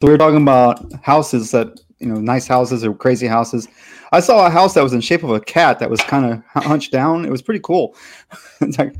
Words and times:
So 0.00 0.06
we 0.06 0.12
were 0.12 0.18
talking 0.18 0.40
about 0.40 0.90
houses 1.02 1.50
that 1.50 1.78
you 1.98 2.06
know, 2.06 2.18
nice 2.18 2.46
houses 2.46 2.84
or 2.84 2.94
crazy 2.94 3.26
houses. 3.26 3.68
I 4.12 4.20
saw 4.20 4.46
a 4.46 4.50
house 4.50 4.72
that 4.74 4.82
was 4.82 4.94
in 4.94 5.02
shape 5.02 5.22
of 5.22 5.30
a 5.30 5.40
cat 5.40 5.78
that 5.78 5.90
was 5.90 6.00
kind 6.00 6.24
of 6.24 6.64
hunched 6.64 6.90
down. 6.90 7.26
It 7.26 7.30
was 7.30 7.42
pretty 7.42 7.60
cool. 7.62 7.94
it's 8.62 8.78
like, 8.78 8.94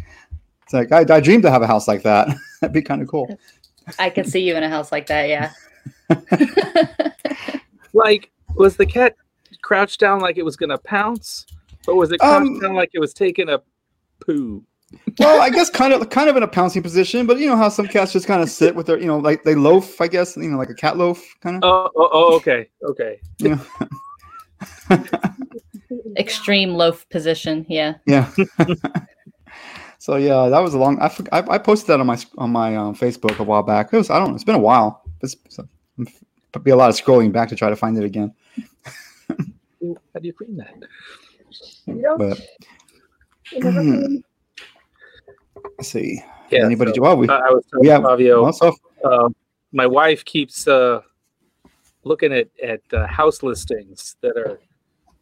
it's 0.62 0.72
like 0.72 0.92
I, 0.92 1.16
I 1.16 1.20
dreamed 1.20 1.42
to 1.44 1.50
have 1.50 1.62
a 1.62 1.66
house 1.66 1.88
like 1.88 2.02
that. 2.02 2.28
That'd 2.60 2.74
be 2.74 2.82
kind 2.82 3.00
of 3.00 3.08
cool. 3.08 3.38
I 3.98 4.10
could 4.10 4.28
see 4.28 4.40
you 4.40 4.54
in 4.54 4.62
a 4.62 4.68
house 4.68 4.92
like 4.92 5.06
that. 5.06 5.28
Yeah. 5.28 5.52
like, 7.94 8.30
was 8.54 8.76
the 8.76 8.86
cat 8.86 9.16
crouched 9.62 10.00
down 10.00 10.20
like 10.20 10.36
it 10.36 10.44
was 10.44 10.56
gonna 10.56 10.78
pounce, 10.78 11.46
or 11.88 11.94
was 11.96 12.12
it 12.12 12.20
crouched 12.20 12.46
Um, 12.46 12.60
down 12.60 12.74
like 12.74 12.90
it 12.92 12.98
was 12.98 13.14
taking 13.14 13.48
a 13.48 13.62
poo? 14.20 14.62
Well, 15.18 15.40
I 15.40 15.50
guess 15.50 15.70
kind 15.70 15.92
of 15.92 16.08
kind 16.10 16.28
of 16.28 16.36
in 16.36 16.42
a 16.42 16.48
pouncing 16.48 16.82
position, 16.82 17.26
but 17.26 17.38
you 17.38 17.46
know 17.46 17.56
how 17.56 17.68
some 17.68 17.86
cats 17.86 18.12
just 18.12 18.26
kind 18.26 18.42
of 18.42 18.50
sit 18.50 18.74
with 18.74 18.86
their, 18.86 18.98
you 18.98 19.06
know, 19.06 19.18
like 19.18 19.44
they 19.44 19.54
loaf. 19.54 20.00
I 20.00 20.08
guess 20.08 20.36
you 20.36 20.50
know, 20.50 20.56
like 20.58 20.70
a 20.70 20.74
cat 20.74 20.96
loaf, 20.96 21.24
kind 21.40 21.56
of. 21.56 21.62
Oh, 21.64 21.90
oh, 21.96 22.08
oh 22.12 22.36
okay, 22.36 22.68
okay. 22.84 23.20
You 23.38 23.60
know? 24.90 25.04
Extreme 26.16 26.74
loaf 26.74 27.08
position. 27.08 27.66
Yeah. 27.68 27.94
Yeah. 28.06 28.30
so 29.98 30.16
yeah, 30.16 30.48
that 30.48 30.60
was 30.60 30.74
a 30.74 30.78
long. 30.78 31.00
I, 31.00 31.06
I 31.32 31.54
I 31.54 31.58
posted 31.58 31.88
that 31.88 32.00
on 32.00 32.06
my 32.06 32.18
on 32.38 32.50
my 32.50 32.76
um, 32.76 32.94
Facebook 32.94 33.38
a 33.38 33.44
while 33.44 33.62
back. 33.62 33.92
It 33.92 33.96
was 33.96 34.10
I 34.10 34.18
don't 34.18 34.30
know. 34.30 34.34
It's 34.34 34.44
been 34.44 34.54
a 34.54 34.58
while. 34.58 35.02
It's, 35.22 35.36
it's 35.44 35.58
it'd 35.98 36.64
be 36.64 36.70
a 36.70 36.76
lot 36.76 36.90
of 36.90 36.96
scrolling 36.96 37.32
back 37.32 37.48
to 37.50 37.56
try 37.56 37.68
to 37.68 37.76
find 37.76 37.96
it 37.96 38.04
again. 38.04 38.34
How 39.28 40.20
do 40.20 40.26
you 40.26 40.32
clean 40.32 40.56
that? 40.56 40.74
But 42.18 42.40
let's 45.64 45.88
see. 45.88 46.22
Yeah, 46.50 46.64
Anybody? 46.64 46.92
so, 46.94 47.02
well, 47.02 47.16
we 47.16 47.28
uh, 47.28 47.34
I 47.34 47.50
was 47.50 47.64
telling 47.70 47.82
we 47.82 47.88
have 47.88 48.02
Flavio, 48.02 48.42
well, 48.42 48.76
uh, 49.04 49.28
my 49.72 49.86
wife 49.86 50.24
keeps 50.24 50.66
uh, 50.66 51.00
looking 52.04 52.32
at 52.32 52.48
at 52.62 52.80
uh, 52.92 53.06
house 53.06 53.42
listings 53.42 54.16
that 54.20 54.36
are 54.36 54.58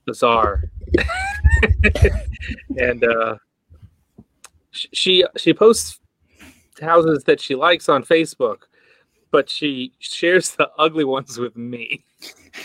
bizarre, 0.07 0.65
and 2.79 3.05
uh, 3.05 3.37
she 4.71 5.25
she 5.37 5.53
posts 5.53 6.01
houses 6.81 7.25
that 7.25 7.41
she 7.41 7.55
likes 7.55 7.89
on 7.89 8.03
Facebook, 8.03 8.63
but 9.31 9.51
she 9.51 9.93
shares 9.99 10.53
the 10.53 10.71
ugly 10.79 11.05
ones 11.05 11.39
with 11.39 11.57
me. 11.57 12.05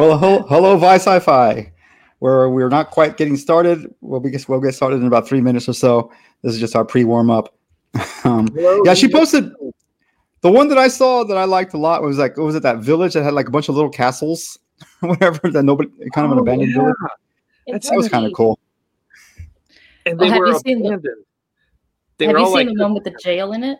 Well, 0.00 0.16
hello, 0.16 0.42
hello, 0.48 0.76
Vi 0.78 0.94
Sci-Fi. 0.94 1.72
Where 2.20 2.48
we're 2.48 2.68
not 2.68 2.90
quite 2.90 3.16
getting 3.16 3.36
started. 3.36 3.92
Well, 4.00 4.20
we 4.20 4.30
guess 4.30 4.46
we'll 4.48 4.60
get 4.60 4.74
started 4.74 4.96
in 5.00 5.06
about 5.06 5.26
three 5.26 5.40
minutes 5.40 5.68
or 5.68 5.72
so. 5.72 6.12
This 6.42 6.54
is 6.54 6.60
just 6.60 6.76
our 6.76 6.84
pre-warm 6.84 7.30
up. 7.30 7.54
um, 8.24 8.48
yeah, 8.84 8.94
she 8.94 9.08
posted 9.08 9.52
the 10.42 10.50
one 10.50 10.68
that 10.68 10.78
I 10.78 10.88
saw 10.88 11.24
that 11.24 11.36
I 11.36 11.44
liked 11.44 11.74
a 11.74 11.78
lot 11.78 12.02
was 12.02 12.18
like, 12.18 12.36
what 12.36 12.44
was 12.44 12.54
it 12.54 12.62
that 12.62 12.78
village 12.78 13.14
that 13.14 13.22
had 13.24 13.34
like 13.34 13.48
a 13.48 13.50
bunch 13.50 13.68
of 13.68 13.74
little 13.74 13.90
castles, 13.90 14.58
whatever 15.00 15.50
that 15.50 15.62
nobody 15.64 15.90
kind 16.14 16.26
of 16.26 16.32
an 16.32 16.38
Oh, 16.38 16.42
abandoned 16.42 16.70
yeah. 16.72 16.78
village. 16.82 16.94
That's 17.68 17.90
That 17.90 17.96
was 17.96 18.08
kind 18.08 18.26
of 18.26 18.32
cool. 18.32 18.58
And 20.06 20.18
Well, 20.18 20.28
have 20.30 20.38
were 20.38 20.46
you 20.48 20.58
seen 20.60 20.82
the- 20.82 21.02
They 22.18 22.26
Have 22.26 22.34
were 22.34 22.38
you 22.38 22.44
all 22.44 22.54
seen 22.56 22.68
like, 22.68 22.76
the 22.76 22.82
one 22.82 22.94
with 22.94 23.04
the 23.04 23.16
jail 23.22 23.52
in 23.54 23.64
it? 23.64 23.78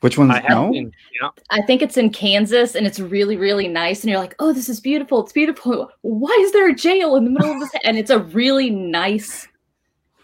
Which 0.00 0.16
one's 0.16 0.30
I 0.30 0.44
no? 0.48 0.72
seen, 0.72 0.92
yeah. 1.20 1.28
I 1.50 1.60
think 1.62 1.82
it's 1.82 1.98
in 1.98 2.10
Kansas 2.10 2.74
and 2.74 2.86
it's 2.86 2.98
really, 2.98 3.36
really 3.36 3.68
nice. 3.68 4.02
And 4.02 4.10
you're 4.10 4.18
like, 4.18 4.34
oh, 4.38 4.52
this 4.52 4.68
is 4.70 4.80
beautiful. 4.80 5.22
It's 5.22 5.32
beautiful. 5.32 5.90
Why 6.00 6.34
is 6.40 6.52
there 6.52 6.68
a 6.70 6.74
jail 6.74 7.16
in 7.16 7.24
the 7.24 7.30
middle 7.30 7.52
of 7.52 7.60
this? 7.60 7.70
And 7.84 7.98
it's 7.98 8.08
a 8.10 8.20
really 8.20 8.70
nice, 8.70 9.46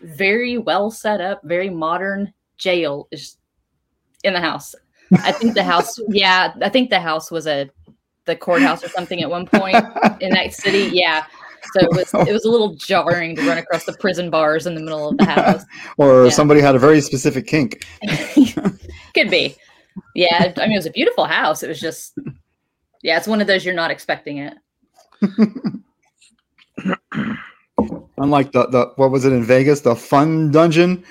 very 0.01 0.57
well 0.57 0.91
set 0.91 1.21
up, 1.21 1.43
very 1.45 1.69
modern 1.69 2.33
jail 2.57 3.07
is 3.11 3.37
in 4.25 4.33
the 4.33 4.41
house. 4.41 4.75
I 5.23 5.31
think 5.33 5.55
the 5.55 5.63
house, 5.65 5.99
yeah, 6.09 6.55
I 6.63 6.71
think 6.71 6.89
the 6.89 7.01
house 7.01 7.31
was 7.31 7.47
a 7.47 7.69
the 8.25 8.35
courthouse 8.35 8.83
or 8.83 8.89
something 8.89 9.21
at 9.23 9.31
one 9.31 9.47
point 9.47 9.77
in 10.21 10.31
that 10.31 10.53
city. 10.53 10.89
Yeah. 10.93 11.27
So 11.75 11.81
it 11.85 11.91
was 11.91 12.29
it 12.29 12.33
was 12.33 12.45
a 12.45 12.51
little 12.51 12.75
jarring 12.77 13.37
to 13.37 13.47
run 13.47 13.59
across 13.59 13.85
the 13.85 13.93
prison 14.01 14.31
bars 14.31 14.67
in 14.67 14.75
the 14.75 14.81
middle 14.81 15.11
of 15.11 15.19
the 15.19 15.25
house. 15.27 15.65
or 15.99 16.25
Yeah. 16.25 16.31
somebody 16.31 16.61
had 16.61 16.75
a 16.75 16.79
very 16.79 17.01
specific 17.03 17.47
kink. 17.47 17.85
Could 19.15 19.31
be. 19.31 19.55
Yeah. 20.15 20.53
I 20.57 20.61
mean, 20.63 20.73
it 20.73 20.79
was 20.79 20.87
a 20.87 20.91
beautiful 20.91 21.25
house. 21.25 21.63
It 21.63 21.69
was 21.69 21.81
just, 21.81 22.19
yeah, 23.03 23.17
it's 23.17 23.27
one 23.29 23.41
of 23.41 23.47
those 23.47 23.65
you're 23.65 23.75
not 23.75 23.91
expecting 23.91 24.39
it. 24.39 24.55
Unlike 28.19 28.53
the, 28.53 28.67
the 28.69 28.93
what 28.97 29.11
was 29.11 29.25
it 29.25 29.33
in 29.33 29.45
Vegas, 29.45 29.81
the 29.81 29.95
fun 29.95 30.51
dungeon, 30.51 31.05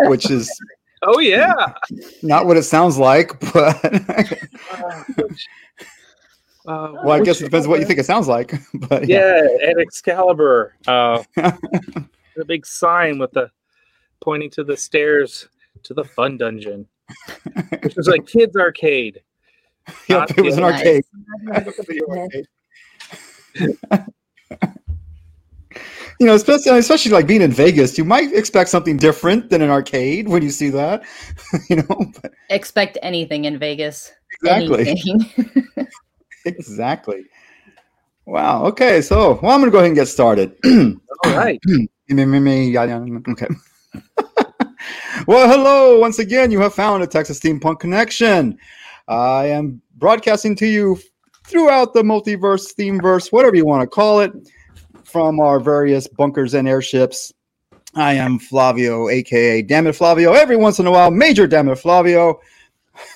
which 0.00 0.30
is 0.30 0.50
Oh 1.04 1.18
yeah. 1.18 1.72
not 2.22 2.46
what 2.46 2.56
it 2.56 2.62
sounds 2.62 2.96
like, 2.96 3.38
but 3.52 3.76
Uh, 6.64 6.92
well, 7.04 7.10
I 7.10 7.20
guess 7.20 7.40
it 7.40 7.44
depends 7.46 7.66
what 7.66 7.80
you 7.80 7.86
think 7.86 7.98
it 7.98 8.06
sounds 8.06 8.28
like. 8.28 8.54
But 8.88 9.08
yeah. 9.08 9.42
Yeah, 9.42 9.68
and 9.70 9.80
Excalibur. 9.80 10.76
Uh, 10.86 11.22
the 11.34 12.44
big 12.46 12.64
sign 12.64 13.18
with 13.18 13.32
the 13.32 13.50
pointing 14.20 14.50
to 14.50 14.62
the 14.64 14.76
stairs 14.76 15.48
to 15.82 15.94
the 15.94 16.04
fun 16.04 16.36
dungeon, 16.36 16.86
which 17.82 17.96
was 17.96 18.08
like 18.08 18.26
kids 18.26 18.56
arcade. 18.56 19.22
Yep, 20.08 20.38
it 20.38 20.42
was 20.42 20.58
an 20.58 20.62
arcade. 20.62 21.02
you 26.20 26.26
know, 26.26 26.34
especially 26.34 26.78
especially 26.78 27.10
like 27.10 27.26
being 27.26 27.42
in 27.42 27.50
Vegas, 27.50 27.98
you 27.98 28.04
might 28.04 28.32
expect 28.32 28.70
something 28.70 28.96
different 28.96 29.50
than 29.50 29.60
an 29.60 29.70
arcade 29.70 30.28
when 30.28 30.40
you 30.42 30.50
see 30.50 30.70
that. 30.70 31.02
you 31.68 31.76
know, 31.76 32.12
but 32.22 32.32
Expect 32.50 32.96
anything 33.02 33.44
in 33.44 33.58
Vegas. 33.58 34.12
exactly, 34.40 34.94
exactly. 36.44 37.24
Wow. 38.26 38.66
Okay, 38.66 39.02
so 39.02 39.40
well, 39.42 39.52
I'm 39.52 39.60
gonna 39.60 39.72
go 39.72 39.78
ahead 39.78 39.88
and 39.88 39.96
get 39.96 40.06
started. 40.06 40.54
All 40.64 41.36
right. 41.36 41.60
Okay. 43.28 43.48
Well, 45.26 45.48
hello 45.48 45.98
once 45.98 46.18
again. 46.18 46.50
You 46.50 46.60
have 46.60 46.74
found 46.74 47.02
a 47.02 47.06
Texas 47.06 47.40
Steampunk 47.40 47.80
Connection. 47.80 48.58
I 49.08 49.46
am 49.46 49.80
broadcasting 49.96 50.56
to 50.56 50.66
you 50.66 50.98
throughout 51.46 51.94
the 51.94 52.02
multiverse, 52.02 52.74
themeverse, 52.74 53.32
whatever 53.32 53.56
you 53.56 53.66
want 53.66 53.82
to 53.82 53.86
call 53.86 54.20
it, 54.20 54.32
from 55.04 55.40
our 55.40 55.60
various 55.60 56.06
bunkers 56.06 56.54
and 56.54 56.68
airships. 56.68 57.32
I 57.94 58.14
am 58.14 58.38
Flavio, 58.38 59.08
aka 59.08 59.62
Damn 59.62 59.86
It 59.86 59.94
Flavio. 59.94 60.32
Every 60.32 60.56
once 60.56 60.78
in 60.78 60.86
a 60.86 60.90
while, 60.90 61.10
Major 61.10 61.46
Damn 61.46 61.68
It 61.68 61.76
Flavio. 61.76 62.40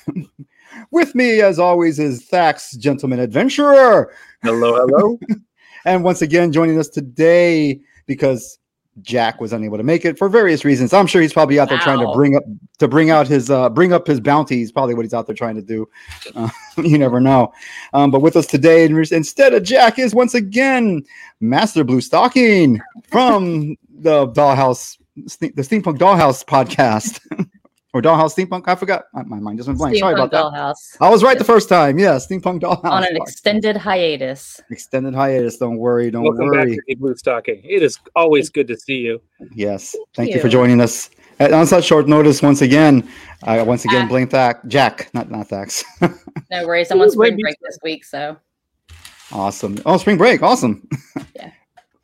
With 0.90 1.14
me, 1.14 1.40
as 1.40 1.58
always, 1.58 1.98
is 1.98 2.24
Thax, 2.26 2.72
Gentleman 2.76 3.20
Adventurer. 3.20 4.12
Hello, 4.42 4.74
hello. 4.74 5.18
And 5.86 6.02
once 6.02 6.20
again, 6.20 6.50
joining 6.50 6.80
us 6.80 6.88
today 6.88 7.80
because 8.06 8.58
Jack 9.02 9.40
was 9.40 9.52
unable 9.52 9.76
to 9.76 9.82
make 9.82 10.04
it 10.04 10.16
for 10.18 10.28
various 10.28 10.64
reasons. 10.64 10.92
I'm 10.92 11.06
sure 11.06 11.20
he's 11.20 11.32
probably 11.32 11.58
out 11.58 11.68
there 11.68 11.78
trying 11.78 12.00
to 12.00 12.10
bring 12.14 12.36
up 12.36 12.44
to 12.78 12.88
bring 12.88 13.10
out 13.10 13.28
his 13.28 13.50
uh, 13.50 13.68
bring 13.68 13.92
up 13.92 14.06
his 14.06 14.20
bounty. 14.20 14.62
Is 14.62 14.72
probably 14.72 14.94
what 14.94 15.04
he's 15.04 15.14
out 15.14 15.26
there 15.26 15.34
trying 15.34 15.56
to 15.56 15.62
do. 15.62 15.88
Uh, 16.34 16.48
you 16.78 16.96
never 16.96 17.20
know. 17.20 17.52
Um, 17.92 18.10
but 18.10 18.20
with 18.20 18.36
us 18.36 18.46
today, 18.46 18.84
instead 18.84 19.52
of 19.52 19.62
Jack, 19.62 19.98
is 19.98 20.14
once 20.14 20.34
again 20.34 21.04
Master 21.40 21.84
Blue 21.84 22.00
Stocking 22.00 22.80
from 23.10 23.76
the 23.98 24.28
Dollhouse, 24.28 24.96
the 25.16 25.62
Steampunk 25.62 25.98
Dollhouse 25.98 26.44
podcast. 26.44 27.20
Or 27.96 28.02
Dollhouse 28.02 28.34
Steampunk, 28.36 28.64
I 28.68 28.74
forgot. 28.74 29.04
My 29.14 29.22
my 29.22 29.40
mind 29.40 29.58
just 29.58 29.68
went 29.68 29.78
blank. 29.78 29.96
Sorry 29.96 30.14
Steampunk 30.14 30.26
about 30.26 30.52
that. 30.52 30.58
Dollhouse 30.76 30.96
I 31.00 31.08
was 31.08 31.22
right 31.22 31.38
the 31.38 31.44
first 31.44 31.66
time. 31.70 31.98
Yeah, 31.98 32.16
Steampunk 32.16 32.60
Dollhouse. 32.60 32.84
on 32.84 33.04
an 33.04 33.16
extended 33.16 33.74
hiatus. 33.74 34.60
extended 34.70 35.14
hiatus. 35.14 35.56
Don't 35.56 35.78
worry. 35.78 36.10
Don't 36.10 36.22
Welcome 36.24 36.44
worry. 36.48 36.66
back 36.66 36.74
to 36.76 36.82
the 36.88 36.94
Blue 36.96 37.16
Stocking. 37.16 37.62
It 37.64 37.82
is 37.82 37.98
always 38.14 38.50
good 38.50 38.68
to 38.68 38.76
see 38.76 38.98
you. 38.98 39.22
Yes. 39.54 39.96
Thank 40.14 40.28
you. 40.28 40.34
you. 40.34 40.40
for 40.42 40.50
joining 40.50 40.82
us. 40.82 41.08
At, 41.38 41.54
on 41.54 41.66
such 41.66 41.84
short 41.84 42.06
notice, 42.06 42.42
once 42.42 42.60
again, 42.60 43.08
I 43.44 43.62
once 43.62 43.86
again 43.86 44.04
Ah. 44.04 44.08
blame 44.08 44.28
Thack, 44.28 44.66
Jack, 44.66 45.08
not 45.14 45.30
not 45.30 45.48
Thax. 45.48 45.82
No 46.50 46.66
worries. 46.66 46.90
I'm 46.90 47.00
on 47.00 47.10
spring 47.10 47.38
break 47.40 47.56
this 47.62 47.78
week, 47.82 48.04
so 48.04 48.36
awesome. 49.32 49.78
Oh, 49.86 49.96
spring 49.96 50.18
break. 50.18 50.42
Awesome. 50.42 50.86
Yeah. 51.34 51.50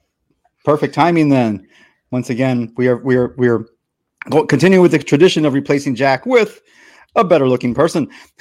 Perfect 0.64 0.94
timing 0.94 1.28
then. 1.28 1.66
Once 2.10 2.30
again, 2.30 2.72
we 2.78 2.88
are 2.88 2.96
we 2.96 3.14
are 3.16 3.34
we 3.36 3.46
are 3.48 3.66
go- 4.30 4.46
continuing 4.46 4.82
with 4.82 4.92
the 4.92 4.98
tradition 4.98 5.44
of 5.44 5.54
replacing 5.54 5.94
Jack 5.94 6.26
with 6.26 6.60
a 7.16 7.24
better 7.24 7.48
looking 7.48 7.74
person. 7.74 8.08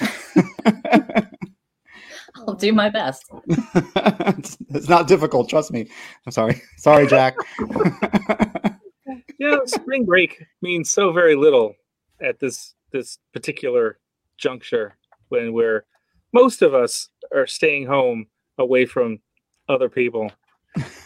I'll 2.46 2.54
do 2.54 2.72
my 2.72 2.88
best. 2.90 3.24
it's, 3.46 4.56
it's 4.70 4.88
not 4.88 5.06
difficult, 5.06 5.48
trust 5.48 5.70
me. 5.70 5.88
I'm 6.26 6.32
sorry. 6.32 6.60
Sorry, 6.78 7.06
Jack. 7.06 7.34
Yeah, 9.38 9.56
spring 9.66 10.04
break 10.04 10.40
means 10.62 10.90
so 10.92 11.10
very 11.12 11.34
little 11.34 11.74
at 12.20 12.38
this 12.38 12.74
this 12.92 13.18
particular 13.32 13.98
juncture 14.38 14.96
when 15.30 15.52
we're 15.52 15.84
most 16.32 16.62
of 16.62 16.74
us 16.74 17.08
are 17.34 17.48
staying 17.48 17.86
home 17.88 18.26
away 18.58 18.86
from 18.86 19.18
other 19.68 19.88
people, 19.88 20.30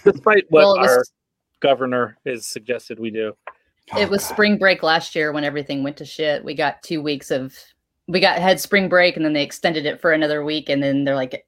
despite 0.04 0.44
what 0.50 0.60
Well, 0.64 0.76
was- 0.76 0.88
our 0.88 1.04
governor 1.60 2.18
has 2.26 2.46
suggested 2.46 3.00
we 3.00 3.10
do. 3.10 3.32
It 3.96 4.10
was 4.10 4.24
spring 4.24 4.58
break 4.58 4.82
last 4.82 5.14
year 5.14 5.32
when 5.32 5.44
everything 5.44 5.82
went 5.82 5.96
to 5.98 6.04
shit. 6.04 6.44
We 6.44 6.54
got 6.54 6.82
two 6.82 7.00
weeks 7.00 7.30
of 7.30 7.54
we 8.08 8.20
got 8.20 8.38
had 8.38 8.60
spring 8.60 8.88
break 8.88 9.16
and 9.16 9.24
then 9.24 9.32
they 9.32 9.42
extended 9.42 9.86
it 9.86 10.00
for 10.00 10.12
another 10.12 10.44
week 10.44 10.68
and 10.68 10.82
then 10.82 11.04
they're 11.04 11.14
like 11.14 11.46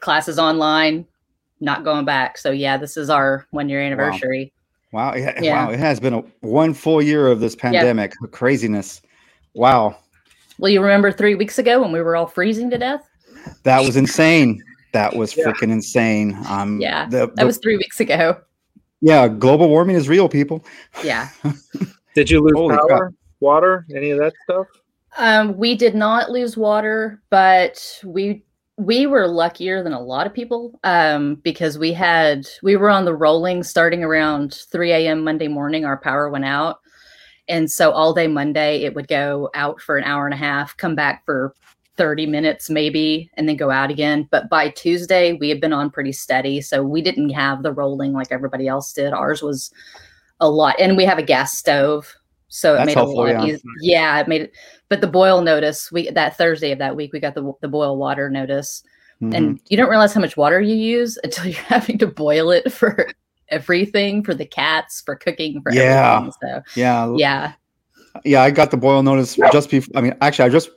classes 0.00 0.38
online, 0.38 1.06
not 1.60 1.84
going 1.84 2.04
back. 2.04 2.38
So 2.38 2.50
yeah, 2.50 2.76
this 2.76 2.96
is 2.96 3.10
our 3.10 3.46
one 3.50 3.68
year 3.68 3.80
anniversary. 3.80 4.52
Wow. 4.92 5.14
Yeah, 5.14 5.38
Yeah. 5.40 5.66
Wow. 5.66 5.72
It 5.72 5.78
has 5.80 5.98
been 5.98 6.14
a 6.14 6.22
one 6.40 6.74
full 6.74 7.02
year 7.02 7.26
of 7.26 7.40
this 7.40 7.56
pandemic 7.56 8.12
craziness. 8.30 9.02
Wow. 9.54 9.96
Well, 10.58 10.70
you 10.70 10.80
remember 10.80 11.10
three 11.10 11.34
weeks 11.34 11.58
ago 11.58 11.82
when 11.82 11.90
we 11.90 12.00
were 12.00 12.14
all 12.14 12.28
freezing 12.28 12.70
to 12.70 12.78
death? 12.78 13.08
That 13.64 13.84
was 13.84 13.96
insane. 13.96 14.62
That 14.92 15.16
was 15.16 15.36
Yeah. 15.36 15.46
freaking 15.46 15.72
insane. 15.72 16.38
Um, 16.48 16.80
Yeah, 16.80 17.06
the- 17.08 17.32
That 17.34 17.44
was 17.46 17.58
three 17.58 17.76
weeks 17.76 17.98
ago. 17.98 18.36
Yeah. 19.04 19.28
Global 19.28 19.68
warming 19.68 19.96
is 19.96 20.08
real, 20.08 20.28
people. 20.28 20.64
Yeah. 21.04 21.28
Did 22.14 22.30
you 22.30 22.40
lose 22.40 22.54
Holy 22.56 22.76
power, 22.76 23.12
water, 23.40 23.86
any 23.94 24.10
of 24.10 24.18
that 24.18 24.32
stuff? 24.44 24.66
Um, 25.18 25.56
we 25.56 25.76
did 25.76 25.94
not 25.94 26.30
lose 26.30 26.56
water, 26.56 27.22
but 27.30 28.00
we 28.04 28.44
we 28.76 29.06
were 29.06 29.28
luckier 29.28 29.84
than 29.84 29.92
a 29.92 30.00
lot 30.00 30.26
of 30.26 30.34
people 30.34 30.78
um, 30.82 31.36
because 31.36 31.78
we 31.78 31.92
had 31.92 32.46
we 32.62 32.76
were 32.76 32.90
on 32.90 33.04
the 33.04 33.14
rolling 33.14 33.62
starting 33.62 34.02
around 34.02 34.54
3 34.72 34.92
a.m. 34.92 35.22
Monday 35.22 35.48
morning. 35.48 35.84
Our 35.84 35.98
power 35.98 36.30
went 36.30 36.44
out, 36.44 36.78
and 37.46 37.70
so 37.70 37.92
all 37.92 38.14
day 38.14 38.26
Monday 38.26 38.82
it 38.82 38.94
would 38.94 39.06
go 39.06 39.50
out 39.54 39.80
for 39.80 39.98
an 39.98 40.04
hour 40.04 40.24
and 40.24 40.34
a 40.34 40.38
half, 40.38 40.76
come 40.76 40.94
back 40.94 41.24
for 41.24 41.54
30 41.96 42.26
minutes 42.26 42.68
maybe, 42.70 43.30
and 43.34 43.48
then 43.48 43.56
go 43.56 43.70
out 43.70 43.90
again. 43.90 44.28
But 44.30 44.48
by 44.48 44.70
Tuesday 44.70 45.34
we 45.34 45.48
had 45.48 45.60
been 45.60 45.72
on 45.72 45.90
pretty 45.90 46.12
steady, 46.12 46.60
so 46.60 46.82
we 46.82 47.02
didn't 47.02 47.30
have 47.30 47.62
the 47.62 47.72
rolling 47.72 48.12
like 48.12 48.28
everybody 48.30 48.66
else 48.68 48.92
did. 48.92 49.12
Ours 49.12 49.42
was 49.42 49.72
a 50.40 50.48
lot, 50.48 50.74
and 50.78 50.96
we 50.96 51.04
have 51.04 51.18
a 51.18 51.22
gas 51.22 51.56
stove. 51.56 52.12
So 52.48 52.74
it 52.74 52.78
That's 52.78 52.86
made 52.86 52.94
helpful, 52.96 53.20
a 53.20 53.26
lot 53.26 53.28
yeah. 53.28 53.44
easier. 53.44 53.70
Yeah, 53.80 54.20
it 54.20 54.28
made 54.28 54.40
it 54.42 54.52
but 54.88 55.00
the 55.00 55.06
boil 55.08 55.40
notice 55.42 55.90
we 55.90 56.08
that 56.10 56.36
thursday 56.36 56.70
of 56.70 56.78
that 56.78 56.94
week 56.94 57.12
we 57.12 57.18
got 57.18 57.34
the, 57.34 57.52
the 57.62 57.68
boil 57.68 57.96
water 57.96 58.30
notice 58.30 58.84
Mhm. 59.22 59.34
and 59.34 59.60
you 59.68 59.76
don't 59.76 59.88
realize 59.88 60.12
how 60.12 60.20
much 60.20 60.36
water 60.36 60.60
you 60.60 60.74
use 60.76 61.18
until 61.24 61.46
you're 61.50 61.54
having 61.62 61.98
to 61.98 62.06
boil 62.06 62.50
it 62.52 62.70
for 62.72 63.08
everything 63.48 64.22
for 64.22 64.34
the 64.34 64.44
cats 64.44 65.00
for 65.04 65.16
cooking 65.16 65.62
for 65.62 65.72
Yeah. 65.72 66.16
everything 66.18 66.32
so 66.42 66.62
yeah. 66.80 67.12
yeah 67.16 67.52
Yeah, 68.24 68.42
I 68.42 68.50
got 68.52 68.70
the 68.70 68.76
boil 68.76 69.02
notice 69.02 69.36
just 69.52 69.70
before. 69.70 69.96
I 69.96 70.00
mean, 70.00 70.14
actually, 70.20 70.44
I 70.44 70.48
just, 70.50 70.70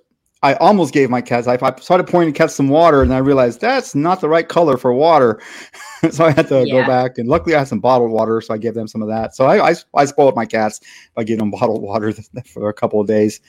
I 0.44 0.54
almost 0.56 0.94
gave 0.94 1.10
my 1.10 1.22
cats. 1.22 1.48
I, 1.48 1.58
I 1.62 1.76
started 1.80 2.06
pouring 2.08 2.28
the 2.30 2.34
cats 2.34 2.54
some 2.54 2.70
water, 2.70 3.02
and 3.02 3.12
I 3.14 3.18
realized 3.18 3.60
that's 3.60 3.96
not 3.96 4.22
the 4.22 4.30
right 4.30 4.48
color 4.48 4.78
for 4.78 4.94
water, 4.94 5.42
so 6.12 6.26
I 6.26 6.32
had 6.32 6.48
to 6.50 6.66
go 6.66 6.86
back. 6.86 7.18
And 7.18 7.28
luckily, 7.28 7.56
I 7.56 7.60
had 7.60 7.68
some 7.68 7.80
bottled 7.80 8.12
water, 8.12 8.40
so 8.42 8.54
I 8.54 8.58
gave 8.58 8.76
them 8.76 8.88
some 8.88 9.02
of 9.02 9.08
that. 9.08 9.36
So 9.36 9.46
I, 9.46 9.72
I, 9.72 9.76
I 9.96 10.06
spoiled 10.06 10.36
my 10.36 10.46
cats 10.46 10.80
by 11.16 11.24
giving 11.24 11.40
them 11.40 11.52
bottled 11.60 11.82
water 11.82 12.14
for 12.54 12.70
a 12.70 12.74
couple 12.74 13.02
of 13.02 13.08
days. 13.08 13.42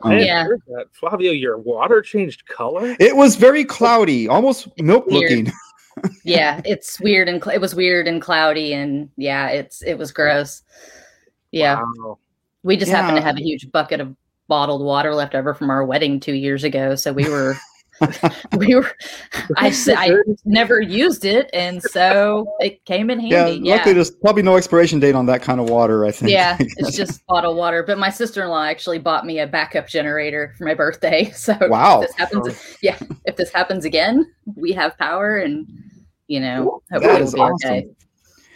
Um, 0.00 0.12
Yeah. 0.18 0.44
heard 0.44 0.62
that. 0.68 0.86
Flavio, 0.92 1.32
your 1.32 1.58
water 1.58 2.00
changed 2.00 2.46
color? 2.46 2.96
It 2.98 3.14
was 3.14 3.36
very 3.36 3.64
cloudy, 3.64 4.26
almost 4.28 4.68
milk 4.78 5.06
looking. 5.08 5.52
yeah 6.24 6.62
it's 6.64 6.98
weird 7.00 7.28
and 7.28 7.42
cl- 7.44 7.54
it 7.54 7.60
was 7.60 7.74
weird 7.74 8.08
and 8.08 8.22
cloudy 8.22 8.72
and 8.72 9.10
yeah 9.16 9.48
it's 9.48 9.82
it 9.82 9.98
was 9.98 10.12
gross 10.12 10.62
yeah 11.50 11.82
Wow. 11.98 12.16
we 12.62 12.76
just 12.78 12.90
happened 12.90 13.16
to 13.18 13.22
have 13.22 13.36
a 13.36 13.42
huge 13.42 13.70
bucket 13.70 14.00
of 14.00 14.16
bottled 14.50 14.82
water 14.84 15.14
left 15.14 15.34
over 15.34 15.54
from 15.54 15.70
our 15.70 15.84
wedding 15.86 16.20
two 16.20 16.34
years 16.34 16.64
ago. 16.64 16.94
So 16.96 17.12
we 17.14 17.26
were 17.28 17.56
we 18.56 18.74
were 18.74 18.90
i 19.56 19.70
said 19.70 19.94
i 19.98 20.10
never 20.44 20.80
used 20.80 21.24
it. 21.24 21.48
And 21.54 21.82
so 21.82 22.46
it 22.58 22.84
came 22.84 23.08
in 23.10 23.20
handy. 23.20 23.60
Yeah. 23.62 23.76
luckily, 23.76 23.94
there's 23.94 24.10
probably 24.10 24.42
no 24.42 24.56
expiration 24.56 24.98
date 25.00 25.14
on 25.14 25.26
that 25.26 25.40
kind 25.42 25.60
of 25.60 25.70
water. 25.70 26.04
I 26.04 26.10
think. 26.10 26.32
yeah 26.32 26.56
it's 26.60 26.96
just 26.96 27.24
bottled 27.26 27.56
water. 27.56 27.82
But 27.82 27.98
my 27.98 28.10
sister-in-law 28.10 28.64
actually 28.64 28.98
bought 28.98 29.24
me 29.24 29.38
a 29.38 29.46
backup 29.46 29.86
generator 29.86 30.52
for 30.58 30.64
my 30.64 30.74
birthday. 30.74 31.32
So 31.34 31.56
Wow. 31.68 32.02
if 32.02 32.08
this 32.08 32.16
happens 32.18 32.76
yeah 32.82 32.98
if 33.24 33.36
this 33.36 33.50
happens 33.52 33.84
again 33.86 34.30
we 34.56 34.72
have 34.72 34.98
power 34.98 35.38
and 35.38 35.66
you 36.26 36.40
know 36.40 36.82
hopefully 36.90 37.14
it'll 37.14 37.32
be 37.32 37.40
awesome. 37.40 37.70
okay 37.70 37.86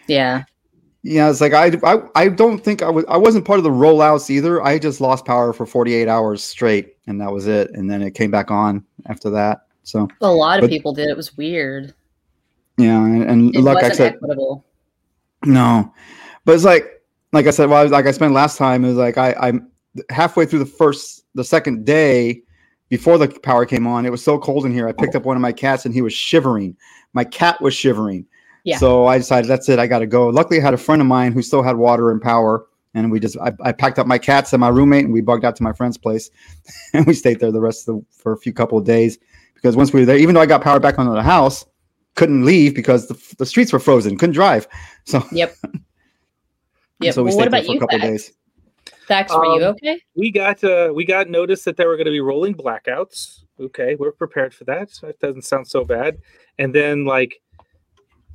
yeah 0.08 0.43
Yeah, 1.06 1.30
it's 1.30 1.40
like 1.42 1.52
I, 1.52 1.70
I 1.84 2.02
I 2.14 2.28
don't 2.28 2.58
think 2.58 2.82
I 2.82 2.88
was 2.88 3.04
I 3.08 3.18
wasn't 3.18 3.44
part 3.44 3.58
of 3.58 3.64
the 3.64 3.70
rollouts 3.70 4.30
either. 4.30 4.62
I 4.62 4.78
just 4.78 5.02
lost 5.02 5.26
power 5.26 5.52
for 5.52 5.66
48 5.66 6.08
hours 6.08 6.42
straight 6.42 6.96
and 7.06 7.20
that 7.20 7.30
was 7.30 7.46
it. 7.46 7.70
And 7.74 7.90
then 7.90 8.00
it 8.00 8.14
came 8.14 8.30
back 8.30 8.50
on 8.50 8.82
after 9.06 9.28
that. 9.30 9.66
So 9.82 10.08
a 10.22 10.28
lot 10.28 10.58
of 10.58 10.62
But- 10.62 10.70
people 10.70 10.94
did 10.94 11.08
it 11.10 11.16
was 11.16 11.36
weird 11.36 11.94
yeah, 12.76 13.04
and, 13.04 13.22
and 13.22 13.54
it 13.54 13.60
like 13.60 13.76
I 13.76 13.82
wasn't 13.82 13.96
said, 13.96 14.14
equitable 14.14 14.64
no. 15.44 15.92
But 16.44 16.54
it's 16.54 16.64
like 16.64 17.02
like 17.32 17.46
I 17.46 17.50
said, 17.50 17.68
well, 17.68 17.80
I 17.80 17.82
was, 17.82 17.92
like 17.92 18.06
I 18.06 18.10
spent 18.12 18.32
last 18.32 18.56
time, 18.56 18.84
it 18.84 18.88
was 18.88 18.96
like 18.96 19.18
I 19.18 19.34
I'm 19.34 19.70
halfway 20.10 20.46
through 20.46 20.60
the 20.60 20.66
first 20.66 21.24
the 21.34 21.44
second 21.44 21.84
day 21.84 22.42
before 22.88 23.18
the 23.18 23.28
power 23.28 23.66
came 23.66 23.86
on, 23.86 24.06
it 24.06 24.10
was 24.10 24.22
so 24.22 24.38
cold 24.38 24.64
in 24.64 24.72
here. 24.72 24.88
I 24.88 24.92
picked 24.92 25.14
up 25.14 25.24
one 25.24 25.36
of 25.36 25.42
my 25.42 25.52
cats 25.52 25.84
and 25.84 25.94
he 25.94 26.02
was 26.02 26.12
shivering. 26.12 26.76
My 27.12 27.24
cat 27.24 27.60
was 27.60 27.74
shivering. 27.74 28.26
Yeah. 28.64 28.78
So 28.78 29.06
I 29.06 29.19
decided 29.19 29.49
that's 29.49 29.69
it. 29.69 29.78
I 29.78 29.87
got 29.87 30.00
to 30.00 30.06
go. 30.06 30.28
Luckily, 30.28 30.58
I 30.58 30.62
had 30.62 30.75
a 30.75 30.78
friend 30.78 31.00
of 31.00 31.06
mine 31.06 31.32
who 31.32 31.43
still 31.43 31.62
had 31.62 31.76
water 31.76 32.11
and 32.11 32.20
power, 32.20 32.66
and 32.94 33.11
we 33.12 33.20
just 33.20 33.37
I, 33.38 33.52
I 33.62 33.72
packed 33.72 33.99
up 33.99 34.06
my 34.06 34.19
cats 34.19 34.52
and 34.52 34.61
my 34.61 34.69
roommate, 34.69 35.05
and 35.05 35.12
we 35.12 35.20
bugged 35.20 35.44
out 35.44 35.55
to 35.56 35.62
my 35.62 35.72
friend's 35.72 35.99
place, 35.99 36.31
and 36.94 37.06
we 37.06 37.14
stayed 37.14 37.40
there 37.40 37.52
the 37.52 37.61
rest 37.61 37.88
of 37.88 37.96
the, 37.96 38.05
for 38.11 38.32
a 38.32 38.38
few 38.38 38.52
couple 38.52 38.78
of 38.78 38.84
days 38.84 39.19
because 39.55 39.76
once 39.76 39.93
we 39.93 40.00
were 40.00 40.06
there, 40.06 40.19
even 40.19 40.34
though 40.34 40.43
I 40.43 40.46
got 40.46 40.62
power 40.62 40.78
back 40.78 40.99
onto 40.99 41.14
the 41.14 41.22
house, 41.22 41.64
couldn't 42.16 42.44
leave 42.44 42.75
because 42.75 43.08
the, 43.08 43.34
the 43.38 43.46
streets 43.46 43.72
were 43.72 43.78
frozen, 43.78 44.19
couldn't 44.19 44.34
drive. 44.34 44.66
So 45.06 45.22
yep 45.32 45.55
yep 46.99 47.12
so 47.12 47.22
we 47.22 47.28
well, 47.28 47.37
what 47.37 47.43
stayed 47.43 47.52
there 47.52 47.61
about 47.61 47.66
for 47.66 47.70
a 47.70 47.75
you 47.75 47.81
couple 47.81 47.96
of 47.96 48.00
Thax? 48.00 48.11
days. 48.11 48.32
Thax, 49.06 49.34
were 49.34 49.44
you 49.44 49.64
Um, 49.66 49.75
okay 49.75 50.00
We 50.14 50.31
got 50.31 50.64
uh, 50.64 50.93
we 50.94 51.05
got 51.05 51.28
notice 51.28 51.64
that 51.64 51.76
there 51.76 51.88
were 51.88 51.96
going 51.96 52.06
to 52.06 52.11
be 52.11 52.20
rolling 52.20 52.55
blackouts. 52.55 53.43
Okay, 53.61 53.96
we're 53.96 54.12
prepared 54.12 54.55
for 54.55 54.64
that. 54.64 54.90
So 54.90 55.08
that 55.08 55.20
doesn't 55.20 55.43
sound 55.43 55.69
so 55.69 55.84
bad. 55.84 56.16
And 56.58 56.75
then 56.75 57.05
like 57.05 57.43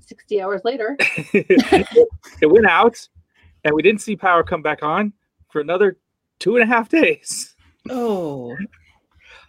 60 0.09 0.41
hours 0.41 0.61
later. 0.65 0.97
it 0.99 2.49
went 2.49 2.65
out, 2.65 3.07
and 3.63 3.73
we 3.73 3.81
didn't 3.81 4.01
see 4.01 4.15
power 4.15 4.43
come 4.43 4.61
back 4.61 4.83
on 4.83 5.13
for 5.49 5.61
another 5.61 5.97
two 6.39 6.55
and 6.57 6.63
a 6.63 6.67
half 6.67 6.89
days. 6.89 7.55
oh 7.89 8.57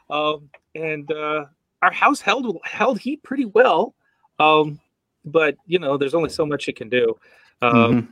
Um, 0.09 0.51
and 0.75 1.11
uh, 1.11 1.47
our 1.83 1.93
house 1.93 2.21
held 2.21 2.59
held 2.65 2.99
heat 3.01 3.23
pretty 3.23 3.47
well. 3.47 3.95
Um, 4.39 4.79
but 5.25 5.57
you 5.67 5.79
know, 5.79 5.97
there's 5.97 6.15
only 6.15 6.31
so 6.31 6.45
much 6.47 6.69
it 6.69 6.77
can 6.77 6.89
do. 6.89 7.17
Um, 7.63 7.73
Mhm. 7.75 8.09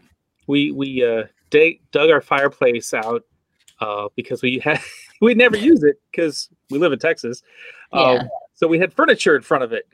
We 0.47 0.73
we 0.73 1.05
uh, 1.05 1.25
da- 1.51 1.81
dug 1.93 2.11
our 2.11 2.21
fireplace 2.23 2.95
out 2.95 3.25
uh, 3.81 4.09
because 4.17 4.43
we 4.43 4.59
had 4.59 4.81
we 5.21 5.35
never 5.35 5.57
use 5.57 5.83
it 5.83 6.01
because 6.11 6.49
we 6.71 6.79
live 6.79 6.93
in 6.93 6.99
Texas. 6.99 7.43
Yeah. 7.93 8.01
Um, 8.01 8.29
so 8.55 8.67
we 8.67 8.79
had 8.79 8.93
furniture 8.93 9.37
in 9.37 9.43
front 9.43 9.65
of 9.65 9.73
it. 9.73 9.87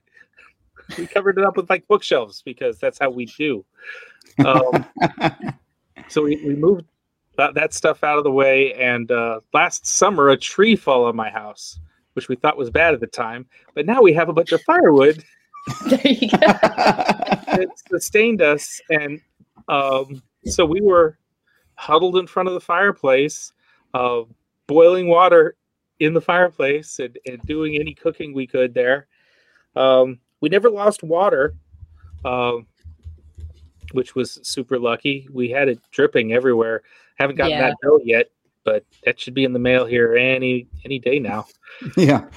We 0.99 1.07
covered 1.07 1.39
it 1.39 1.45
up 1.45 1.57
with 1.57 1.71
like 1.71 1.87
bookshelves 1.89 2.43
because 2.43 2.79
that's 2.79 2.99
how 2.99 3.11
we 3.11 3.27
do. 3.27 3.65
Um, 4.45 4.87
so 6.09 6.23
we, 6.23 6.37
we 6.45 6.55
moved 6.55 6.85
that, 7.37 7.55
that 7.55 7.75
stuff 7.75 8.05
out 8.05 8.19
of 8.19 8.25
the 8.25 8.33
way. 8.33 8.75
And 8.75 9.11
uh, 9.11 9.41
last 9.53 9.87
summer, 9.87 10.31
a 10.31 10.37
tree 10.37 10.77
fell 10.77 11.05
on 11.05 11.17
my 11.17 11.31
house, 11.31 11.79
which 12.15 12.29
we 12.29 12.37
thought 12.37 12.57
was 12.57 12.71
bad 12.71 12.95
at 12.95 13.01
the 13.01 13.07
time. 13.07 13.47
But 13.75 13.87
now 13.87 14.03
we 14.03 14.13
have 14.13 14.29
a 14.29 14.33
bunch 14.33 14.53
of 14.53 14.63
firewood 14.63 15.25
there 15.87 16.01
you 16.05 16.31
go 16.31 16.39
that 16.39 17.69
sustained 17.89 18.43
us. 18.43 18.81
And 18.91 19.21
um, 19.69 20.23
so 20.45 20.67
we 20.67 20.81
were 20.81 21.19
huddled 21.77 22.17
in 22.17 22.27
front 22.27 22.49
of 22.49 22.55
the 22.55 22.61
fireplace, 22.61 23.53
uh, 23.95 24.23
boiling 24.67 25.09
water 25.09 25.57
in 26.01 26.13
the 26.13 26.21
fireplace 26.21 26.99
and, 26.99 27.19
and 27.27 27.41
doing 27.43 27.77
any 27.77 27.95
cooking 27.95 28.35
we 28.35 28.47
could 28.47 28.75
there. 28.75 29.07
Um, 29.77 30.19
we 30.45 30.51
never 30.51 30.69
lost 30.69 31.03
water, 31.03 31.55
um, 32.23 32.67
which 33.93 34.15
was 34.15 34.39
super 34.43 34.79
lucky. 34.79 35.27
We 35.33 35.49
had 35.49 35.71
it 35.71 35.79
dripping 35.91 36.35
everywhere. 36.35 36.83
Haven't 37.19 37.37
gotten 37.37 37.53
Yeah. 37.53 37.69
that 37.69 37.77
bill 37.81 37.99
yet, 38.05 38.29
but 38.63 38.85
that 39.05 39.19
should 39.19 39.33
be 39.33 39.45
in 39.45 39.55
the 39.55 39.59
mail 39.59 39.87
here 39.87 40.15
any 40.15 40.69
any 40.85 40.99
day 40.99 41.19
now. 41.19 41.47
yeah. 41.97 42.29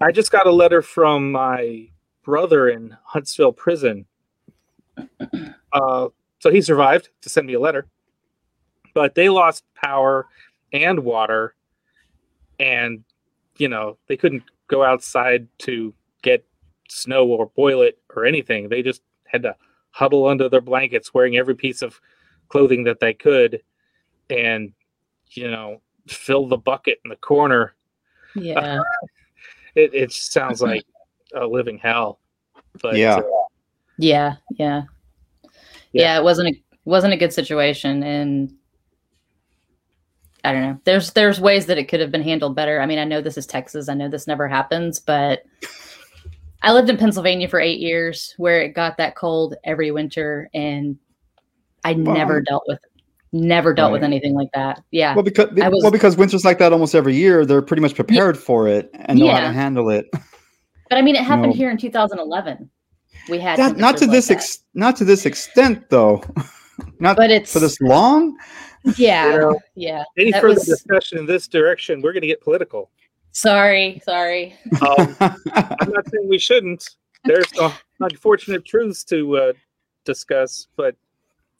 I 0.00 0.12
just 0.12 0.30
got 0.30 0.46
a 0.46 0.52
letter 0.52 0.82
from 0.82 1.32
my 1.32 1.88
brother 2.22 2.68
in 2.68 2.96
Huntsville 3.02 3.52
prison. 3.52 4.06
Uh, 5.72 6.08
so 6.38 6.50
he 6.52 6.62
survived 6.62 7.08
to 7.22 7.28
send 7.28 7.48
me 7.48 7.54
a 7.54 7.60
letter, 7.60 7.88
but 8.94 9.16
they 9.16 9.28
lost 9.28 9.64
power 9.74 10.28
and 10.72 11.00
water, 11.00 11.56
and 12.60 13.02
you 13.56 13.66
know 13.66 13.98
they 14.06 14.16
couldn't 14.16 14.44
go 14.68 14.84
outside 14.84 15.48
to 15.58 15.92
get 16.22 16.46
snow 16.88 17.26
or 17.26 17.46
boil 17.46 17.82
it 17.82 17.98
or 18.14 18.24
anything. 18.24 18.68
They 18.68 18.82
just 18.82 19.02
had 19.26 19.42
to 19.42 19.56
huddle 19.90 20.26
under 20.26 20.48
their 20.48 20.60
blankets, 20.60 21.14
wearing 21.14 21.36
every 21.36 21.54
piece 21.54 21.82
of 21.82 22.00
clothing 22.48 22.84
that 22.84 23.00
they 23.00 23.14
could, 23.14 23.62
and 24.30 24.72
you 25.30 25.50
know 25.50 25.80
fill 26.06 26.46
the 26.46 26.56
bucket 26.56 27.00
in 27.04 27.08
the 27.08 27.16
corner 27.16 27.74
yeah 28.36 28.78
it, 29.76 29.94
it 29.94 30.12
sounds 30.12 30.62
like 30.62 30.84
a 31.34 31.46
living 31.46 31.78
hell. 31.78 32.18
But 32.82 32.96
Yeah. 32.96 33.16
uh, 33.16 33.22
Yeah, 33.98 34.36
yeah, 34.58 34.82
yeah. 35.92 36.02
Yeah. 36.02 36.18
it 36.18 36.24
wasn't 36.24 36.48
a 36.48 36.62
wasn't 36.84 37.12
a 37.14 37.16
good 37.16 37.32
situation, 37.32 38.02
and 38.02 38.54
I 40.44 40.52
don't 40.52 40.62
know. 40.62 40.80
There's 40.84 41.12
there's 41.12 41.40
ways 41.40 41.66
that 41.66 41.78
it 41.78 41.88
could 41.88 42.00
have 42.00 42.10
been 42.10 42.22
handled 42.22 42.56
better. 42.56 42.80
I 42.80 42.86
mean, 42.86 42.98
I 42.98 43.04
know 43.04 43.20
this 43.20 43.38
is 43.38 43.46
Texas. 43.46 43.88
I 43.88 43.94
know 43.94 44.08
this 44.08 44.26
never 44.26 44.48
happens, 44.48 45.00
but 45.00 45.44
I 46.62 46.72
lived 46.72 46.90
in 46.90 46.96
Pennsylvania 46.96 47.48
for 47.48 47.60
eight 47.60 47.80
years, 47.80 48.34
where 48.38 48.60
it 48.62 48.70
got 48.74 48.96
that 48.96 49.14
cold 49.14 49.54
every 49.64 49.90
winter, 49.90 50.48
and 50.54 50.96
I 51.84 51.94
never 51.94 52.40
dealt 52.40 52.64
with 52.66 52.78
never 53.32 53.74
dealt 53.74 53.92
with 53.92 54.02
anything 54.02 54.34
like 54.34 54.48
that. 54.54 54.82
Yeah, 54.90 55.14
well, 55.14 55.22
because 55.24 55.50
was- 55.52 55.80
well 55.82 55.90
because 55.92 56.16
winters 56.16 56.44
like 56.44 56.58
that 56.58 56.72
almost 56.72 56.94
every 56.94 57.14
year, 57.14 57.44
they're 57.44 57.62
pretty 57.62 57.82
much 57.82 57.94
prepared 57.94 58.38
for 58.38 58.66
it 58.68 58.88
and 58.94 59.18
know 59.18 59.28
how 59.28 59.40
to 59.40 59.52
handle 59.52 59.90
it. 59.90 60.06
but 60.88 60.98
I 60.98 61.02
mean, 61.02 61.16
it 61.16 61.22
happened 61.24 61.50
No. 61.52 61.56
here 61.56 61.70
in 61.70 61.76
2011. 61.76 62.70
We 63.28 63.38
had 63.38 63.58
That, 63.58 63.76
not 63.76 63.96
to 63.96 64.00
temperatures 64.06 64.28
this 64.28 64.30
ex- 64.30 64.58
not 64.74 64.96
to 64.96 65.04
this 65.04 65.26
extent 65.26 65.90
though. 65.90 66.22
not 67.00 67.16
but 67.16 67.30
it's 67.30 67.52
for 67.52 67.58
this 67.58 67.78
long. 67.80 68.36
yeah, 68.96 69.32
You 69.32 69.38
know, 69.40 69.60
yeah. 69.74 70.04
Any 70.18 70.30
That 70.32 70.40
further 70.40 70.54
was- 70.54 70.64
discussion 70.66 71.18
in 71.18 71.26
this 71.26 71.46
direction, 71.48 72.00
we're 72.02 72.12
going 72.12 72.22
to 72.22 72.28
get 72.28 72.40
political. 72.40 72.90
Sorry, 73.36 74.00
sorry. 74.02 74.56
Um, 74.80 75.14
I'm 75.20 75.90
not 75.92 76.08
saying 76.10 76.26
we 76.26 76.38
shouldn't. 76.38 76.88
There's 77.24 77.52
unfortunate 78.00 78.64
truths 78.64 79.04
to 79.04 79.36
uh, 79.36 79.52
discuss, 80.06 80.68
but 80.74 80.96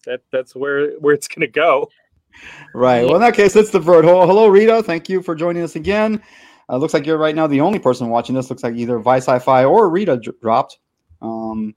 that 0.06 0.22
that's 0.32 0.56
where 0.56 0.92
where 1.00 1.12
it's 1.12 1.28
going 1.28 1.42
to 1.42 1.52
go. 1.52 1.90
Right. 2.72 3.04
Well, 3.04 3.16
in 3.16 3.20
that 3.20 3.34
case, 3.34 3.54
it's 3.56 3.68
the 3.68 3.78
Vert 3.78 4.06
Hole. 4.06 4.26
Hello, 4.26 4.46
Rita. 4.46 4.82
Thank 4.84 5.10
you 5.10 5.20
for 5.20 5.34
joining 5.34 5.62
us 5.62 5.76
again. 5.76 6.22
Uh, 6.70 6.78
looks 6.78 6.94
like 6.94 7.04
you're 7.04 7.18
right 7.18 7.34
now 7.34 7.46
the 7.46 7.60
only 7.60 7.78
person 7.78 8.08
watching 8.08 8.34
this. 8.34 8.48
Looks 8.48 8.62
like 8.62 8.74
either 8.74 8.98
Vice 8.98 9.26
Hi-Fi 9.26 9.64
or 9.66 9.90
Rita 9.90 10.16
dr- 10.16 10.40
dropped. 10.40 10.78
Um, 11.20 11.74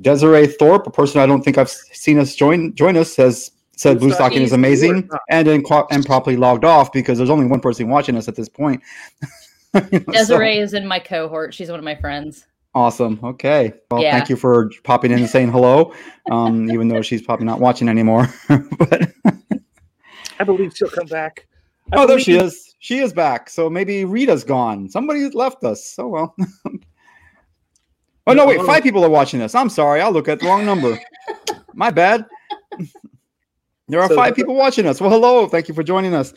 Desiree 0.00 0.46
Thorpe, 0.46 0.86
a 0.86 0.92
person 0.92 1.20
I 1.20 1.26
don't 1.26 1.42
think 1.42 1.58
I've 1.58 1.70
seen 1.70 2.20
us 2.20 2.36
join 2.36 2.72
join 2.76 2.96
us, 2.96 3.16
has 3.16 3.50
said 3.80 3.98
Blue 3.98 4.08
Blue 4.08 4.14
Stocking 4.14 4.42
is 4.42 4.52
amazing 4.52 5.08
and 5.30 5.48
then 5.48 5.62
qua- 5.62 5.86
and 5.90 6.04
properly 6.04 6.36
logged 6.36 6.66
off 6.66 6.92
because 6.92 7.16
there's 7.16 7.30
only 7.30 7.46
one 7.46 7.60
person 7.60 7.88
watching 7.88 8.14
us 8.14 8.28
at 8.28 8.36
this 8.36 8.48
point. 8.48 8.82
You 9.74 9.80
know, 9.92 9.98
so- 10.06 10.12
Desiree 10.12 10.58
is 10.58 10.74
in 10.74 10.86
my 10.86 10.98
cohort. 10.98 11.54
She's 11.54 11.70
one 11.70 11.78
of 11.78 11.84
my 11.84 11.94
friends. 11.94 12.46
awesome. 12.74 13.18
Okay. 13.22 13.72
Well, 13.90 14.02
Yeah. 14.02 14.12
thank 14.16 14.28
you 14.28 14.36
for 14.36 14.70
popping 14.84 15.10
in 15.12 15.18
and 15.20 15.28
saying 15.28 15.50
hello, 15.52 15.92
um, 16.30 16.70
even 16.74 16.88
though 16.88 17.02
she's 17.02 17.22
probably 17.22 17.46
not 17.46 17.60
watching 17.60 17.88
anymore. 17.88 18.28
but 18.48 19.10
I 20.38 20.44
believe 20.44 20.72
she'll 20.76 20.88
come 20.90 21.06
back. 21.06 21.46
I 21.92 21.96
Oh, 22.02 22.06
there 22.06 22.20
she 22.20 22.36
is. 22.36 22.74
She 22.78 22.98
is 23.00 23.12
back. 23.12 23.50
So 23.50 23.68
maybe 23.68 24.04
Rita's 24.04 24.44
gone. 24.44 24.88
Somebody 24.88 25.28
left 25.30 25.64
us. 25.64 25.94
Oh 25.98 26.08
well. 26.08 26.34
oh 28.26 28.32
no, 28.32 28.46
wait. 28.46 28.60
Five 28.62 28.82
people 28.82 29.04
are 29.04 29.10
watching 29.10 29.40
this. 29.40 29.54
I'm 29.54 29.68
sorry. 29.68 30.00
I'll 30.00 30.12
look 30.12 30.28
at 30.28 30.38
the 30.40 30.46
wrong 30.46 30.64
number. 30.64 30.98
My 31.74 31.90
bad. 31.90 32.24
There 33.88 34.00
are 34.00 34.08
So 34.08 34.14
five 34.14 34.36
people 34.36 34.54
watching 34.54 34.86
us. 34.86 35.00
Well, 35.00 35.10
hello. 35.10 35.46
Thank 35.48 35.68
you 35.68 35.74
for 35.74 35.82
joining 35.82 36.14
us. 36.14 36.32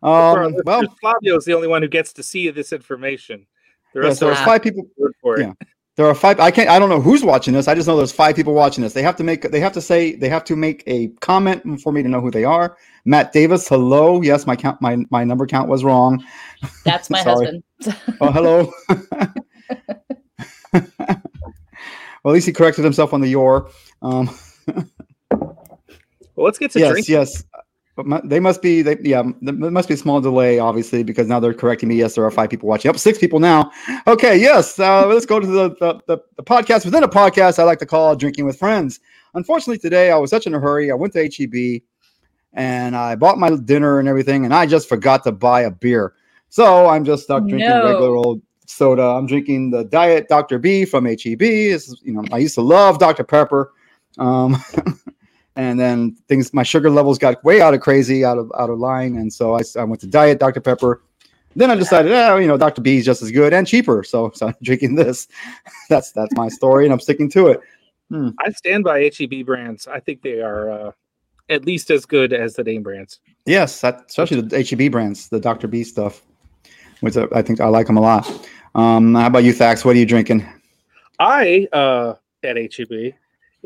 For 0.00 0.08
our 0.08 0.42
Um, 0.44 0.56
well, 0.64 0.80
listeners, 0.80 0.98
Flavio's 1.00 1.44
the 1.44 1.54
only 1.54 1.68
one 1.68 1.82
who 1.82 1.88
gets 1.88 2.12
to 2.14 2.22
see 2.22 2.48
this 2.50 2.72
information. 2.72 3.46
The 3.94 4.00
yes, 4.00 4.08
rest 4.08 4.20
there's 4.20 4.32
of 4.32 4.38
us 4.38 4.44
five 4.44 4.62
people. 4.62 4.86
for 5.22 5.38
it. 5.40 5.46
Yeah. 5.46 5.52
There 5.96 6.04
are 6.06 6.14
five. 6.14 6.38
I 6.40 6.50
can't. 6.50 6.68
I 6.68 6.78
don't 6.78 6.90
know 6.90 7.00
who's 7.00 7.24
watching 7.24 7.54
this. 7.54 7.68
I 7.68 7.74
just 7.74 7.88
know 7.88 7.96
there's 7.96 8.12
five 8.12 8.36
people 8.36 8.52
watching 8.52 8.84
this. 8.84 8.92
They 8.92 9.00
have 9.02 9.16
to 9.16 9.24
make. 9.24 9.50
They 9.50 9.60
have 9.60 9.72
to 9.72 9.80
say. 9.80 10.14
They 10.14 10.28
have 10.28 10.44
to 10.44 10.54
make 10.54 10.82
a 10.86 11.08
comment 11.20 11.80
for 11.80 11.90
me 11.90 12.02
to 12.02 12.08
know 12.10 12.20
who 12.20 12.30
they 12.30 12.44
are. 12.44 12.76
Matt 13.06 13.32
Davis. 13.32 13.66
Hello. 13.66 14.20
Yes, 14.20 14.46
my 14.46 14.56
count. 14.56 14.82
My 14.82 14.98
my 15.10 15.24
number 15.24 15.46
count 15.46 15.70
was 15.70 15.84
wrong. 15.84 16.22
That's 16.84 17.08
my 17.08 17.20
husband. 17.22 17.62
Oh, 18.20 18.30
hello. 18.30 18.72
well, 20.72 20.82
at 21.04 22.32
least 22.32 22.46
he 22.46 22.52
corrected 22.52 22.84
himself 22.84 23.14
on 23.14 23.20
the 23.22 23.28
your. 23.28 23.70
Um, 24.02 24.28
Well, 25.30 26.44
let's 26.44 26.58
get 26.58 26.70
to 26.72 26.78
yes, 26.78 26.90
drinking. 26.92 27.14
yes. 27.14 27.44
But 27.96 28.06
my, 28.06 28.20
they 28.22 28.40
must 28.40 28.60
be. 28.60 28.82
They, 28.82 28.98
yeah, 29.00 29.22
there 29.40 29.54
must 29.54 29.88
be 29.88 29.94
a 29.94 29.96
small 29.96 30.20
delay, 30.20 30.58
obviously, 30.58 31.02
because 31.02 31.26
now 31.28 31.40
they're 31.40 31.54
correcting 31.54 31.88
me. 31.88 31.96
Yes, 31.96 32.14
there 32.14 32.24
are 32.24 32.30
five 32.30 32.50
people 32.50 32.68
watching. 32.68 32.90
Up 32.90 32.98
six 32.98 33.18
people 33.18 33.40
now. 33.40 33.70
Okay, 34.06 34.36
yes. 34.38 34.78
Uh, 34.78 35.06
let's 35.06 35.24
go 35.24 35.40
to 35.40 35.46
the, 35.46 35.70
the 35.80 36.00
the 36.06 36.18
the 36.36 36.42
podcast 36.42 36.84
within 36.84 37.02
a 37.02 37.08
podcast. 37.08 37.58
I 37.58 37.62
like 37.62 37.78
to 37.78 37.86
call 37.86 38.14
drinking 38.14 38.44
with 38.44 38.58
friends. 38.58 39.00
Unfortunately, 39.34 39.78
today 39.78 40.10
I 40.10 40.16
was 40.18 40.28
such 40.30 40.46
in 40.46 40.54
a 40.54 40.60
hurry. 40.60 40.90
I 40.90 40.94
went 40.94 41.14
to 41.14 41.22
HEB 41.24 41.82
and 42.52 42.94
I 42.96 43.14
bought 43.16 43.38
my 43.38 43.54
dinner 43.56 43.98
and 43.98 44.08
everything, 44.08 44.44
and 44.44 44.52
I 44.54 44.66
just 44.66 44.88
forgot 44.88 45.24
to 45.24 45.32
buy 45.32 45.62
a 45.62 45.70
beer. 45.70 46.14
So 46.50 46.88
I'm 46.88 47.04
just 47.04 47.24
stuck 47.24 47.42
drinking 47.46 47.68
No. 47.68 47.84
regular 47.84 48.14
old 48.14 48.42
soda. 48.66 49.02
I'm 49.02 49.26
drinking 49.26 49.70
the 49.70 49.84
Diet 49.84 50.28
Dr. 50.28 50.58
B 50.58 50.84
from 50.84 51.06
HEB. 51.06 51.38
This 51.38 51.88
is, 51.88 52.00
you 52.02 52.12
know, 52.12 52.24
I 52.32 52.38
used 52.38 52.54
to 52.56 52.62
love 52.62 52.98
Dr. 52.98 53.24
Pepper. 53.24 53.72
Um, 54.18 54.56
and 55.56 55.80
then 55.80 56.14
things, 56.28 56.52
my 56.52 56.62
sugar 56.62 56.90
levels 56.90 57.18
got 57.18 57.42
way 57.42 57.60
out 57.60 57.74
of 57.74 57.80
crazy, 57.80 58.24
out 58.24 58.38
of 58.38 58.52
out 58.58 58.70
of 58.70 58.78
line, 58.78 59.16
and 59.16 59.32
so 59.32 59.54
i, 59.54 59.62
I 59.78 59.84
went 59.84 60.00
to 60.02 60.06
Diet 60.06 60.38
Dr. 60.38 60.60
Pepper. 60.60 61.02
Then 61.56 61.70
I 61.70 61.74
decided, 61.74 62.12
oh, 62.12 62.36
you 62.36 62.46
know, 62.46 62.58
Dr. 62.58 62.82
B 62.82 62.98
is 62.98 63.06
just 63.06 63.22
as 63.22 63.30
good 63.32 63.54
and 63.54 63.66
cheaper, 63.66 64.04
so 64.04 64.30
so 64.34 64.48
I'm 64.48 64.54
drinking 64.62 64.94
this. 64.94 65.26
that's 65.88 66.12
that's 66.12 66.34
my 66.36 66.48
story, 66.48 66.84
and 66.84 66.92
I'm 66.92 67.00
sticking 67.00 67.30
to 67.30 67.48
it. 67.48 67.60
I 68.12 68.50
stand 68.50 68.84
by 68.84 69.10
HEB 69.18 69.44
brands. 69.44 69.88
I 69.88 69.98
think 69.98 70.22
they 70.22 70.40
are 70.40 70.70
uh, 70.70 70.92
at 71.48 71.64
least 71.64 71.90
as 71.90 72.06
good 72.06 72.32
as 72.32 72.54
the 72.54 72.62
name 72.62 72.84
brands. 72.84 73.18
Yes, 73.46 73.80
that, 73.80 74.04
especially 74.08 74.42
the 74.42 74.62
HEB 74.62 74.92
brands, 74.92 75.28
the 75.28 75.40
Dr. 75.40 75.66
B 75.66 75.82
stuff, 75.82 76.22
which 77.00 77.16
I 77.16 77.26
I 77.32 77.42
think 77.42 77.60
I 77.60 77.66
like 77.66 77.86
them 77.86 77.96
a 77.96 78.00
lot. 78.02 78.48
Um, 78.74 79.14
how 79.14 79.26
about 79.26 79.42
you, 79.42 79.52
Thax? 79.52 79.84
What 79.84 79.96
are 79.96 79.98
you 79.98 80.06
drinking? 80.06 80.46
I 81.18 81.66
uh, 81.72 82.14
at 82.44 82.56
HEB 82.56 83.14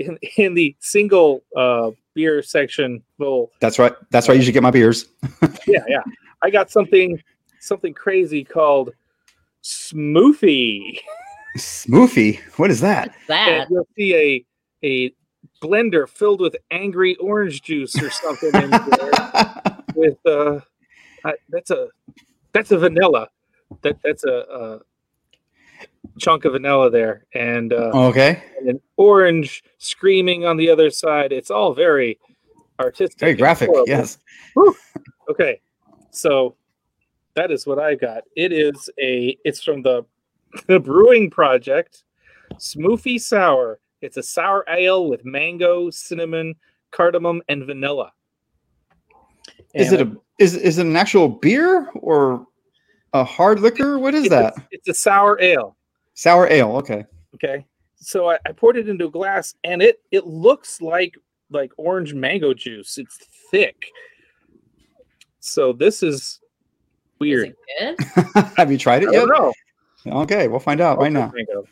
in 0.01 0.19
in 0.37 0.55
the 0.55 0.77
single 0.81 1.43
uh, 1.57 1.91
beer 2.15 2.43
section. 2.43 3.03
Well, 3.19 3.51
That's 3.61 3.79
right. 3.79 3.93
That's 4.11 4.29
right. 4.29 4.37
You 4.37 4.43
should 4.43 4.55
get 4.55 4.63
my 4.63 4.71
beers. 4.71 5.07
yeah, 5.67 5.85
yeah. 5.89 6.03
I 6.43 6.51
got 6.51 6.71
something 6.71 7.23
something 7.61 7.95
crazy 7.95 8.45
called 8.45 8.91
Smoofy. 9.63 10.99
Smoothie. 11.59 12.41
What 12.57 12.71
is 12.71 12.81
that? 12.81 13.09
What's 13.09 13.27
that? 13.29 13.49
And 13.49 13.71
you'll 13.71 13.89
see 13.97 14.15
a 14.15 14.47
a 14.83 15.15
blender 15.63 16.09
filled 16.09 16.41
with 16.41 16.57
angry 16.71 17.17
orange 17.17 17.63
juice 17.63 18.01
or 18.03 18.11
something 18.11 18.55
in 18.63 18.71
there 18.71 19.73
with 19.95 20.17
uh 20.27 20.61
I, 21.25 21.35
that's 21.51 21.71
a 21.71 21.89
that's 22.53 22.71
a 22.71 22.79
vanilla 22.79 23.29
that 23.83 23.99
that's 24.03 24.25
a, 24.25 24.33
a 24.33 24.81
chunk 26.19 26.45
of 26.45 26.53
vanilla 26.53 26.91
there 26.91 27.27
and 27.35 27.73
uh 27.73 27.91
okay. 27.95 28.43
and 28.59 28.69
an 28.69 28.81
orange 28.97 29.63
screaming 29.79 30.45
on 30.47 30.57
the 30.57 30.69
other 30.71 30.91
side 30.91 31.33
it's 31.33 31.51
all 31.51 31.75
very 31.75 32.19
artistic 32.79 33.19
Very 33.19 33.35
graphic. 33.35 33.71
Yes. 33.87 34.19
okay 35.31 35.61
so 36.11 36.57
that 37.35 37.51
is 37.51 37.67
what 37.67 37.79
i 37.79 37.95
got 37.95 38.25
it 38.37 38.53
is 38.53 38.89
a 39.01 39.37
it's 39.45 39.63
from 39.63 39.83
the 39.83 40.05
the 40.67 40.81
brewing 40.81 41.31
project 41.31 42.05
smoofy 42.55 43.21
sour 43.21 43.79
it's 44.01 44.17
a 44.17 44.23
sour 44.23 44.65
ale 44.69 45.09
with 45.09 45.25
mango 45.25 45.91
cinnamon 45.91 46.55
cardamom 46.91 47.43
and 47.49 47.65
vanilla 47.67 48.13
Is 49.75 49.93
it 49.93 50.01
a 50.01 50.17
is 50.39 50.57
is 50.57 50.79
it 50.79 50.87
an 50.87 50.97
actual 50.97 51.29
beer 51.29 51.89
or 51.95 52.47
a 53.13 53.25
hard 53.25 53.61
liquor? 53.61 53.99
What 53.99 54.15
is 54.15 54.25
it's 54.25 54.31
that? 54.31 54.57
A, 54.57 54.63
it's 54.71 54.89
a 54.89 54.95
sour 54.95 55.41
ale 55.41 55.77
Sour 56.21 56.49
ale. 56.51 56.77
Okay. 56.77 57.07
okay 57.35 57.65
so 57.97 58.29
I, 58.29 58.39
I 58.45 58.53
poured 58.53 58.77
it 58.77 58.91
into 58.91 59.07
a 59.07 59.11
glass 59.11 59.55
and 59.65 59.81
it 59.81 60.03
it 60.11 60.27
looks 60.27 60.83
like 60.83 61.17
like 61.51 61.73
orange 61.79 62.13
mango 62.13 62.53
juice 62.53 62.99
it's 62.99 63.17
thick 63.51 63.87
so 65.39 65.73
this 65.73 66.03
is 66.03 66.17
Is 66.17 66.41
weird 67.21 67.55
it 67.79 67.97
good? 68.37 68.53
Have 68.59 68.71
you 68.71 68.77
tried 68.77 69.03
I 69.03 69.07
it 69.09 69.13
yet? 69.15 69.27
don't 69.27 69.29
know. 69.31 70.23
Okay, 70.23 70.47
we'll 70.49 70.61
find 70.61 70.83
out 70.83 70.99
right 70.99 71.11
now. 71.11 71.33
Mango. 71.35 71.65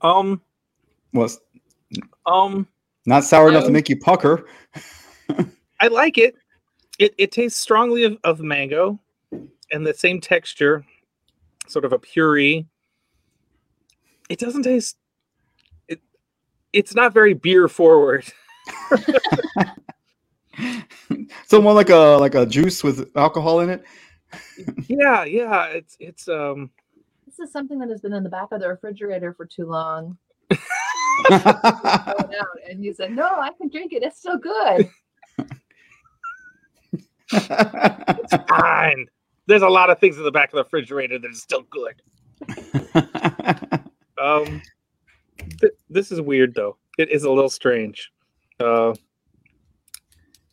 Um, 0.00 0.40
Well, 1.12 1.28
um, 2.26 2.66
not 3.06 3.24
sour 3.24 3.48
enough 3.48 3.64
to 3.64 3.70
make 3.70 3.88
you 3.90 3.98
pucker. 3.98 4.46
I 5.80 5.88
like 5.88 6.16
it. 6.18 6.34
It 6.98 7.14
it 7.18 7.32
tastes 7.32 7.60
strongly 7.60 8.04
of, 8.04 8.18
of 8.24 8.40
mango 8.40 8.98
and 9.72 9.86
the 9.86 9.94
same 9.94 10.20
texture, 10.20 10.84
sort 11.66 11.84
of 11.84 11.92
a 11.92 11.98
puree. 11.98 12.66
It 14.28 14.38
doesn't 14.38 14.62
taste 14.62 14.96
it 15.88 16.00
it's 16.72 16.94
not 16.94 17.14
very 17.14 17.34
beer 17.34 17.68
forward. 17.68 18.24
So 21.46 21.62
more 21.62 21.74
like 21.74 21.90
a 21.90 22.18
like 22.20 22.34
a 22.34 22.46
juice 22.46 22.82
with 22.82 23.10
alcohol 23.16 23.60
in 23.60 23.70
it. 23.70 23.84
yeah, 24.88 25.24
yeah. 25.24 25.66
It's 25.66 25.96
it's 26.00 26.28
um 26.28 26.70
This 27.26 27.38
is 27.38 27.52
something 27.52 27.78
that 27.78 27.88
has 27.90 28.00
been 28.00 28.12
in 28.12 28.22
the 28.22 28.30
back 28.30 28.48
of 28.52 28.60
the 28.60 28.68
refrigerator 28.68 29.32
for 29.34 29.46
too 29.46 29.66
long. 29.66 30.16
Throw 31.28 31.36
it 31.36 31.46
out, 31.46 32.46
And 32.68 32.84
you 32.84 32.92
said, 32.94 33.12
no, 33.12 33.26
I 33.26 33.50
can 33.58 33.68
drink 33.68 33.92
it. 33.92 34.02
It's 34.02 34.18
still 34.18 34.38
good. 34.38 34.88
fine. 38.48 39.06
There's 39.46 39.62
a 39.62 39.68
lot 39.68 39.90
of 39.90 39.98
things 39.98 40.16
in 40.16 40.24
the 40.24 40.30
back 40.32 40.48
of 40.50 40.56
the 40.56 40.64
refrigerator 40.64 41.18
that 41.18 41.30
are 41.30 41.34
still 41.34 41.64
good. 41.70 42.02
Um, 44.18 44.62
th- 45.60 45.74
this 45.90 46.10
is 46.10 46.20
weird 46.20 46.54
though. 46.54 46.76
it 46.98 47.10
is 47.10 47.24
a 47.24 47.30
little 47.30 47.50
strange. 47.50 48.10
Uh, 48.58 48.94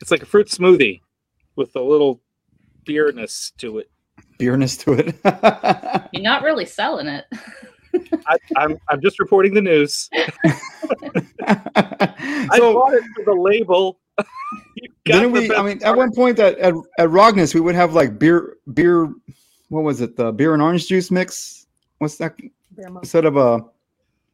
it's 0.02 0.12
like 0.12 0.22
a 0.22 0.26
fruit 0.26 0.48
smoothie 0.48 1.00
with 1.56 1.76
a 1.76 1.82
little 1.82 2.22
beerness 2.86 3.52
to 3.60 3.80
it. 3.80 3.90
Beerness 4.38 4.78
to 4.84 4.94
it. 4.94 5.16
You're 6.12 6.24
not 6.24 6.44
really 6.44 6.66
selling 6.66 7.08
it. 7.08 7.26
I, 8.28 8.38
I'm 8.58 8.78
I'm 8.90 9.00
just 9.02 9.20
reporting 9.20 9.54
the 9.54 9.62
news. 9.62 10.10
I 10.14 10.28
bought 12.60 12.94
it 12.96 13.04
for 13.16 13.24
the 13.24 13.34
label. 13.40 14.00
You 14.76 14.90
got 15.06 15.20
didn't 15.20 15.34
the 15.34 15.40
we? 15.40 15.46
I 15.46 15.62
best 15.62 15.64
mean, 15.64 15.84
at 15.84 15.96
one 15.96 16.14
point 16.14 16.40
at, 16.40 16.58
at 16.60 16.74
at 16.98 17.10
Rognus, 17.10 17.54
we 17.54 17.62
would 17.62 17.76
have 17.76 17.94
like 17.94 18.20
beer 18.20 18.58
beer. 18.74 19.14
What 19.70 19.84
was 19.84 20.02
it? 20.02 20.16
The 20.16 20.32
beer 20.32 20.54
and 20.54 20.62
orange 20.62 20.88
juice 20.88 21.10
mix. 21.10 21.66
What's 21.98 22.18
that? 22.18 22.38
Beer 22.38 22.88
Instead 22.88 23.26
of 23.26 23.38
a 23.38 23.66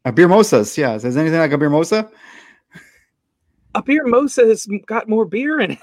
a 0.06 0.12
beer 0.12 0.28
mosas. 0.28 0.78
Yeah. 0.78 0.96
Is 0.96 1.04
there 1.04 1.12
anything 1.18 1.40
like 1.40 1.52
a 1.52 1.58
beer 1.58 1.70
mosa? 1.70 2.10
a 3.76 3.84
beer 3.84 4.06
mosa 4.06 4.48
has 4.48 4.68
got 4.86 5.08
more 5.08 5.26
beer 5.26 5.60
in 5.60 5.72
it. 5.72 5.80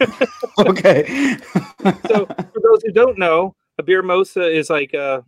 okay. 0.58 1.36
So 2.08 2.26
for 2.26 2.60
those 2.60 2.82
who 2.82 2.92
don't 2.92 3.18
know, 3.18 3.54
a 3.78 3.82
beer 3.82 4.02
mosa 4.02 4.52
is 4.52 4.68
like 4.68 4.94
a 4.94 5.24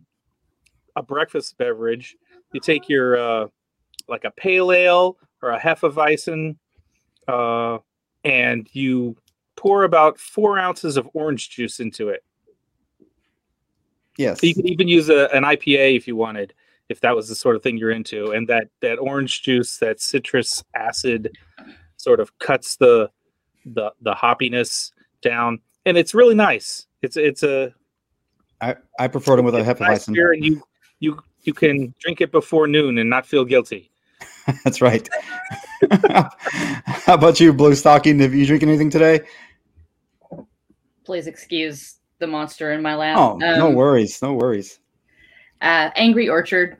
a 0.97 1.03
breakfast 1.03 1.57
beverage. 1.57 2.17
You 2.53 2.59
take 2.59 2.89
your 2.89 3.17
uh, 3.17 3.47
like 4.07 4.25
a 4.25 4.31
pale 4.31 4.71
ale 4.71 5.17
or 5.41 5.51
a 5.51 5.59
hefeweizen, 5.59 6.57
uh, 7.27 7.77
and 8.25 8.67
you 8.73 9.15
pour 9.55 9.83
about 9.83 10.19
four 10.19 10.59
ounces 10.59 10.97
of 10.97 11.07
orange 11.13 11.49
juice 11.49 11.79
into 11.79 12.09
it. 12.09 12.23
yes. 14.17 14.43
You 14.43 14.53
could 14.53 14.65
even 14.65 14.87
use 14.87 15.09
a, 15.09 15.33
an 15.33 15.43
IPA 15.43 15.95
if 15.95 16.07
you 16.07 16.15
wanted, 16.15 16.53
if 16.89 16.99
that 17.01 17.15
was 17.15 17.29
the 17.29 17.35
sort 17.35 17.55
of 17.55 17.63
thing 17.63 17.77
you're 17.77 17.91
into. 17.91 18.31
And 18.31 18.47
that 18.49 18.67
that 18.81 18.97
orange 18.97 19.43
juice, 19.43 19.77
that 19.77 20.01
citrus 20.01 20.63
acid, 20.75 21.37
sort 21.97 22.19
of 22.19 22.37
cuts 22.39 22.75
the 22.75 23.09
the 23.65 23.93
the 24.01 24.13
hoppiness 24.13 24.91
down, 25.21 25.59
and 25.85 25.97
it's 25.97 26.13
really 26.13 26.35
nice. 26.35 26.87
It's 27.01 27.15
it's 27.15 27.43
a 27.43 27.73
I, 28.61 28.75
I 28.99 29.07
prefer 29.07 29.35
them 29.35 29.45
with 29.45 29.55
a 29.55 29.69
it's 29.69 29.79
nice 29.79 30.05
beer, 30.07 30.33
and 30.33 30.43
you 30.43 30.63
you 30.99 31.19
you 31.43 31.53
can 31.53 31.93
drink 31.99 32.21
it 32.21 32.31
before 32.31 32.67
noon 32.67 32.97
and 32.97 33.09
not 33.09 33.25
feel 33.25 33.45
guilty. 33.45 33.91
That's 34.63 34.81
right. 34.81 35.07
How 35.91 37.13
about 37.13 37.39
you, 37.39 37.53
Blue 37.53 37.75
Stocking? 37.75 38.19
Have 38.19 38.33
you 38.33 38.45
drinking 38.45 38.69
anything 38.69 38.89
today? 38.89 39.21
Please 41.03 41.27
excuse 41.27 41.95
the 42.19 42.27
monster 42.27 42.71
in 42.73 42.81
my 42.81 42.95
lap. 42.95 43.17
Oh, 43.17 43.37
no 43.37 43.67
Um, 43.67 43.73
worries. 43.75 44.21
No 44.21 44.33
worries. 44.33 44.79
Uh, 45.61 45.89
Angry 45.95 46.29
Orchard. 46.29 46.77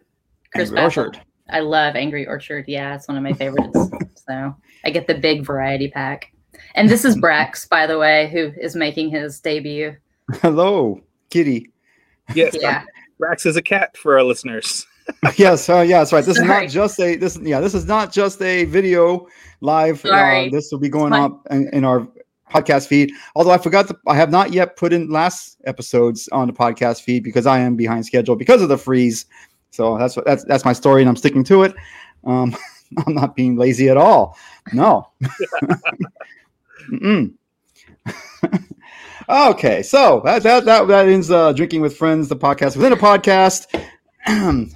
Chris 0.53 0.69
Angry 0.69 0.75
Baffle. 0.83 1.03
Orchard. 1.05 1.21
I 1.49 1.59
love 1.59 1.95
Angry 1.95 2.25
Orchard. 2.27 2.65
Yeah, 2.67 2.95
it's 2.95 3.07
one 3.07 3.17
of 3.17 3.23
my 3.23 3.33
favorites. 3.33 3.77
so 4.27 4.55
I 4.83 4.89
get 4.89 5.07
the 5.07 5.15
big 5.15 5.45
variety 5.45 5.89
pack. 5.89 6.31
And 6.75 6.89
this 6.89 7.05
is 7.05 7.15
Brax, 7.17 7.67
by 7.69 7.85
the 7.85 7.99
way, 7.99 8.29
who 8.31 8.51
is 8.59 8.75
making 8.75 9.09
his 9.11 9.39
debut. 9.41 9.95
Hello, 10.41 11.01
Kitty. 11.29 11.69
Yes, 12.33 12.55
Yeah. 12.59 12.83
Rax 13.19 13.45
is 13.45 13.55
a 13.57 13.61
cat 13.61 13.95
for 13.97 14.17
our 14.17 14.23
listeners. 14.23 14.85
yes, 15.37 15.69
uh, 15.69 15.81
yeah, 15.81 15.99
that's 15.99 16.13
right. 16.13 16.25
This 16.25 16.37
is 16.37 16.43
not 16.43 16.69
just 16.69 16.99
a 16.99 17.15
this. 17.15 17.37
Yeah, 17.41 17.59
this 17.59 17.73
is 17.73 17.85
not 17.85 18.11
just 18.11 18.41
a 18.41 18.65
video 18.65 19.27
live. 19.61 20.03
Uh, 20.05 20.49
this 20.51 20.71
will 20.71 20.79
be 20.79 20.89
going 20.89 21.13
up 21.13 21.45
in, 21.51 21.69
in 21.73 21.85
our 21.85 22.07
podcast 22.51 22.87
feed. 22.87 23.11
Although 23.35 23.51
I 23.51 23.57
forgot, 23.57 23.87
to, 23.87 23.97
I 24.07 24.15
have 24.15 24.31
not 24.31 24.53
yet 24.53 24.77
put 24.77 24.93
in 24.93 25.09
last 25.09 25.57
episodes 25.65 26.27
on 26.29 26.47
the 26.47 26.53
podcast 26.53 27.01
feed 27.01 27.23
because 27.23 27.45
I 27.45 27.59
am 27.59 27.75
behind 27.75 28.05
schedule 28.05 28.35
because 28.35 28.61
of 28.61 28.69
the 28.69 28.77
freeze. 28.77 29.25
So 29.71 29.97
that's 29.97 30.15
what 30.15 30.25
that's 30.25 30.43
that's 30.45 30.65
my 30.65 30.73
story, 30.73 31.01
and 31.01 31.09
I'm 31.09 31.17
sticking 31.17 31.43
to 31.45 31.63
it. 31.63 31.75
Um, 32.23 32.55
I'm 33.05 33.13
not 33.13 33.35
being 33.35 33.57
lazy 33.57 33.89
at 33.89 33.97
all. 33.97 34.37
No. 34.73 35.09
Okay, 39.27 39.81
so 39.81 40.21
that 40.23 40.43
that 40.43 40.65
that, 40.65 40.87
that 40.87 41.07
ends 41.07 41.31
uh, 41.31 41.51
drinking 41.51 41.81
with 41.81 41.97
friends, 41.97 42.27
the 42.27 42.35
podcast 42.35 42.77
within 42.77 42.93
a 42.93 42.97
podcast. 42.97 43.65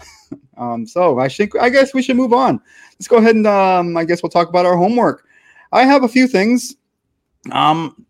um, 0.59 0.85
so 0.85 1.19
I 1.19 1.29
think 1.29 1.55
I 1.55 1.69
guess 1.69 1.93
we 1.93 2.01
should 2.01 2.17
move 2.17 2.33
on. 2.33 2.61
Let's 2.93 3.07
go 3.07 3.17
ahead 3.17 3.35
and 3.35 3.47
um, 3.47 3.95
I 3.97 4.03
guess 4.03 4.21
we'll 4.21 4.29
talk 4.29 4.49
about 4.49 4.65
our 4.65 4.75
homework. 4.75 5.25
I 5.71 5.83
have 5.85 6.03
a 6.03 6.07
few 6.07 6.27
things. 6.27 6.75
Um, 7.51 8.05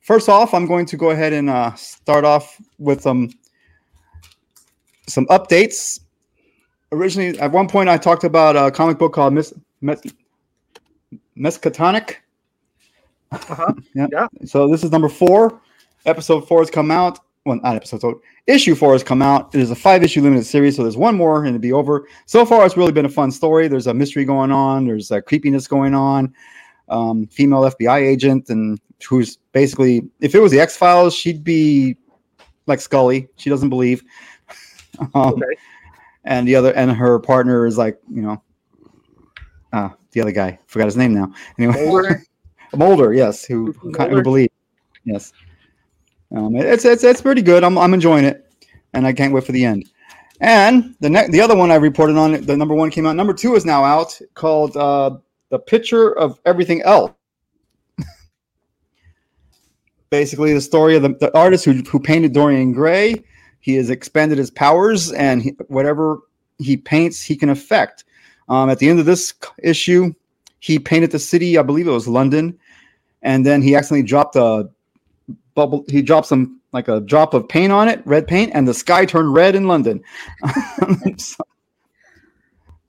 first 0.00 0.28
off, 0.28 0.52
I'm 0.52 0.66
going 0.66 0.86
to 0.86 0.96
go 0.96 1.10
ahead 1.10 1.32
and 1.32 1.48
uh, 1.48 1.74
start 1.74 2.24
off 2.24 2.60
with 2.78 3.00
some 3.00 3.30
some 5.06 5.26
updates. 5.26 6.00
Originally, 6.92 7.38
at 7.40 7.50
one 7.50 7.68
point, 7.68 7.88
I 7.88 7.96
talked 7.96 8.24
about 8.24 8.56
a 8.56 8.70
comic 8.70 8.98
book 8.98 9.14
called 9.14 9.32
Mis- 9.32 9.54
Mes- 9.80 10.02
Miskatonic. 11.36 12.16
Uh-huh. 13.32 13.72
yeah. 13.94 14.06
Yeah. 14.12 14.26
So 14.44 14.68
this 14.68 14.84
is 14.84 14.90
number 14.90 15.08
four. 15.08 15.60
Episode 16.04 16.46
four 16.46 16.60
has 16.60 16.70
come 16.70 16.90
out. 16.90 17.20
Well, 17.46 17.58
not 17.62 17.76
episode. 17.76 18.02
So 18.02 18.20
issue 18.46 18.74
four 18.74 18.92
has 18.92 19.02
come 19.02 19.22
out. 19.22 19.54
It 19.54 19.60
is 19.60 19.70
a 19.70 19.76
five 19.76 20.02
issue 20.02 20.20
limited 20.20 20.44
series, 20.44 20.76
so 20.76 20.82
there's 20.82 20.96
one 20.96 21.16
more 21.16 21.38
and 21.38 21.48
it'll 21.48 21.58
be 21.58 21.72
over. 21.72 22.06
So 22.26 22.44
far, 22.44 22.66
it's 22.66 22.76
really 22.76 22.92
been 22.92 23.06
a 23.06 23.10
fun 23.10 23.30
story. 23.30 23.66
There's 23.66 23.86
a 23.86 23.94
mystery 23.94 24.24
going 24.24 24.50
on. 24.50 24.86
There's 24.86 25.10
a 25.10 25.22
creepiness 25.22 25.66
going 25.66 25.94
on. 25.94 26.34
Um, 26.88 27.26
female 27.28 27.62
FBI 27.62 28.00
agent, 28.00 28.50
and 28.50 28.78
who's 29.08 29.38
basically, 29.52 30.08
if 30.20 30.34
it 30.34 30.40
was 30.40 30.52
the 30.52 30.60
X 30.60 30.76
Files, 30.76 31.14
she'd 31.14 31.42
be 31.42 31.96
like 32.66 32.80
Scully. 32.80 33.28
She 33.36 33.48
doesn't 33.48 33.70
believe. 33.70 34.02
um, 35.14 35.34
Okay. 35.34 35.56
And 36.24 36.46
the 36.46 36.54
other, 36.56 36.72
and 36.74 36.90
her 36.90 37.18
partner 37.18 37.64
is 37.64 37.78
like, 37.78 37.98
you 38.12 38.20
know, 38.20 38.42
uh, 39.72 39.88
the 40.12 40.20
other 40.20 40.32
guy. 40.32 40.58
Forgot 40.66 40.86
his 40.86 40.96
name 40.96 41.14
now. 41.14 41.32
Anyway, 41.58 41.86
Mulder. 41.86 42.22
Mulder, 42.76 43.12
yes, 43.14 43.44
who, 43.44 43.72
who 43.72 43.92
kind 43.92 44.12
of 44.12 44.22
believe, 44.22 44.50
yes. 45.04 45.32
Um, 46.34 46.54
it's 46.54 46.84
it's 46.84 47.02
it's 47.02 47.20
pretty 47.20 47.42
good. 47.42 47.64
I'm 47.64 47.76
I'm 47.76 47.94
enjoying 47.94 48.24
it, 48.24 48.46
and 48.92 49.06
I 49.06 49.12
can't 49.12 49.32
wait 49.32 49.44
for 49.44 49.52
the 49.52 49.64
end. 49.64 49.90
And 50.40 50.94
the 51.00 51.10
next, 51.10 51.32
the 51.32 51.40
other 51.40 51.54
one 51.54 51.70
I 51.70 51.74
reported 51.74 52.16
on, 52.16 52.40
the 52.44 52.56
number 52.56 52.74
one 52.74 52.90
came 52.90 53.06
out. 53.06 53.14
Number 53.14 53.34
two 53.34 53.56
is 53.56 53.66
now 53.66 53.84
out, 53.84 54.18
called 54.34 54.76
uh, 54.76 55.16
"The 55.50 55.58
Picture 55.58 56.16
of 56.16 56.40
Everything 56.46 56.82
Else." 56.82 57.12
Basically, 60.10 60.54
the 60.54 60.60
story 60.60 60.96
of 60.96 61.02
the, 61.02 61.14
the 61.20 61.36
artist 61.36 61.64
who 61.64 61.72
who 61.72 61.98
painted 61.98 62.32
Dorian 62.32 62.72
Gray. 62.72 63.22
He 63.62 63.74
has 63.74 63.90
expanded 63.90 64.38
his 64.38 64.50
powers, 64.50 65.12
and 65.12 65.42
he, 65.42 65.50
whatever 65.68 66.20
he 66.58 66.76
paints, 66.76 67.20
he 67.20 67.36
can 67.36 67.50
affect. 67.50 68.04
Um, 68.48 68.70
at 68.70 68.78
the 68.78 68.88
end 68.88 68.98
of 68.98 69.06
this 69.06 69.34
issue, 69.62 70.14
he 70.60 70.78
painted 70.78 71.10
the 71.10 71.18
city. 71.18 71.58
I 71.58 71.62
believe 71.62 71.86
it 71.86 71.92
was 71.92 72.08
London, 72.08 72.58
and 73.22 73.44
then 73.44 73.60
he 73.60 73.74
accidentally 73.74 74.06
dropped 74.06 74.36
a 74.36 74.70
bubble. 75.60 75.84
He 75.88 76.02
dropped 76.02 76.26
some 76.26 76.60
like 76.72 76.88
a 76.88 77.00
drop 77.00 77.34
of 77.34 77.48
paint 77.48 77.72
on 77.72 77.88
it, 77.88 78.00
red 78.06 78.26
paint, 78.26 78.52
and 78.54 78.66
the 78.66 78.74
sky 78.74 79.04
turned 79.04 79.34
red 79.34 79.54
in 79.54 79.66
London. 79.68 80.02
so, 81.18 81.44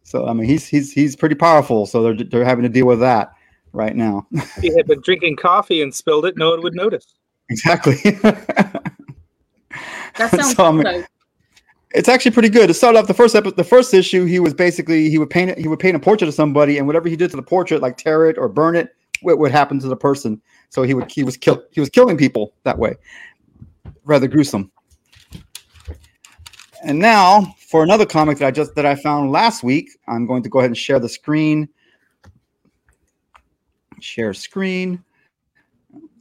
so, 0.04 0.28
I 0.28 0.34
mean, 0.34 0.48
he's 0.48 0.68
he's 0.68 0.92
he's 0.92 1.16
pretty 1.16 1.36
powerful. 1.36 1.86
So 1.86 2.02
they're 2.02 2.26
they're 2.26 2.46
having 2.46 2.64
to 2.64 2.70
deal 2.70 2.86
with 2.88 3.00
that 3.02 3.34
right 3.74 3.96
now. 3.96 4.28
If 4.32 4.54
he 4.62 4.74
had 4.76 4.88
been 4.88 5.02
drinking 5.02 5.38
coffee 5.38 5.82
and 5.82 5.94
spilled 5.94 6.26
it, 6.26 6.38
no 6.38 6.52
one 6.52 6.62
would 6.62 6.76
notice. 6.76 7.06
exactly. 7.50 7.96
That 10.18 10.30
sounds 10.32 10.56
So, 10.56 10.66
I 10.66 10.72
mean, 10.72 10.84
so- 10.84 11.06
it's 11.94 12.10
actually 12.10 12.32
pretty 12.32 12.50
good. 12.50 12.68
To 12.68 12.74
start 12.74 12.96
off 12.98 13.08
the 13.08 13.14
first 13.14 13.34
episode, 13.36 13.56
the 13.56 13.64
first 13.64 13.94
issue, 13.94 14.26
he 14.26 14.40
was 14.40 14.54
basically 14.54 15.10
he 15.10 15.18
would 15.18 15.30
paint 15.30 15.52
it, 15.52 15.58
he 15.58 15.68
would 15.70 15.80
paint 15.80 15.96
a 15.96 16.00
portrait 16.00 16.28
of 16.28 16.34
somebody, 16.34 16.78
and 16.78 16.88
whatever 16.88 17.08
he 17.10 17.16
did 17.16 17.30
to 17.32 17.38
the 17.38 17.44
portrait, 17.44 17.82
like 17.82 17.98
tear 17.98 18.26
it 18.30 18.38
or 18.38 18.50
burn 18.50 18.76
it, 18.76 18.94
what 19.22 19.38
would 19.38 19.52
happen 19.52 19.80
to 19.80 19.88
the 19.88 19.96
person. 19.96 20.42
So 20.72 20.84
he 20.84 20.94
would 20.94 21.12
he 21.12 21.24
was 21.24 21.36
kill 21.36 21.64
he 21.72 21.82
was 21.82 21.90
killing 21.90 22.18
people 22.18 22.54
that 22.64 22.78
way, 22.80 22.96
rather 24.06 24.28
gruesome. 24.28 24.72
And 26.84 26.98
now 26.98 27.54
for 27.68 27.84
another 27.84 28.06
comic 28.06 28.38
that 28.40 28.48
I 28.48 28.52
just 28.52 28.74
that 28.76 28.86
I 28.86 28.96
found 28.96 29.32
last 29.32 29.64
week, 29.64 29.90
I'm 30.08 30.26
going 30.26 30.44
to 30.44 30.50
go 30.50 30.60
ahead 30.60 30.70
and 30.70 30.78
share 30.78 30.98
the 30.98 31.10
screen. 31.10 31.68
Share 34.00 34.34
screen. 34.34 35.04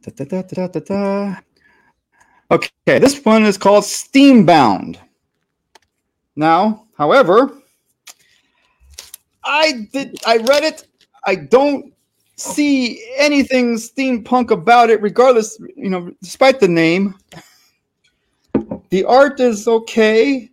Da, 0.03 0.25
da, 0.43 0.67
da. 0.67 1.37
Okay, 2.51 2.99
this 2.99 3.25
one 3.25 3.45
is 3.45 3.57
called 3.57 3.85
Steambound. 3.85 4.99
Now, 6.35 6.89
however, 6.99 7.57
I 9.45 9.87
did 9.93 10.19
I 10.27 10.39
read 10.39 10.65
it. 10.65 10.89
I 11.25 11.37
don't 11.37 11.95
see 12.41 13.05
anything 13.17 13.77
steampunk 13.77 14.51
about 14.51 14.91
it, 14.91 15.01
regardless, 15.03 15.59
you 15.77 15.91
know, 15.91 16.13
despite 16.23 16.61
the 16.61 16.69
name. 16.69 17.15
The 18.91 19.05
art 19.05 19.39
is 19.41 19.69
okay. 19.69 20.51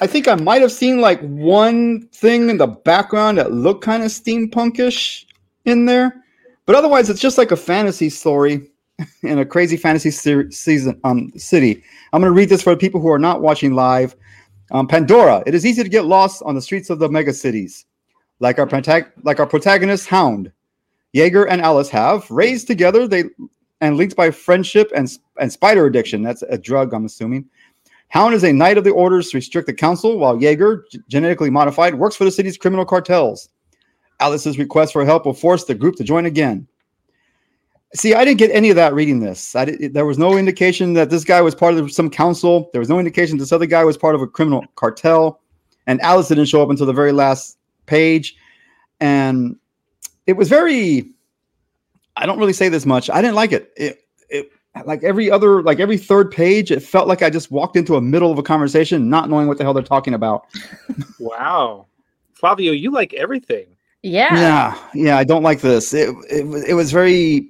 I 0.00 0.06
think 0.06 0.26
I 0.26 0.34
might 0.34 0.62
have 0.62 0.72
seen 0.72 1.00
like 1.00 1.20
one 1.20 2.08
thing 2.08 2.48
in 2.48 2.56
the 2.56 2.66
background 2.66 3.38
that 3.38 3.52
looked 3.52 3.84
kind 3.84 4.02
of 4.02 4.10
steampunkish 4.10 5.26
in 5.64 5.84
there, 5.84 6.24
but 6.66 6.74
otherwise, 6.74 7.10
it's 7.10 7.20
just 7.20 7.38
like 7.38 7.52
a 7.52 7.56
fantasy 7.56 8.08
story 8.08 8.70
in 9.22 9.38
a 9.38 9.44
crazy 9.44 9.76
fantasy 9.76 10.10
season 10.50 11.00
um 11.04 11.30
city. 11.36 11.82
I'm 12.12 12.20
going 12.20 12.32
to 12.32 12.36
read 12.36 12.48
this 12.48 12.62
for 12.62 12.70
the 12.70 12.78
people 12.78 13.00
who 13.00 13.08
are 13.08 13.18
not 13.18 13.42
watching 13.42 13.74
live. 13.74 14.16
Um, 14.70 14.88
Pandora. 14.88 15.42
It 15.46 15.54
is 15.54 15.66
easy 15.66 15.82
to 15.82 15.88
get 15.88 16.06
lost 16.06 16.42
on 16.44 16.54
the 16.54 16.62
streets 16.62 16.88
of 16.88 16.98
the 16.98 17.08
megacities. 17.08 17.84
like 18.40 18.58
our 18.58 18.68
like 19.22 19.38
our 19.38 19.46
protagonist 19.46 20.06
Hound. 20.08 20.50
Jaeger 21.12 21.44
and 21.44 21.60
Alice 21.60 21.88
have 21.90 22.30
raised 22.30 22.66
together 22.66 23.06
they 23.06 23.24
and 23.80 23.96
linked 23.96 24.16
by 24.16 24.30
friendship 24.30 24.90
and 24.94 25.10
and 25.38 25.52
spider 25.52 25.86
addiction. 25.86 26.22
That's 26.22 26.42
a 26.42 26.58
drug, 26.58 26.94
I'm 26.94 27.04
assuming. 27.04 27.48
Hound 28.08 28.34
is 28.34 28.44
a 28.44 28.52
knight 28.52 28.76
of 28.76 28.84
the 28.84 28.90
orders 28.90 29.30
to 29.30 29.38
restrict 29.38 29.66
the 29.66 29.72
council, 29.72 30.18
while 30.18 30.40
Jaeger, 30.40 30.84
g- 30.90 31.00
genetically 31.08 31.48
modified, 31.48 31.94
works 31.94 32.14
for 32.14 32.24
the 32.24 32.30
city's 32.30 32.58
criminal 32.58 32.84
cartels. 32.84 33.48
Alice's 34.20 34.58
request 34.58 34.92
for 34.92 35.04
help 35.04 35.24
will 35.24 35.32
force 35.32 35.64
the 35.64 35.74
group 35.74 35.96
to 35.96 36.04
join 36.04 36.26
again. 36.26 36.68
See, 37.94 38.14
I 38.14 38.24
didn't 38.24 38.38
get 38.38 38.50
any 38.50 38.70
of 38.70 38.76
that 38.76 38.94
reading 38.94 39.20
this. 39.20 39.56
I 39.56 39.64
did, 39.64 39.94
there 39.94 40.06
was 40.06 40.18
no 40.18 40.36
indication 40.36 40.92
that 40.92 41.10
this 41.10 41.24
guy 41.24 41.40
was 41.40 41.54
part 41.54 41.74
of 41.74 41.90
some 41.90 42.08
council. 42.08 42.68
There 42.72 42.80
was 42.80 42.88
no 42.88 42.98
indication 42.98 43.38
this 43.38 43.52
other 43.52 43.66
guy 43.66 43.84
was 43.84 43.98
part 43.98 44.14
of 44.14 44.22
a 44.22 44.26
criminal 44.26 44.64
cartel. 44.76 45.40
And 45.86 46.00
Alice 46.02 46.28
didn't 46.28 46.46
show 46.46 46.62
up 46.62 46.70
until 46.70 46.86
the 46.86 46.92
very 46.92 47.12
last 47.12 47.58
page. 47.86 48.36
And 49.00 49.56
it 50.26 50.34
was 50.34 50.48
very, 50.48 51.10
I 52.16 52.26
don't 52.26 52.38
really 52.38 52.52
say 52.52 52.68
this 52.68 52.86
much. 52.86 53.10
I 53.10 53.20
didn't 53.20 53.34
like 53.36 53.52
it. 53.52 53.72
It, 53.76 53.98
it 54.28 54.52
like 54.86 55.02
every 55.04 55.30
other, 55.30 55.62
like 55.62 55.80
every 55.80 55.98
third 55.98 56.30
page, 56.30 56.70
it 56.70 56.80
felt 56.80 57.06
like 57.08 57.22
I 57.22 57.30
just 57.30 57.50
walked 57.50 57.76
into 57.76 57.96
a 57.96 58.00
middle 58.00 58.30
of 58.32 58.38
a 58.38 58.42
conversation, 58.42 59.10
not 59.10 59.28
knowing 59.28 59.46
what 59.48 59.58
the 59.58 59.64
hell 59.64 59.74
they're 59.74 59.82
talking 59.82 60.14
about. 60.14 60.46
Wow. 61.18 61.86
Flavio, 62.34 62.72
you 62.72 62.90
like 62.90 63.14
everything. 63.14 63.66
Yeah. 64.02 64.34
Yeah, 64.34 64.78
yeah, 64.94 65.16
I 65.18 65.22
don't 65.24 65.44
like 65.44 65.60
this. 65.60 65.94
It 65.94 66.08
it, 66.28 66.46
was- 66.46 66.64
it 66.64 66.74
was 66.74 66.90
very. 66.90 67.48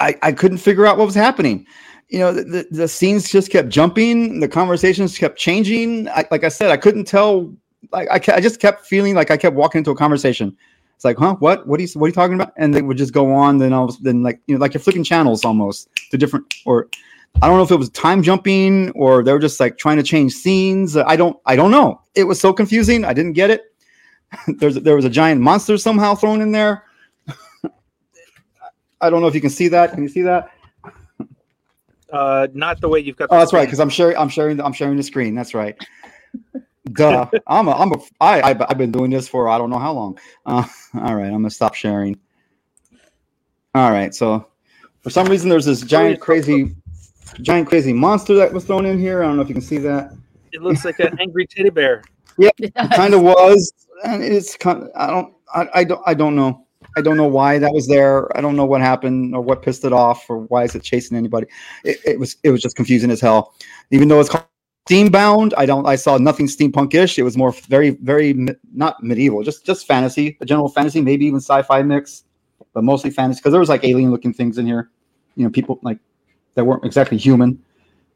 I 0.00 0.16
I 0.22 0.32
couldn't 0.32 0.58
figure 0.58 0.86
out 0.86 0.98
what 0.98 1.06
was 1.06 1.14
happening. 1.14 1.64
You 2.08 2.18
know, 2.20 2.32
the, 2.32 2.42
the, 2.42 2.66
the 2.70 2.88
scenes 2.88 3.30
just 3.30 3.50
kept 3.50 3.68
jumping. 3.68 4.40
The 4.40 4.48
conversations 4.48 5.16
kept 5.18 5.38
changing. 5.38 6.08
I, 6.08 6.24
like 6.30 6.42
I 6.44 6.48
said, 6.48 6.70
I 6.70 6.76
couldn't 6.76 7.04
tell. 7.06 7.54
Like 7.92 8.08
I, 8.10 8.18
ke- 8.18 8.30
I 8.30 8.40
just 8.40 8.58
kept 8.60 8.84
feeling 8.86 9.14
like 9.14 9.30
I 9.30 9.36
kept 9.36 9.54
walking 9.56 9.78
into 9.78 9.92
a 9.92 9.96
conversation. 9.96 10.56
It's 10.96 11.04
like, 11.04 11.18
huh? 11.18 11.36
What? 11.38 11.66
What 11.66 11.78
are 11.78 11.82
you? 11.82 11.88
What 11.94 12.06
are 12.06 12.08
you 12.08 12.14
talking 12.14 12.34
about? 12.34 12.54
And 12.56 12.74
they 12.74 12.80
would 12.80 12.96
just 12.96 13.12
go 13.12 13.32
on. 13.32 13.58
Then 13.58 13.74
I 13.74 13.80
was 13.80 13.98
then 13.98 14.22
like 14.22 14.40
you 14.46 14.54
know 14.54 14.60
like 14.60 14.72
you're 14.72 14.80
flipping 14.80 15.04
channels 15.04 15.44
almost 15.44 15.88
to 16.10 16.16
different 16.16 16.54
or 16.64 16.88
I 17.42 17.48
don't 17.48 17.58
know 17.58 17.62
if 17.62 17.70
it 17.70 17.76
was 17.76 17.90
time 17.90 18.22
jumping 18.22 18.90
or 18.92 19.22
they 19.22 19.32
were 19.32 19.38
just 19.38 19.60
like 19.60 19.76
trying 19.76 19.98
to 19.98 20.02
change 20.02 20.32
scenes. 20.32 20.96
I 20.96 21.14
don't 21.16 21.38
I 21.44 21.54
don't 21.54 21.70
know. 21.70 22.00
It 22.14 22.24
was 22.24 22.40
so 22.40 22.52
confusing. 22.52 23.04
I 23.04 23.12
didn't 23.12 23.34
get 23.34 23.50
it. 23.50 23.74
There's 24.58 24.76
there 24.76 24.96
was 24.96 25.04
a 25.04 25.10
giant 25.10 25.42
monster 25.42 25.76
somehow 25.76 26.14
thrown 26.14 26.40
in 26.40 26.52
there. 26.52 26.84
I 29.02 29.10
don't 29.10 29.20
know 29.20 29.26
if 29.26 29.34
you 29.34 29.42
can 29.42 29.50
see 29.50 29.68
that. 29.68 29.92
Can 29.92 30.02
you 30.02 30.08
see 30.08 30.22
that? 30.22 30.50
Uh, 32.10 32.46
not 32.54 32.80
the 32.80 32.88
way 32.88 33.00
you've 33.00 33.16
got. 33.16 33.28
Oh, 33.30 33.38
that's 33.38 33.52
right. 33.52 33.66
Because 33.66 33.80
I'm 33.80 33.90
sharing. 33.90 34.16
I'm 34.16 34.30
sharing. 34.30 34.58
I'm 34.60 34.72
sharing 34.72 34.96
the 34.96 35.02
screen. 35.02 35.34
That's 35.34 35.52
right. 35.52 35.76
Duh. 36.92 37.28
I'm 37.46 37.68
a. 37.68 37.72
I'm 37.72 37.92
a. 37.92 37.96
I. 38.20 38.42
I've, 38.42 38.62
I've 38.68 38.78
been 38.78 38.92
doing 38.92 39.10
this 39.10 39.28
for 39.28 39.48
I 39.48 39.58
don't 39.58 39.70
know 39.70 39.78
how 39.78 39.92
long. 39.92 40.18
Uh, 40.44 40.64
all 40.94 41.14
right. 41.14 41.26
I'm 41.26 41.32
gonna 41.32 41.50
stop 41.50 41.74
sharing. 41.74 42.18
All 43.74 43.90
right. 43.90 44.14
So, 44.14 44.48
for 45.00 45.10
some 45.10 45.26
reason, 45.26 45.48
there's 45.48 45.66
this 45.66 45.82
giant 45.82 46.20
crazy, 46.20 46.74
giant 47.40 47.68
crazy 47.68 47.92
monster 47.92 48.34
that 48.36 48.52
was 48.52 48.64
thrown 48.64 48.86
in 48.86 48.98
here. 48.98 49.22
I 49.22 49.26
don't 49.26 49.36
know 49.36 49.42
if 49.42 49.48
you 49.48 49.54
can 49.54 49.62
see 49.62 49.78
that. 49.78 50.12
It 50.52 50.62
looks 50.62 50.84
like 50.84 50.98
an 51.00 51.18
angry 51.20 51.46
teddy 51.46 51.70
bear. 51.70 52.02
Yeah, 52.38 52.50
kind 52.94 53.14
of 53.14 53.22
was 53.22 53.72
and 54.04 54.22
it's 54.22 54.56
kind 54.56 54.82
of, 54.82 54.90
i 54.94 55.06
don't 55.08 55.34
I, 55.54 55.68
I 55.74 55.84
don't 55.84 56.02
i 56.06 56.14
don't 56.14 56.36
know 56.36 56.66
i 56.96 57.00
don't 57.00 57.16
know 57.16 57.26
why 57.26 57.58
that 57.58 57.72
was 57.72 57.86
there 57.86 58.36
i 58.36 58.40
don't 58.40 58.56
know 58.56 58.64
what 58.64 58.80
happened 58.80 59.34
or 59.34 59.40
what 59.40 59.62
pissed 59.62 59.84
it 59.84 59.92
off 59.92 60.28
or 60.28 60.38
why 60.38 60.64
is 60.64 60.74
it 60.74 60.82
chasing 60.82 61.16
anybody 61.16 61.46
it, 61.84 61.98
it 62.04 62.20
was 62.20 62.36
it 62.42 62.50
was 62.50 62.60
just 62.60 62.76
confusing 62.76 63.10
as 63.10 63.20
hell 63.20 63.54
even 63.90 64.08
though 64.08 64.20
it's 64.20 64.28
called 64.28 64.44
steambound 64.86 65.52
i 65.56 65.66
don't 65.66 65.86
i 65.86 65.96
saw 65.96 66.16
nothing 66.16 66.46
steampunk-ish 66.46 67.18
it 67.18 67.22
was 67.22 67.36
more 67.36 67.52
very 67.68 67.90
very 67.90 68.32
me- 68.34 68.54
not 68.72 69.02
medieval 69.02 69.42
just 69.42 69.64
just 69.66 69.86
fantasy 69.86 70.36
a 70.40 70.44
general 70.44 70.68
fantasy 70.68 71.00
maybe 71.00 71.26
even 71.26 71.40
sci-fi 71.40 71.82
mix 71.82 72.24
but 72.72 72.84
mostly 72.84 73.10
fantasy 73.10 73.38
because 73.38 73.50
there 73.50 73.60
was 73.60 73.68
like 73.68 73.84
alien 73.84 74.10
looking 74.10 74.32
things 74.32 74.58
in 74.58 74.66
here 74.66 74.90
you 75.34 75.44
know 75.44 75.50
people 75.50 75.78
like 75.82 75.98
that 76.54 76.64
weren't 76.64 76.84
exactly 76.84 77.16
human 77.18 77.58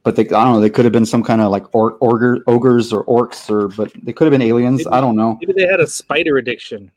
but 0.02 0.16
they, 0.16 0.22
I 0.22 0.44
don't 0.44 0.54
know. 0.54 0.60
They 0.60 0.70
could 0.70 0.84
have 0.84 0.92
been 0.92 1.06
some 1.06 1.22
kind 1.22 1.40
of 1.40 1.50
like 1.50 1.74
or, 1.74 1.98
ogre, 2.00 2.42
ogres 2.46 2.92
or 2.92 3.04
orcs, 3.04 3.50
or 3.50 3.68
but 3.68 3.92
they 4.02 4.12
could 4.12 4.24
have 4.24 4.32
been 4.32 4.42
aliens. 4.42 4.86
I 4.86 5.00
don't 5.00 5.16
know. 5.16 5.36
Maybe 5.40 5.52
they 5.52 5.66
had 5.66 5.80
a 5.80 5.86
spider 5.86 6.38
addiction. 6.38 6.90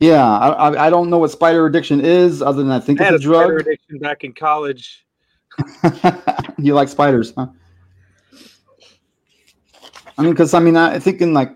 Yeah, 0.00 0.26
I, 0.26 0.48
I, 0.48 0.86
I 0.86 0.90
don't 0.90 1.08
know 1.08 1.18
what 1.18 1.30
spider 1.30 1.66
addiction 1.66 2.00
is, 2.00 2.42
other 2.42 2.62
than 2.62 2.72
I 2.72 2.80
think 2.80 3.00
I 3.00 3.04
had 3.04 3.14
it's 3.14 3.24
a 3.24 3.30
a 3.30 3.32
spider 3.32 3.52
drug. 3.58 3.60
addiction 3.66 3.98
back 3.98 4.24
in 4.24 4.32
college. 4.32 5.06
you 6.58 6.74
like 6.74 6.88
spiders, 6.88 7.32
huh? 7.36 7.46
I 10.18 10.22
mean, 10.22 10.32
because 10.32 10.54
I 10.54 10.60
mean, 10.60 10.76
I 10.76 10.98
think 10.98 11.20
in 11.20 11.34
like, 11.34 11.52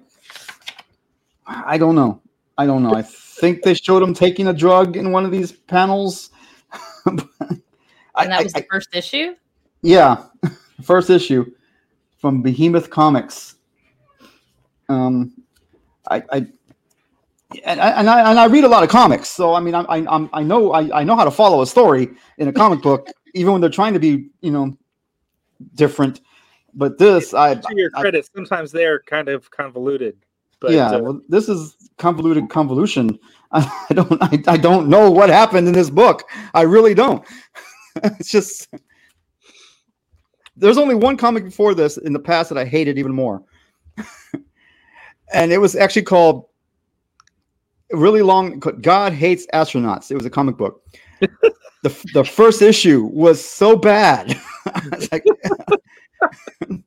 I 1.46 1.79
don't 1.79 1.94
know, 1.94 2.20
I 2.59 2.66
don't 2.66 2.83
know. 2.83 2.92
I 2.94 3.03
think 3.03 3.62
they 3.62 3.75
showed 3.75 4.03
him 4.03 4.14
taking 4.14 4.49
a 4.49 4.53
drug 4.53 4.96
in 4.96 5.12
one 5.12 5.25
of 5.25 5.31
these 5.31 5.53
panels. 5.53 6.31
I, 6.73 6.83
And 8.16 8.33
that 8.33 8.40
I- 8.40 8.42
was 8.42 8.53
the 8.53 8.66
first 8.70 8.94
issue. 8.94 9.35
Yeah, 9.83 10.25
first 10.83 11.09
issue 11.09 11.51
from 12.18 12.42
Behemoth 12.42 12.90
Comics. 12.90 13.55
Um, 14.90 15.33
I, 16.11 16.23
I 16.31 16.46
and 17.64 17.81
I, 17.81 17.88
and 17.90 18.11
I 18.11 18.31
and 18.31 18.38
I 18.38 18.44
read 18.46 18.64
a 18.64 18.68
lot 18.68 18.83
of 18.83 18.90
comics, 18.90 19.29
so 19.29 19.55
I 19.55 19.61
mean, 19.61 19.75
I 19.75 19.83
I 19.83 19.96
I'm, 20.14 20.29
I 20.33 20.42
know 20.42 20.73
I, 20.73 21.01
I 21.01 21.05
know 21.05 21.16
how 21.16 21.25
to 21.25 21.31
follow 21.31 21.62
a 21.62 21.66
story 21.66 22.11
in 22.38 22.49
a 22.49 22.53
comic 22.53 22.83
book, 22.83 23.09
even 23.35 23.53
when 23.53 23.61
they're 23.61 23.70
trying 23.70 23.94
to 23.94 23.99
be 24.01 24.29
you 24.42 24.51
know 24.51 24.77
different. 25.75 26.20
But 26.74 26.98
this, 26.98 27.35
I 27.35 27.54
To 27.54 27.74
your 27.74 27.90
I- 27.94 28.00
credit, 28.00 28.28
sometimes 28.35 28.72
they're 28.72 29.00
kind 29.02 29.28
of 29.28 29.50
convoluted. 29.50 30.16
But 30.61 30.72
yeah, 30.72 30.90
uh, 30.90 31.00
well, 31.00 31.20
this 31.28 31.48
is 31.48 31.74
convoluted 31.96 32.50
convolution. 32.50 33.18
I, 33.50 33.87
I 33.90 33.94
don't 33.94 34.22
I, 34.22 34.42
I 34.46 34.56
don't 34.56 34.88
know 34.88 35.11
what 35.11 35.30
happened 35.30 35.66
in 35.66 35.72
this 35.74 35.90
book. 35.90 36.28
I 36.54 36.62
really 36.62 36.94
don't. 36.94 37.26
it's 38.04 38.30
just 38.30 38.68
there's 40.56 40.78
only 40.78 40.94
one 40.94 41.16
comic 41.16 41.44
before 41.44 41.74
this 41.74 41.96
in 41.96 42.12
the 42.12 42.18
past 42.18 42.50
that 42.50 42.59
I 42.59 42.66
hated 42.66 42.98
even 42.98 43.12
more. 43.12 43.42
and 45.33 45.50
it 45.50 45.59
was 45.59 45.74
actually 45.74 46.02
called 46.02 46.44
really 47.90 48.22
long 48.22 48.59
God 48.59 49.12
hates 49.14 49.46
astronauts. 49.54 50.11
It 50.11 50.14
was 50.14 50.26
a 50.26 50.30
comic 50.30 50.59
book. 50.59 50.85
the 51.83 52.11
the 52.12 52.24
first 52.24 52.61
issue 52.61 53.09
was 53.11 53.42
so 53.42 53.76
bad. 53.76 54.38
It's 54.92 55.11
like 55.11 55.24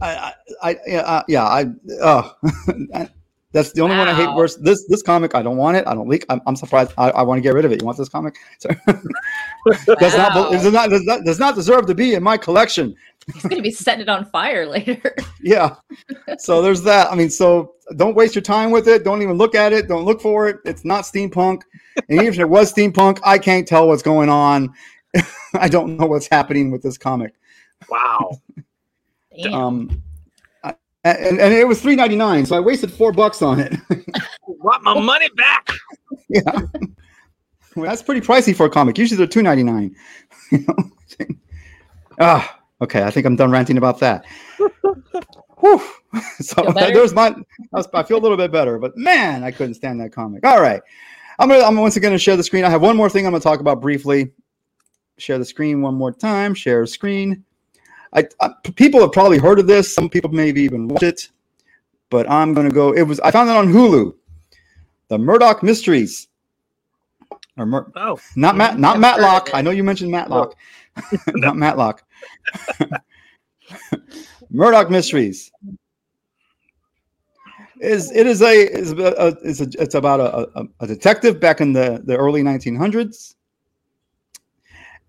I, 0.00 0.08
I, 0.10 0.32
I, 0.62 0.76
yeah, 0.86 1.00
uh, 1.00 1.22
yeah, 1.28 1.44
I, 1.44 1.66
uh, 2.02 2.30
that's 3.52 3.72
the 3.72 3.80
only 3.82 3.96
one 3.96 4.08
I 4.08 4.14
hate 4.14 4.26
Wow. 4.28 4.36
worse. 4.36 4.56
This, 4.56 4.84
this 4.88 5.02
comic, 5.02 5.34
I 5.34 5.42
don't 5.42 5.56
want 5.56 5.76
it. 5.76 5.86
I 5.86 5.94
don't 5.94 6.08
leak. 6.08 6.24
I'm, 6.28 6.40
I'm 6.46 6.56
surprised. 6.56 6.92
I, 6.98 7.10
I 7.10 7.22
want 7.22 7.38
to 7.38 7.42
get 7.42 7.54
rid 7.54 7.64
of 7.64 7.72
it. 7.72 7.80
You 7.80 7.86
want 7.86 7.98
this 7.98 8.08
comic? 8.08 8.36
So, 9.84 9.94
does 9.96 10.16
not, 10.16 10.34
Wow. 10.34 10.50
does 10.50 10.72
not, 10.72 10.90
does 10.90 11.04
not, 11.04 11.24
does 11.24 11.38
not 11.38 11.54
deserve 11.54 11.86
to 11.86 11.94
be 11.94 12.14
in 12.14 12.22
my 12.22 12.36
collection. 12.38 12.94
He's 13.34 13.42
gonna 13.42 13.60
be 13.60 13.70
setting 13.70 14.02
it 14.02 14.08
on 14.08 14.24
fire 14.24 14.64
later. 14.66 15.14
Yeah. 15.42 15.76
So 16.38 16.62
there's 16.62 16.82
that. 16.82 17.12
I 17.12 17.14
mean, 17.14 17.28
so 17.28 17.74
don't 17.96 18.14
waste 18.16 18.34
your 18.34 18.42
time 18.42 18.70
with 18.70 18.88
it. 18.88 19.04
Don't 19.04 19.20
even 19.22 19.36
look 19.36 19.54
at 19.54 19.72
it. 19.72 19.86
Don't 19.88 20.04
look 20.04 20.22
for 20.22 20.48
it. 20.48 20.56
It's 20.64 20.84
not 20.84 21.04
steampunk. 21.04 21.62
And 22.08 22.18
even 22.20 22.32
if 22.32 22.38
it 22.38 22.48
was 22.48 22.72
steampunk, 22.72 23.20
I 23.24 23.38
can't 23.38 23.66
tell 23.68 23.88
what's 23.88 24.02
going 24.02 24.28
on. 24.30 24.72
I 25.54 25.68
don't 25.68 25.96
know 25.98 26.06
what's 26.06 26.28
happening 26.28 26.70
with 26.70 26.82
this 26.82 26.96
comic. 26.96 27.34
Wow. 27.90 28.30
Um, 29.52 30.02
I- 30.64 30.74
and, 31.04 31.38
and 31.38 31.54
it 31.54 31.68
was 31.68 31.80
three 31.80 31.94
ninety 31.94 32.16
nine, 32.16 32.44
so 32.44 32.56
I 32.56 32.60
wasted 32.60 32.90
four 32.90 33.12
bucks 33.12 33.40
on 33.40 33.60
it. 33.60 33.72
Want 34.46 34.82
my 34.82 34.98
money 34.98 35.28
back? 35.36 35.68
yeah, 36.28 36.62
well, 37.76 37.86
that's 37.86 38.02
pretty 38.02 38.20
pricey 38.20 38.56
for 38.56 38.66
a 38.66 38.70
comic. 38.70 38.98
Usually 38.98 39.16
they're 39.16 39.26
two 39.28 39.42
ninety 39.42 39.62
nine. 39.62 39.94
Ah, 42.20 42.58
okay. 42.80 43.02
I 43.04 43.10
think 43.12 43.26
I'm 43.26 43.36
done 43.36 43.52
ranting 43.52 43.76
about 43.76 44.00
that. 44.00 44.24
Whew. 45.60 45.80
So 46.40 46.62
Feel 46.64 46.72
there's 46.72 47.14
my. 47.14 47.28
I, 47.28 47.34
was, 47.72 47.86
I 47.94 48.02
feel 48.02 48.18
a 48.18 48.20
little 48.24 48.36
bit 48.36 48.50
better, 48.50 48.78
but 48.78 48.96
man, 48.96 49.44
I 49.44 49.50
couldn't 49.50 49.74
stand 49.74 50.00
that 50.00 50.12
comic. 50.12 50.44
All 50.44 50.60
right, 50.60 50.80
I'm 51.38 51.48
gonna. 51.48 51.62
I'm 51.62 51.76
once 51.76 51.96
again 51.96 52.10
gonna 52.10 52.18
share 52.18 52.36
the 52.36 52.42
screen. 52.42 52.64
I 52.64 52.70
have 52.70 52.82
one 52.82 52.96
more 52.96 53.08
thing 53.10 53.26
I'm 53.26 53.32
gonna 53.32 53.42
talk 53.42 53.60
about 53.60 53.80
briefly. 53.80 54.32
Share 55.18 55.38
the 55.38 55.44
screen 55.44 55.82
one 55.82 55.94
more 55.94 56.12
time. 56.12 56.54
Share 56.54 56.86
screen. 56.86 57.44
I, 58.12 58.24
I 58.40 58.50
people 58.74 59.00
have 59.00 59.12
probably 59.12 59.38
heard 59.38 59.58
of 59.58 59.66
this. 59.66 59.92
Some 59.94 60.08
people 60.08 60.30
maybe 60.30 60.62
even 60.62 60.88
watched 60.88 61.02
it, 61.02 61.28
but 62.10 62.28
I'm 62.30 62.54
gonna 62.54 62.70
go. 62.70 62.92
It 62.92 63.02
was. 63.02 63.20
I 63.20 63.30
found 63.30 63.50
it 63.50 63.56
on 63.56 63.68
Hulu. 63.72 64.14
The 65.08 65.18
Murdoch 65.18 65.62
Mysteries. 65.62 66.28
Or 67.56 67.66
Mur- 67.66 67.90
Oh, 67.96 68.20
not 68.36 68.56
Matt, 68.56 68.78
not 68.78 68.96
I've 68.96 69.00
Matlock. 69.00 69.50
I 69.52 69.62
know 69.62 69.70
you 69.70 69.82
mentioned 69.82 70.10
Matlock, 70.12 70.54
not 71.34 71.56
Matlock. 71.56 72.04
Murdoch 74.50 74.90
Mysteries 74.90 75.50
is 77.80 78.10
it 78.12 78.26
is 78.26 78.42
a 78.42 78.52
is 78.72 78.92
a, 78.92 78.96
a, 78.96 79.26
is 79.46 79.60
a 79.60 79.68
it's 79.78 79.94
about 79.94 80.20
a, 80.20 80.48
a, 80.58 80.64
a 80.80 80.86
detective 80.86 81.40
back 81.40 81.60
in 81.60 81.72
the 81.72 82.02
the 82.04 82.16
early 82.16 82.42
1900s, 82.42 83.34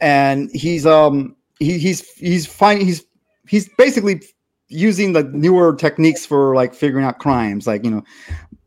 and 0.02 0.50
he's 0.54 0.86
um 0.86 1.36
he, 1.60 1.78
he's 1.78 2.10
he's 2.14 2.46
finding 2.46 2.86
he's 2.86 3.04
he's 3.48 3.70
basically 3.78 4.22
using 4.68 5.14
the 5.14 5.24
newer 5.24 5.76
techniques 5.76 6.26
for 6.26 6.56
like 6.56 6.74
figuring 6.74 7.06
out 7.06 7.20
crimes, 7.20 7.68
like 7.68 7.84
you 7.84 7.92
know, 7.92 8.04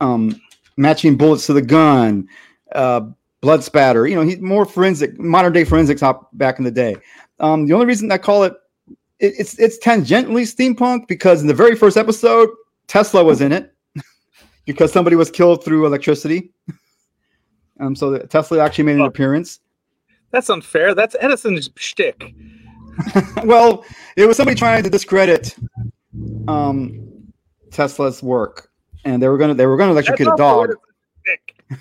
um 0.00 0.40
matching 0.76 1.16
bullets 1.16 1.46
to 1.46 1.52
the 1.52 1.62
gun, 1.62 2.28
uh, 2.74 3.02
blood 3.40 3.62
spatter. 3.64 4.06
You 4.06 4.16
know, 4.16 4.22
he 4.22 4.36
more 4.36 4.64
forensic, 4.64 5.18
modern 5.18 5.52
day 5.52 5.64
forensics 5.64 6.02
op 6.02 6.28
back 6.36 6.58
in 6.58 6.64
the 6.64 6.70
day. 6.70 6.96
Um, 7.40 7.66
the 7.66 7.74
only 7.74 7.86
reason 7.86 8.10
I 8.10 8.18
call 8.18 8.44
it, 8.44 8.54
it 9.18 9.34
it's 9.38 9.58
it's 9.58 9.78
tangentially 9.78 10.42
steampunk 10.44 11.08
because 11.08 11.42
in 11.42 11.48
the 11.48 11.54
very 11.54 11.74
first 11.74 11.96
episode, 11.96 12.48
Tesla 12.86 13.24
was 13.24 13.40
in 13.40 13.52
it 13.52 13.74
because 14.66 14.92
somebody 14.92 15.16
was 15.16 15.30
killed 15.30 15.64
through 15.64 15.86
electricity. 15.86 16.52
Um, 17.80 17.96
so 17.96 18.16
Tesla 18.18 18.60
actually 18.60 18.84
made 18.84 18.96
an 18.96 19.02
appearance. 19.06 19.58
That's 20.30 20.48
unfair. 20.50 20.94
That's 20.94 21.16
Edison's 21.18 21.68
shtick. 21.74 22.32
well, 23.44 23.84
it 24.16 24.26
was 24.26 24.36
somebody 24.36 24.56
trying 24.56 24.82
to 24.82 24.90
discredit 24.90 25.56
um, 26.48 27.08
Tesla's 27.70 28.22
work, 28.22 28.70
and 29.04 29.22
they 29.22 29.28
were 29.28 29.38
gonna 29.38 29.54
they 29.54 29.66
were 29.66 29.76
gonna 29.76 29.92
electrocute 29.92 30.28
a 30.28 30.36
dog. 30.36 30.70
Edison's 30.70 30.80
shtick. 31.24 31.56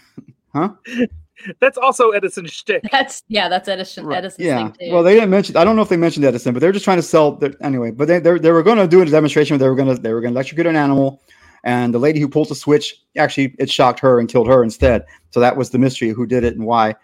Huh? 0.53 0.73
That's 1.59 1.77
also 1.77 2.09
Edison's 2.11 2.51
shtick. 2.51 2.83
That's 2.91 3.23
yeah, 3.27 3.49
that's 3.49 3.67
Edison. 3.67 4.05
Right, 4.05 4.17
Edison's 4.17 4.45
Yeah. 4.45 4.57
thing 4.57 4.75
too. 4.79 4.93
Well, 4.93 5.01
they 5.01 5.15
didn't 5.15 5.29
mention. 5.29 5.57
I 5.57 5.63
don't 5.63 5.75
know 5.75 5.81
if 5.81 5.89
they 5.89 5.97
mentioned 5.97 6.25
Edison, 6.25 6.53
but 6.53 6.59
they're 6.59 6.71
just 6.71 6.85
trying 6.85 6.97
to 6.97 7.03
sell. 7.03 7.31
Their, 7.31 7.53
anyway, 7.61 7.89
but 7.91 8.07
they 8.07 8.19
they, 8.19 8.37
they 8.37 8.51
were 8.51 8.61
going 8.61 8.77
to 8.77 8.87
do 8.87 9.01
a 9.01 9.05
demonstration. 9.05 9.55
Where 9.55 9.59
they 9.59 9.69
were 9.69 9.75
going 9.75 9.95
to 9.95 9.99
they 10.01 10.13
were 10.13 10.21
going 10.21 10.33
to 10.33 10.37
electrocute 10.37 10.67
an 10.67 10.75
animal, 10.75 11.21
and 11.63 11.93
the 11.93 11.99
lady 11.99 12.19
who 12.19 12.27
pulled 12.29 12.49
the 12.49 12.55
switch 12.55 13.01
actually 13.17 13.55
it 13.57 13.71
shocked 13.71 13.99
her 14.01 14.19
and 14.19 14.29
killed 14.29 14.47
her 14.47 14.63
instead. 14.63 15.05
So 15.31 15.39
that 15.39 15.57
was 15.57 15.71
the 15.71 15.79
mystery 15.79 16.09
of 16.09 16.15
who 16.15 16.27
did 16.27 16.43
it 16.43 16.55
and 16.55 16.65
why, 16.65 16.95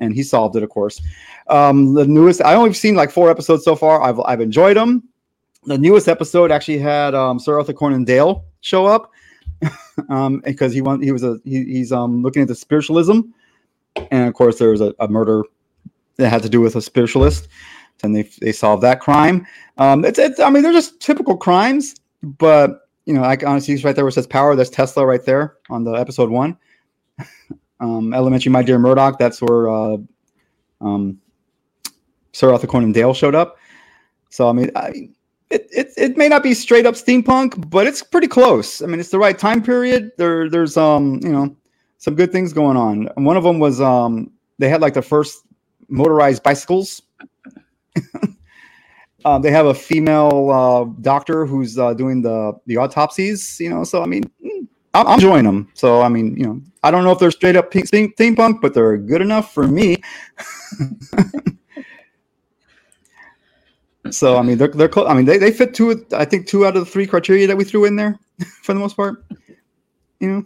and 0.00 0.14
he 0.14 0.22
solved 0.22 0.56
it, 0.56 0.62
of 0.62 0.70
course. 0.70 1.00
Um, 1.48 1.94
the 1.94 2.06
newest 2.06 2.42
I 2.42 2.54
only 2.54 2.72
seen 2.72 2.94
like 2.94 3.10
four 3.10 3.30
episodes 3.30 3.64
so 3.64 3.74
far. 3.76 4.02
I've 4.02 4.20
I've 4.20 4.40
enjoyed 4.40 4.76
them. 4.76 5.04
The 5.64 5.78
newest 5.78 6.08
episode 6.08 6.50
actually 6.50 6.78
had 6.78 7.14
um, 7.14 7.38
Sir 7.38 7.58
Arthur 7.58 7.72
Conan 7.72 8.04
Dale 8.04 8.44
show 8.60 8.86
up, 8.86 9.10
um, 10.08 10.40
because 10.44 10.72
he 10.72 10.80
want 10.80 11.02
he 11.02 11.12
was 11.12 11.24
a 11.24 11.38
he, 11.44 11.64
he's 11.64 11.92
um 11.92 12.22
looking 12.22 12.42
at 12.42 12.48
the 12.48 12.54
spiritualism, 12.54 13.20
and 14.10 14.28
of 14.28 14.34
course 14.34 14.58
there 14.58 14.70
was 14.70 14.80
a, 14.80 14.94
a 15.00 15.08
murder 15.08 15.44
that 16.16 16.30
had 16.30 16.42
to 16.42 16.48
do 16.48 16.60
with 16.60 16.76
a 16.76 16.82
spiritualist, 16.82 17.48
and 18.02 18.14
they 18.14 18.22
they 18.40 18.52
solved 18.52 18.82
that 18.82 19.00
crime. 19.00 19.46
Um, 19.78 20.04
it's, 20.04 20.18
it's 20.18 20.40
I 20.40 20.50
mean 20.50 20.62
they're 20.62 20.72
just 20.72 21.00
typical 21.00 21.36
crimes, 21.36 21.94
but 22.22 22.88
you 23.06 23.14
know 23.14 23.22
I 23.22 23.36
honestly 23.46 23.76
right 23.82 23.94
there 23.94 24.04
where 24.04 24.10
it 24.10 24.12
says 24.12 24.26
power. 24.26 24.54
That's 24.54 24.70
Tesla 24.70 25.06
right 25.06 25.24
there 25.24 25.56
on 25.70 25.84
the 25.84 25.92
episode 25.92 26.30
one. 26.30 26.56
um, 27.80 28.12
Elementary, 28.14 28.50
My 28.50 28.62
Dear 28.62 28.78
Murdoch. 28.78 29.18
That's 29.18 29.40
where 29.40 29.68
uh, 29.68 29.96
um, 30.80 31.18
Sir 32.32 32.52
Arthur 32.52 32.66
Conan 32.66 32.92
Dale 32.92 33.14
showed 33.14 33.34
up. 33.34 33.58
So 34.30 34.48
I 34.48 34.52
mean, 34.52 34.70
I, 34.76 35.08
it, 35.50 35.66
it 35.70 35.92
it 35.96 36.16
may 36.16 36.28
not 36.28 36.42
be 36.42 36.54
straight 36.54 36.86
up 36.86 36.94
steampunk, 36.94 37.70
but 37.70 37.86
it's 37.86 38.02
pretty 38.02 38.28
close. 38.28 38.82
I 38.82 38.86
mean, 38.86 39.00
it's 39.00 39.10
the 39.10 39.18
right 39.18 39.38
time 39.38 39.62
period. 39.62 40.12
There 40.18 40.50
there's 40.50 40.76
um 40.76 41.20
you 41.22 41.30
know 41.30 41.56
some 41.98 42.14
good 42.14 42.32
things 42.32 42.52
going 42.52 42.76
on. 42.76 43.08
And 43.16 43.24
one 43.26 43.36
of 43.36 43.44
them 43.44 43.58
was 43.58 43.80
um 43.80 44.30
they 44.58 44.68
had 44.68 44.80
like 44.80 44.94
the 44.94 45.02
first 45.02 45.44
motorized 45.88 46.42
bicycles. 46.42 47.02
um, 49.24 49.42
they 49.42 49.50
have 49.50 49.66
a 49.66 49.74
female 49.74 50.50
uh, 50.50 50.84
doctor 51.00 51.46
who's 51.46 51.78
uh, 51.78 51.94
doing 51.94 52.22
the 52.22 52.52
the 52.66 52.76
autopsies. 52.76 53.58
You 53.60 53.70
know, 53.70 53.84
so 53.84 54.02
I 54.02 54.06
mean, 54.06 54.24
mm, 54.44 54.68
I'm, 54.94 55.06
I'm 55.06 55.14
enjoying 55.14 55.44
them. 55.44 55.70
So 55.74 56.00
I 56.02 56.08
mean, 56.08 56.36
you 56.36 56.44
know, 56.44 56.60
I 56.82 56.90
don't 56.90 57.04
know 57.04 57.12
if 57.12 57.18
they're 57.18 57.30
straight 57.30 57.56
up 57.56 57.70
pink 57.70 57.86
steam, 57.86 58.12
steampunk, 58.12 58.60
but 58.60 58.74
they're 58.74 58.96
good 58.96 59.22
enough 59.22 59.52
for 59.52 59.66
me. 59.66 59.96
so 64.10 64.36
I 64.36 64.42
mean, 64.42 64.58
they're 64.58 64.68
they're 64.68 64.88
close. 64.88 65.08
I 65.08 65.14
mean, 65.14 65.24
they, 65.24 65.38
they 65.38 65.50
fit 65.52 65.74
two. 65.74 66.06
I 66.12 66.24
think 66.24 66.46
two 66.46 66.66
out 66.66 66.76
of 66.76 66.84
the 66.84 66.90
three 66.90 67.06
criteria 67.06 67.46
that 67.46 67.56
we 67.56 67.64
threw 67.64 67.84
in 67.84 67.96
there 67.96 68.18
for 68.62 68.74
the 68.74 68.80
most 68.80 68.96
part. 68.96 69.24
You 70.20 70.28
know, 70.28 70.44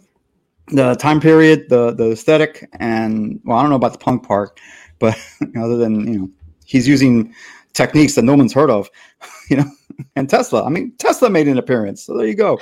the 0.67 0.95
time 0.95 1.19
period, 1.19 1.69
the 1.69 1.93
the 1.93 2.11
aesthetic, 2.11 2.69
and 2.79 3.39
well, 3.43 3.57
I 3.57 3.61
don't 3.61 3.69
know 3.69 3.75
about 3.77 3.93
the 3.93 3.99
punk 3.99 4.25
part, 4.25 4.59
but 4.99 5.17
other 5.57 5.77
than 5.77 6.07
you 6.11 6.19
know, 6.19 6.29
he's 6.65 6.87
using 6.87 7.33
techniques 7.73 8.15
that 8.15 8.23
no 8.23 8.35
one's 8.35 8.53
heard 8.53 8.69
of, 8.69 8.89
you 9.49 9.57
know. 9.57 9.65
And 10.15 10.27
Tesla, 10.27 10.63
I 10.65 10.69
mean, 10.69 10.93
Tesla 10.97 11.29
made 11.29 11.47
an 11.47 11.59
appearance, 11.59 12.03
so 12.03 12.17
there 12.17 12.25
you 12.25 12.35
go. 12.35 12.59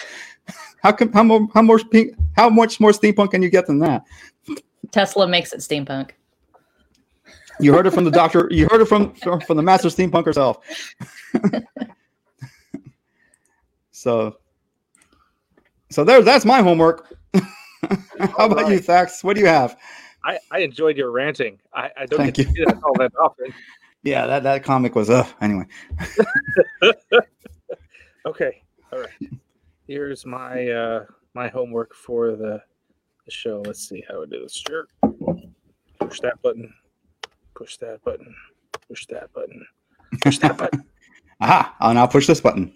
How 0.82 0.92
come 0.92 1.12
how 1.12 1.24
more 1.24 1.48
how 1.54 1.62
more 1.62 1.80
pink, 1.80 2.16
how 2.36 2.50
much 2.50 2.80
more 2.80 2.92
steampunk 2.92 3.32
can 3.32 3.42
you 3.42 3.50
get 3.50 3.68
than 3.68 3.80
that? 3.80 4.04
Tesla 4.92 5.28
makes 5.28 5.54
it 5.54 5.60
steampunk. 5.60 6.12
You 7.60 7.74
heard 7.74 7.86
it 7.86 7.92
from 7.92 8.06
the 8.06 8.12
doctor. 8.12 8.48
You 8.52 8.68
heard 8.70 8.82
it 8.82 8.86
from 8.86 9.14
from, 9.16 9.42
from 9.42 9.58
the 9.58 9.64
master 9.64 9.90
steampunk 9.90 10.26
herself. 10.26 10.60
so, 13.92 14.38
so 15.90 16.04
there. 16.04 16.22
That's 16.22 16.46
my 16.46 16.62
homework. 16.62 17.16
how 18.20 18.46
about 18.46 18.70
you, 18.70 18.80
Thax? 18.80 19.24
What 19.24 19.36
do 19.36 19.42
you 19.42 19.48
have? 19.48 19.78
I, 20.24 20.38
I 20.52 20.60
enjoyed 20.60 20.98
your 20.98 21.10
ranting. 21.12 21.60
I, 21.74 21.90
I 21.98 22.06
don't 22.06 22.20
Thank 22.20 22.36
get 22.36 22.48
to 22.48 22.54
you. 22.54 22.66
do 22.66 22.72
that 22.72 22.84
all 22.84 22.94
that 23.00 23.12
often. 23.20 23.54
Yeah, 24.04 24.28
that, 24.28 24.44
that 24.44 24.64
comic 24.64 24.96
was 24.96 25.10
uh 25.10 25.28
anyway. 25.42 25.66
Okay. 28.26 28.62
All 28.92 29.00
right. 29.00 29.10
Here's 29.92 30.26
my 30.26 30.70
uh 30.70 31.04
my 31.34 31.50
homework 31.50 31.94
for 31.94 32.38
the, 32.38 32.64
the 33.26 33.32
show. 33.32 33.62
Let's 33.66 33.90
see 33.90 34.02
how 34.08 34.24
I 34.24 34.26
do 34.26 34.44
this. 34.44 34.64
Sure. 34.66 34.88
Push 36.00 36.22
that 36.22 36.42
button. 36.42 36.74
Push 37.56 37.76
that 37.80 38.02
button. 38.06 38.34
Push 38.88 39.08
that 39.08 39.34
button. 39.34 39.66
Push 40.22 40.38
that 40.38 40.58
button. 40.58 40.86
Aha! 41.42 41.76
I'll 41.82 41.94
now 41.94 42.08
push 42.08 42.26
this 42.26 42.40
button. 42.40 42.74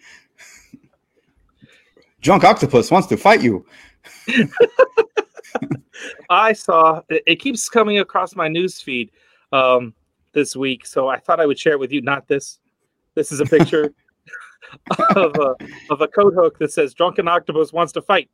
Drunk 2.19 2.43
octopus 2.43 2.91
wants 2.91 3.08
to 3.08 3.15
fight 3.15 3.41
you. 3.41 3.65
I 6.30 6.51
saw 6.51 7.01
it, 7.08 7.23
it 7.25 7.36
keeps 7.38 7.69
coming 7.69 7.99
across 7.99 8.36
my 8.36 8.49
news 8.49 8.82
feed 8.82 9.10
um 9.54 9.93
this 10.34 10.54
week, 10.54 10.86
so 10.86 11.08
I 11.08 11.19
thought 11.19 11.39
I 11.39 11.45
would 11.45 11.58
share 11.58 11.75
it 11.75 11.80
with 11.80 11.93
you. 11.93 12.01
Not 12.01 12.28
this. 12.28 12.60
This 13.13 13.32
is 13.32 13.39
a 13.39 13.45
picture 13.45 13.93
of 15.15 15.36
a 15.36 15.56
of 15.89 16.01
a 16.01 16.08
coat 16.08 16.34
hook 16.34 16.58
that 16.60 16.71
says 16.71 16.93
"Drunken 16.93 17.28
Octopus 17.28 17.73
wants 17.73 17.93
to 17.93 18.01
fight," 18.01 18.30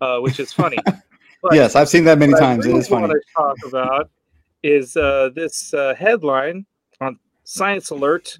uh, 0.00 0.18
which 0.18 0.40
is 0.40 0.52
funny. 0.52 0.78
But- 0.84 1.00
yes, 1.52 1.74
I've 1.76 1.88
seen 1.88 2.04
that 2.04 2.18
many 2.18 2.32
times. 2.34 2.64
It 2.64 2.70
really 2.70 2.80
is 2.80 2.88
funny. 2.88 3.08
want 3.08 3.12
to 3.12 3.32
talk 3.34 3.56
about 3.66 4.10
is 4.62 4.96
uh, 4.96 5.30
this 5.34 5.72
uh, 5.72 5.94
headline 5.94 6.66
on 7.00 7.18
Science 7.44 7.90
Alert, 7.90 8.38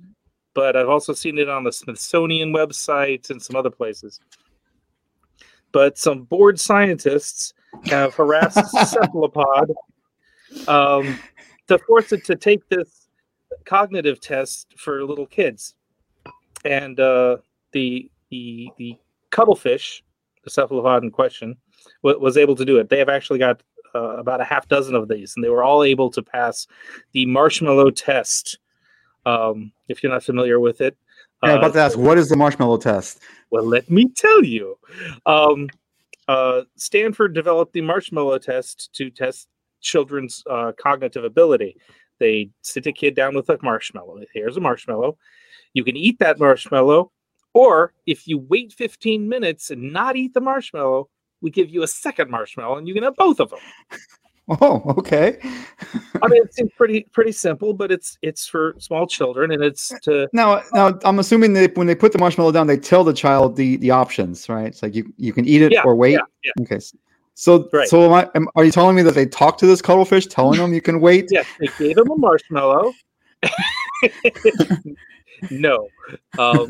but 0.55 0.77
I've 0.77 0.89
also 0.89 1.13
seen 1.13 1.39
it 1.39 1.49
on 1.49 1.65
the 1.65 1.73
Smithsonian 1.73 2.53
website 2.53 3.31
and 3.31 3.41
some 3.41 3.57
other 3.57 3.71
places. 3.71 4.21
But 5.71 5.99
some 5.99 6.25
bored 6.25 6.59
scientists 6.59 7.53
have 7.85 8.15
harassed 8.15 8.69
cephalopod 8.91 9.73
um, 10.67 11.19
to 11.69 11.79
force 11.79 12.13
it 12.13 12.25
to 12.25 12.37
take 12.37 12.69
this 12.69 13.09
cognitive 13.65 14.21
test 14.21 14.75
for 14.77 15.05
little 15.05 15.27
kids, 15.27 15.75
and 16.69 17.01
uh, 17.01 17.39
the 17.73 18.11
the 18.31 18.69
the 18.79 18.97
cuttlefish, 19.31 20.03
the 20.45 20.51
cephalopod 20.51 21.03
in 21.03 21.11
question, 21.11 21.57
wa- 22.03 22.19
was 22.19 22.37
able 22.37 22.55
to 22.57 22.65
do 22.65 22.79
it. 22.79 22.89
They 22.89 22.99
have 22.99 23.09
actually 23.09 23.39
got 23.39 23.63
uh, 23.95 24.17
about 24.19 24.41
a 24.41 24.45
half 24.45 24.69
dozen 24.69 24.95
of 24.95 25.09
these, 25.09 25.35
and 25.35 25.45
they 25.45 25.49
were 25.49 25.65
all 25.65 25.83
able 25.83 26.11
to 26.11 26.23
pass 26.23 26.67
the 27.13 27.27
marshmallow 27.27 27.91
test. 27.91 28.59
Um, 29.27 29.73
if 29.89 30.03
you're 30.03 30.13
not 30.13 30.23
familiar 30.25 30.61
with 30.61 30.81
it, 30.81 30.97
Yeah, 31.43 31.55
uh, 31.55 31.59
about 31.59 31.73
to 31.75 31.81
ask, 31.81 31.99
what 31.99 32.19
is 32.19 32.29
the 32.29 32.37
marshmallow 32.37 32.79
test? 32.79 33.21
well, 33.51 33.65
let 33.65 33.91
me 33.91 34.09
tell 34.15 34.45
you. 34.45 34.79
Um, 35.27 35.69
uh, 36.29 36.63
Stanford 36.77 37.35
developed 37.35 37.73
the 37.73 37.81
marshmallow 37.81 38.39
test 38.39 38.91
to 38.95 39.11
test 39.11 39.49
children's 39.81 40.43
uh, 40.49 40.73
cognitive 40.81 41.25
ability. 41.25 41.77
They 42.19 42.51
sit 42.63 42.87
a 42.87 42.93
kid 42.93 43.15
down 43.15 43.35
with 43.35 43.49
a 43.49 43.59
marshmallow. 43.63 44.21
Here's 44.35 44.57
a 44.57 44.61
marshmallow. 44.61 45.17
You 45.75 45.85
can 45.85 45.97
eat 45.97 46.19
that 46.21 46.39
marshmallow, 46.39 47.11
or 47.55 47.93
if 48.07 48.27
you 48.27 48.39
wait 48.39 48.73
15 48.73 49.29
minutes 49.29 49.71
and 49.71 49.93
not 49.93 50.17
eat 50.17 50.35
the 50.35 50.41
marshmallow, 50.41 51.09
we 51.41 51.51
give 51.51 51.71
you 51.71 51.83
a 51.83 51.87
second 51.89 52.31
marshmallow, 52.31 52.79
and 52.79 52.89
you 52.89 52.95
can 52.95 53.03
have 53.03 53.17
both 53.17 53.41
of 53.41 53.51
them. 53.51 53.61
Oh, 54.63 54.83
okay. 54.97 55.39
I 56.23 56.27
mean, 56.29 56.43
it 56.43 56.55
seems 56.55 56.71
pretty 56.75 57.07
pretty 57.13 57.33
simple, 57.33 57.75
but 57.75 57.93
it's 57.93 58.17
it's 58.23 58.47
for 58.47 58.75
small 58.79 59.07
children, 59.07 59.51
and 59.51 59.63
it's 59.63 59.93
to 60.05 60.27
Now, 60.33 60.63
now 60.73 60.99
I'm 61.05 61.19
assuming 61.19 61.53
that 61.53 61.77
when 61.77 61.87
they 61.87 61.95
put 61.95 62.13
the 62.13 62.19
marshmallow 62.19 62.53
down, 62.53 62.67
they 62.67 62.79
tell 62.79 63.05
the 63.05 63.13
child 63.13 63.57
the 63.57 63.77
the 63.77 63.91
options, 63.91 64.49
right? 64.49 64.69
It's 64.69 64.83
like 64.83 64.95
you 64.95 65.13
you 65.19 65.35
can 65.35 65.45
eat 65.45 65.61
it 65.61 65.73
Yeah, 65.73 65.83
or 65.85 65.95
wait. 65.95 66.13
yeah, 66.13 66.21
yeah. 66.45 66.63
Okay. 66.63 66.79
So, 67.35 67.69
Right. 67.75 67.89
so 67.89 68.07
am 68.07 68.13
I, 68.15 68.29
am, 68.35 68.49
are 68.57 68.65
you 68.65 68.73
telling 68.73 68.97
me 68.97 69.03
that 69.03 69.15
they 69.15 69.27
talk 69.27 69.59
to 69.59 69.67
this 69.67 69.83
cuttlefish, 69.83 70.27
telling 70.29 70.59
them 70.59 70.73
you 70.73 70.81
can 70.81 70.99
wait? 71.03 71.29
Yes, 71.31 71.47
they 71.61 71.69
gave 71.79 71.99
him 71.99 72.11
a 72.11 72.17
marshmallow. 72.17 72.95
No, 75.51 75.89
um, 76.39 76.69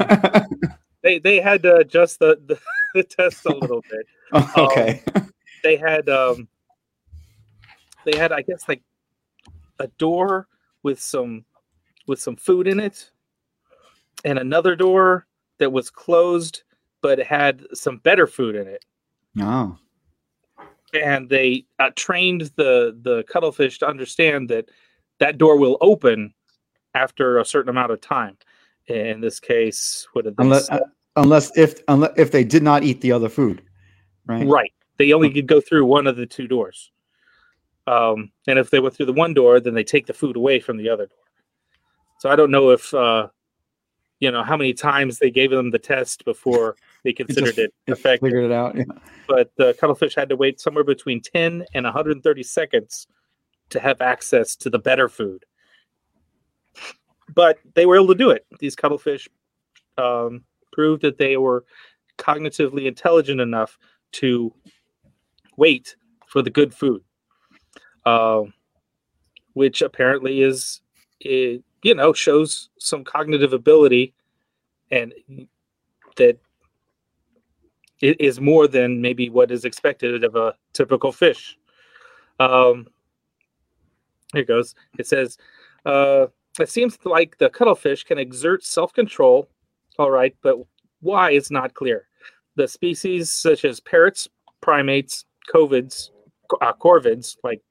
they 1.02 1.18
they 1.18 1.40
had 1.40 1.62
to 1.62 1.76
adjust 1.76 2.18
the, 2.18 2.38
the, 2.46 2.58
the 2.94 3.02
test 3.04 3.44
a 3.46 3.54
little 3.54 3.82
bit. 3.90 4.06
okay. 4.56 5.02
They 5.62 5.76
had 5.76 6.08
um, 6.08 6.48
they 8.04 8.16
had 8.16 8.32
I 8.32 8.42
guess 8.42 8.68
like 8.68 8.82
a 9.78 9.88
door 9.98 10.48
with 10.82 11.00
some 11.00 11.44
with 12.06 12.20
some 12.20 12.36
food 12.36 12.66
in 12.66 12.80
it, 12.80 13.10
and 14.24 14.38
another 14.38 14.76
door 14.76 15.26
that 15.58 15.72
was 15.72 15.90
closed 15.90 16.62
but 17.00 17.18
had 17.18 17.64
some 17.74 17.98
better 17.98 18.26
food 18.26 18.56
in 18.56 18.66
it. 18.66 18.84
oh. 19.40 19.78
and 20.94 21.28
they 21.28 21.64
uh, 21.78 21.90
trained 21.96 22.50
the 22.56 22.96
the 23.02 23.24
cuttlefish 23.28 23.78
to 23.78 23.86
understand 23.86 24.48
that 24.48 24.68
that 25.18 25.38
door 25.38 25.56
will 25.58 25.76
open 25.80 26.34
after 26.94 27.38
a 27.38 27.44
certain 27.44 27.70
amount 27.70 27.92
of 27.92 28.00
time. 28.00 28.36
In 28.88 29.20
this 29.20 29.38
case, 29.38 30.06
what 30.12 30.24
did 30.24 30.36
they 30.36 30.44
Unless, 30.44 30.70
uh, 30.70 30.80
unless 31.16 31.56
if 31.56 31.82
unless 31.88 32.12
if 32.16 32.30
they 32.30 32.44
did 32.44 32.62
not 32.62 32.82
eat 32.82 33.00
the 33.00 33.12
other 33.12 33.28
food, 33.28 33.62
right? 34.26 34.46
Right. 34.46 34.72
They 34.96 35.12
only 35.12 35.30
could 35.32 35.46
go 35.46 35.60
through 35.60 35.84
one 35.86 36.06
of 36.06 36.16
the 36.16 36.26
two 36.26 36.48
doors. 36.48 36.90
Um, 37.86 38.32
and 38.46 38.58
if 38.58 38.70
they 38.70 38.80
went 38.80 38.96
through 38.96 39.06
the 39.06 39.12
one 39.12 39.32
door, 39.32 39.60
then 39.60 39.74
they 39.74 39.84
take 39.84 40.06
the 40.06 40.12
food 40.12 40.36
away 40.36 40.58
from 40.60 40.76
the 40.76 40.88
other 40.88 41.06
door. 41.06 41.18
So 42.18 42.28
I 42.28 42.36
don't 42.36 42.50
know 42.50 42.70
if 42.70 42.92
uh, 42.92 43.28
you 44.20 44.30
know 44.30 44.42
how 44.42 44.56
many 44.56 44.74
times 44.74 45.18
they 45.18 45.30
gave 45.30 45.50
them 45.50 45.70
the 45.70 45.78
test 45.78 46.24
before 46.24 46.76
they 47.04 47.12
considered 47.14 47.56
just- 47.56 47.58
it 47.58 47.74
effective. 47.86 48.26
figured 48.26 48.44
it 48.44 48.52
out. 48.52 48.76
Yeah. 48.76 48.84
But 49.28 49.52
the 49.56 49.74
cuttlefish 49.78 50.14
had 50.14 50.28
to 50.30 50.36
wait 50.36 50.60
somewhere 50.60 50.84
between 50.84 51.20
10 51.20 51.64
and 51.74 51.84
130 51.84 52.42
seconds 52.42 53.06
to 53.70 53.80
have 53.80 54.00
access 54.00 54.56
to 54.56 54.70
the 54.70 54.78
better 54.78 55.08
food. 55.08 55.44
But 57.34 57.58
they 57.74 57.86
were 57.86 57.96
able 57.96 58.08
to 58.08 58.14
do 58.14 58.30
it. 58.30 58.46
These 58.58 58.76
cuttlefish 58.76 59.28
um, 59.96 60.44
proved 60.72 61.02
that 61.02 61.18
they 61.18 61.36
were 61.36 61.64
cognitively 62.16 62.86
intelligent 62.86 63.40
enough 63.40 63.78
to 64.12 64.52
wait 65.56 65.96
for 66.26 66.42
the 66.42 66.50
good 66.50 66.72
food, 66.74 67.02
um, 68.06 68.52
which 69.52 69.82
apparently 69.82 70.42
is, 70.42 70.80
it, 71.20 71.62
you 71.82 71.94
know, 71.94 72.12
shows 72.12 72.70
some 72.78 73.04
cognitive 73.04 73.52
ability 73.52 74.14
and 74.90 75.12
that 76.16 76.38
it 78.00 78.20
is 78.20 78.40
more 78.40 78.68
than 78.68 79.00
maybe 79.00 79.28
what 79.28 79.50
is 79.50 79.64
expected 79.64 80.24
of 80.24 80.36
a 80.36 80.54
typical 80.72 81.12
fish. 81.12 81.58
Um, 82.40 82.86
here 84.32 84.42
it 84.42 84.48
goes. 84.48 84.74
It 84.98 85.06
says, 85.06 85.38
uh, 85.84 86.26
it 86.60 86.70
seems 86.70 86.98
like 87.04 87.38
the 87.38 87.50
cuttlefish 87.50 88.04
can 88.04 88.18
exert 88.18 88.64
self 88.64 88.92
control, 88.92 89.48
all 89.98 90.10
right, 90.10 90.34
but 90.42 90.56
why 91.00 91.30
is 91.30 91.50
not 91.50 91.74
clear. 91.74 92.06
The 92.56 92.68
species 92.68 93.30
such 93.30 93.64
as 93.64 93.80
parrots, 93.80 94.28
primates, 94.60 95.24
covids, 95.52 96.10
uh, 96.60 96.72
corvids, 96.72 97.36
like 97.44 97.62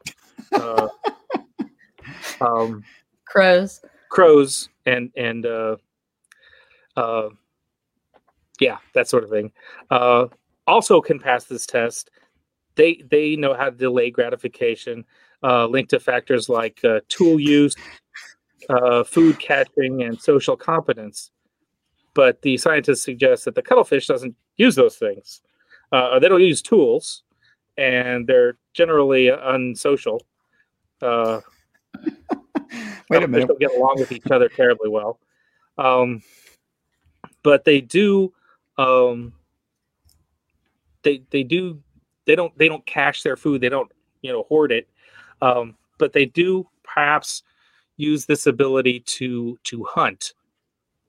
uh, 0.53 0.87
um, 2.41 2.83
Crows. 3.25 3.81
crows 4.09 4.69
and 4.85 5.11
and 5.17 5.45
uh, 5.45 5.75
uh, 6.95 7.29
yeah, 8.59 8.77
that 8.93 9.07
sort 9.07 9.23
of 9.23 9.29
thing, 9.29 9.51
uh, 9.91 10.27
also 10.65 11.01
can 11.01 11.19
pass 11.19 11.45
this 11.45 11.65
test. 11.65 12.09
They 12.75 13.03
they 13.09 13.35
know 13.35 13.53
how 13.53 13.65
to 13.65 13.75
delay 13.75 14.11
gratification, 14.11 15.05
uh, 15.43 15.67
linked 15.67 15.89
to 15.91 15.99
factors 15.99 16.47
like 16.47 16.79
uh, 16.83 17.01
tool 17.09 17.39
use, 17.39 17.75
uh, 18.69 19.03
food 19.03 19.39
catching, 19.39 20.03
and 20.03 20.19
social 20.19 20.55
competence. 20.55 21.31
But 22.13 22.41
the 22.41 22.57
scientists 22.57 23.03
suggest 23.03 23.45
that 23.45 23.55
the 23.55 23.61
cuttlefish 23.61 24.07
doesn't 24.07 24.35
use 24.57 24.75
those 24.75 24.95
things. 24.95 25.41
Uh, 25.91 26.19
they 26.19 26.27
don't 26.27 26.41
use 26.41 26.61
tools, 26.61 27.23
and 27.77 28.27
they're 28.27 28.57
generally 28.73 29.29
unsocial. 29.29 30.21
Uh, 31.01 31.41
Wait 33.09 33.23
a 33.23 33.27
minute. 33.27 33.47
Don't 33.47 33.59
get 33.59 33.75
along 33.75 33.95
with 33.99 34.11
each 34.11 34.27
other 34.29 34.49
terribly 34.49 34.89
well, 34.89 35.19
um, 35.77 36.21
but 37.43 37.63
they 37.63 37.79
do. 37.79 38.33
Um, 38.77 39.33
they 41.03 41.21
they 41.29 41.43
do. 41.43 41.81
They 42.25 42.35
don't 42.35 42.55
they 42.57 42.67
don't 42.67 42.85
cache 42.85 43.23
their 43.23 43.37
food. 43.37 43.61
They 43.61 43.69
don't 43.69 43.91
you 44.21 44.31
know 44.31 44.43
hoard 44.43 44.71
it. 44.71 44.89
Um, 45.41 45.75
but 45.97 46.13
they 46.13 46.25
do 46.25 46.67
perhaps 46.83 47.43
use 47.97 48.25
this 48.25 48.47
ability 48.47 49.01
to 49.01 49.59
to 49.65 49.83
hunt, 49.83 50.33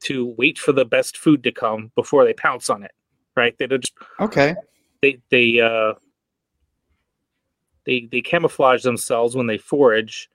to 0.01 0.35
wait 0.39 0.59
for 0.59 0.73
the 0.73 0.85
best 0.85 1.17
food 1.17 1.43
to 1.45 1.53
come 1.53 1.93
before 1.95 2.25
they 2.25 2.33
pounce 2.33 2.69
on 2.71 2.83
it. 2.83 2.93
Right? 3.37 3.57
They 3.59 3.67
don't 3.67 3.83
just 3.83 3.95
Okay. 4.21 4.55
they 5.03 5.21
they 5.31 5.61
uh 5.61 5.95
they 7.85 8.09
they 8.11 8.21
camouflage 8.21 8.83
themselves 8.83 9.37
when 9.37 9.47
they 9.47 9.59
forage 9.59 10.29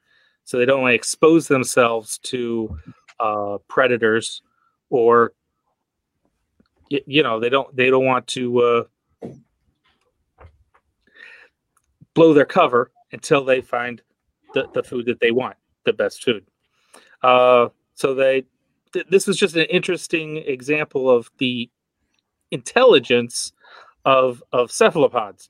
so 0.45 0.57
they 0.57 0.65
don't 0.65 0.81
want 0.81 0.91
to 0.91 0.95
expose 0.95 1.47
themselves 1.47 2.17
to 2.19 2.77
uh 3.19 3.57
predators 3.67 4.41
or 4.89 5.33
y- 6.89 7.01
you 7.05 7.21
know 7.23 7.39
they 7.39 7.49
don't 7.49 7.75
they 7.75 7.89
don't 7.89 8.05
want 8.05 8.25
to 8.27 8.59
uh 8.61 8.83
blow 12.13 12.33
their 12.33 12.45
cover 12.45 12.91
until 13.11 13.43
they 13.43 13.61
find 13.61 14.01
the, 14.53 14.67
the 14.73 14.83
food 14.83 15.05
that 15.05 15.19
they 15.19 15.31
want 15.31 15.55
the 15.85 15.93
best 15.93 16.23
food 16.23 16.45
uh 17.23 17.67
so 17.95 18.13
they 18.13 18.43
th- 18.93 19.05
this 19.09 19.27
was 19.27 19.37
just 19.37 19.55
an 19.55 19.65
interesting 19.65 20.37
example 20.37 21.09
of 21.09 21.29
the 21.39 21.69
intelligence 22.51 23.51
of 24.05 24.43
of 24.51 24.71
cephalopods, 24.71 25.49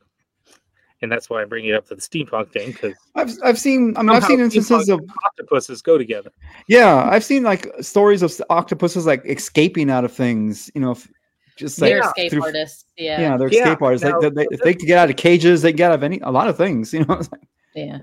and 1.01 1.11
that's 1.11 1.29
why 1.29 1.41
I'm 1.41 1.49
bringing 1.49 1.71
it 1.71 1.75
up 1.75 1.87
to 1.87 1.95
the 1.95 2.01
steampunk 2.01 2.51
thing 2.51 2.71
because 2.71 2.93
I've 3.15 3.31
I've 3.43 3.59
seen. 3.59 3.95
I 3.97 4.01
mean, 4.03 4.11
I've 4.11 4.23
seen 4.25 4.39
instances 4.39 4.89
of 4.89 5.01
octopuses 5.25 5.81
go 5.81 5.97
together. 5.97 6.29
yeah. 6.67 7.09
I've 7.09 7.23
seen 7.23 7.43
like 7.43 7.67
stories 7.81 8.21
of 8.21 8.31
octopuses 8.49 9.05
like 9.05 9.23
escaping 9.25 9.89
out 9.89 10.05
of 10.05 10.13
things. 10.13 10.69
You 10.75 10.81
know, 10.81 10.91
if, 10.91 11.09
just 11.57 11.81
like 11.81 11.89
They're 11.89 11.97
Yeah. 11.97 12.07
escape 12.09 12.31
through- 12.31 12.43
artists. 12.43 12.85
Yeah. 12.95 13.21
yeah, 13.21 13.37
they're 13.37 13.51
Yeah, 13.51 13.63
escape 13.63 13.81
artists. 13.81 14.05
now- 14.05 14.19
like 14.19 14.33
they, 14.33 14.43
they, 14.43 14.47
if 14.51 14.59
they 14.61 14.73
could 14.75 14.87
get 14.87 14.97
out 14.99 15.09
of 15.09 15.15
cages, 15.15 15.61
they 15.61 15.71
can 15.71 15.77
get 15.77 15.91
out 15.91 15.95
of 15.95 16.03
any 16.03 16.19
a 16.19 16.29
lot 16.31 16.47
of 16.47 16.55
things. 16.57 16.93
You 16.93 17.05
know, 17.05 17.15
It's 17.15 17.31
like, 17.31 17.41
Yeah. 17.75 17.99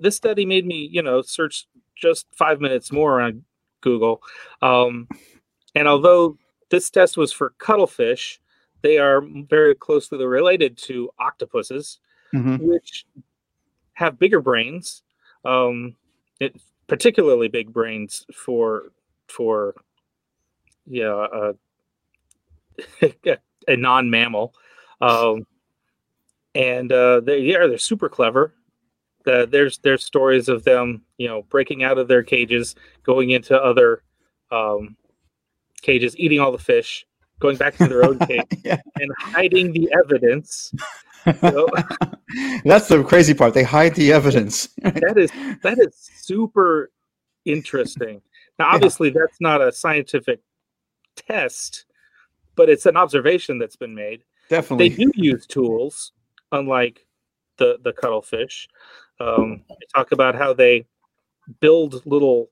This 0.00 0.16
study 0.16 0.44
made 0.46 0.66
me, 0.66 0.88
you 0.90 1.02
know, 1.02 1.22
search 1.22 1.66
just 1.94 2.26
five 2.34 2.60
minutes 2.60 2.90
more 2.90 3.20
on 3.20 3.44
Google, 3.80 4.22
um, 4.62 5.08
and 5.74 5.86
although 5.86 6.36
this 6.70 6.90
test 6.90 7.16
was 7.16 7.32
for 7.32 7.50
cuttlefish, 7.58 8.40
they 8.82 8.98
are 8.98 9.22
very 9.22 9.74
closely 9.74 10.24
related 10.24 10.76
to 10.78 11.10
octopuses. 11.18 12.00
mhm. 12.32 12.58
which 12.60 13.06
have 13.94 14.18
bigger 14.18 14.40
brains, 14.40 15.02
um, 15.44 15.96
it, 16.40 16.56
particularly 16.86 17.48
big 17.48 17.72
brains 17.72 18.26
for 18.34 18.92
for 19.28 19.74
yeah 20.86 21.26
a, 23.02 23.14
a 23.68 23.76
non-mammal, 23.76 24.54
um, 25.00 25.46
and 26.54 26.90
uh, 26.92 27.20
they 27.20 27.40
yeah 27.40 27.66
they're 27.66 27.78
super 27.78 28.08
clever. 28.08 28.54
There's 29.24 29.78
there's 29.78 30.04
stories 30.04 30.48
of 30.48 30.64
them 30.64 31.02
you 31.18 31.28
know 31.28 31.42
breaking 31.42 31.82
out 31.82 31.98
of 31.98 32.08
their 32.08 32.22
cages, 32.22 32.74
going 33.04 33.30
into 33.30 33.56
other 33.60 34.02
um, 34.50 34.96
cages, 35.82 36.16
eating 36.18 36.40
all 36.40 36.52
the 36.52 36.58
fish, 36.58 37.06
going 37.38 37.56
back 37.56 37.76
to 37.76 37.86
their 37.86 38.04
own 38.04 38.18
cage, 38.26 38.44
yeah. 38.64 38.80
and 38.96 39.10
hiding 39.18 39.72
the 39.72 39.90
evidence. 39.92 40.72
So, 41.40 41.68
That's 42.64 42.88
the 42.88 43.04
crazy 43.06 43.34
part. 43.34 43.52
They 43.54 43.62
hide 43.62 43.94
the 43.94 44.12
evidence. 44.12 44.68
that 44.82 45.14
is 45.18 45.30
that 45.62 45.78
is 45.78 45.94
super 46.20 46.90
interesting. 47.44 48.22
Now, 48.58 48.68
Yeah. 48.68 48.74
obviously, 48.74 49.10
that's 49.10 49.40
not 49.40 49.60
a 49.60 49.70
scientific 49.72 50.40
test, 51.16 51.84
but 52.56 52.68
it's 52.70 52.86
an 52.86 52.96
observation 52.96 53.58
that's 53.58 53.76
been 53.76 53.94
made. 53.94 54.24
Definitely, 54.48 54.88
they 54.88 54.96
do 54.96 55.10
use 55.14 55.46
tools, 55.46 56.12
unlike 56.52 57.06
the 57.58 57.78
the 57.82 57.92
cuttlefish. 57.92 58.66
Um, 59.20 59.62
they 59.68 59.86
talk 59.94 60.12
about 60.12 60.34
how 60.34 60.52
they 60.52 60.86
build 61.60 62.04
little 62.06 62.50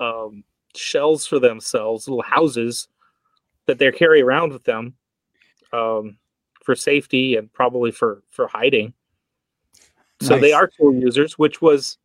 um, 0.00 0.44
shells 0.76 1.26
for 1.26 1.38
themselves, 1.38 2.06
little 2.06 2.22
houses 2.22 2.88
that 3.66 3.78
they 3.78 3.90
carry 3.90 4.20
around 4.20 4.52
with 4.52 4.64
them 4.64 4.94
um, 5.72 6.16
for 6.62 6.74
safety 6.74 7.36
and 7.36 7.52
probably 7.52 7.90
for 7.90 8.22
for 8.30 8.46
hiding. 8.46 8.92
So 10.20 10.38
they 10.38 10.52
are 10.52 10.68
tool 10.68 10.94
users, 10.94 11.38
which 11.38 11.60
was 11.60 11.98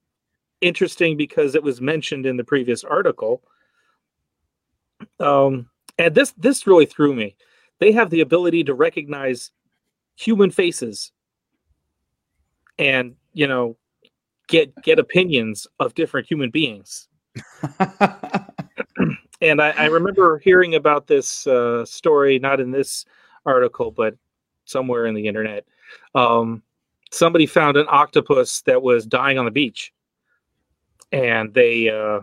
interesting 0.62 1.16
because 1.16 1.56
it 1.56 1.64
was 1.64 1.80
mentioned 1.80 2.26
in 2.26 2.38
the 2.38 2.44
previous 2.44 2.84
article. 2.84 3.44
Um, 5.20 5.70
and 5.98 6.14
this 6.16 6.34
this 6.38 6.68
really 6.68 6.86
threw 6.86 7.14
me. 7.14 7.36
They 7.80 7.92
have 7.92 8.10
the 8.10 8.22
ability 8.22 8.64
to 8.66 8.74
recognize 8.74 9.52
human 10.16 10.52
faces 10.52 11.14
and 12.78 13.16
you 13.34 13.48
know 13.48 13.78
get 14.50 14.74
get 14.84 15.00
opinions 15.00 15.66
of 15.80 15.94
different 15.96 16.28
human 16.28 16.50
beings. 16.50 17.08
And 19.42 19.62
I, 19.62 19.70
I 19.72 19.86
remember 19.86 20.40
hearing 20.40 20.76
about 20.76 21.08
this 21.08 21.48
uh, 21.48 21.86
story, 21.86 22.40
not 22.40 22.60
in 22.60 22.72
this 22.72 23.06
article, 23.46 23.92
but 23.92 24.16
somewhere 24.66 25.06
in 25.06 25.16
the 25.16 25.28
internet. 25.28 25.66
Um, 26.14 26.62
somebody 27.12 27.46
found 27.46 27.78
an 27.78 27.88
octopus 27.90 28.62
that 28.64 28.82
was 28.82 29.06
dying 29.06 29.38
on 29.38 29.46
the 29.46 29.52
beach, 29.52 29.94
and 31.12 31.54
they 31.54 31.90
uh, 31.90 32.22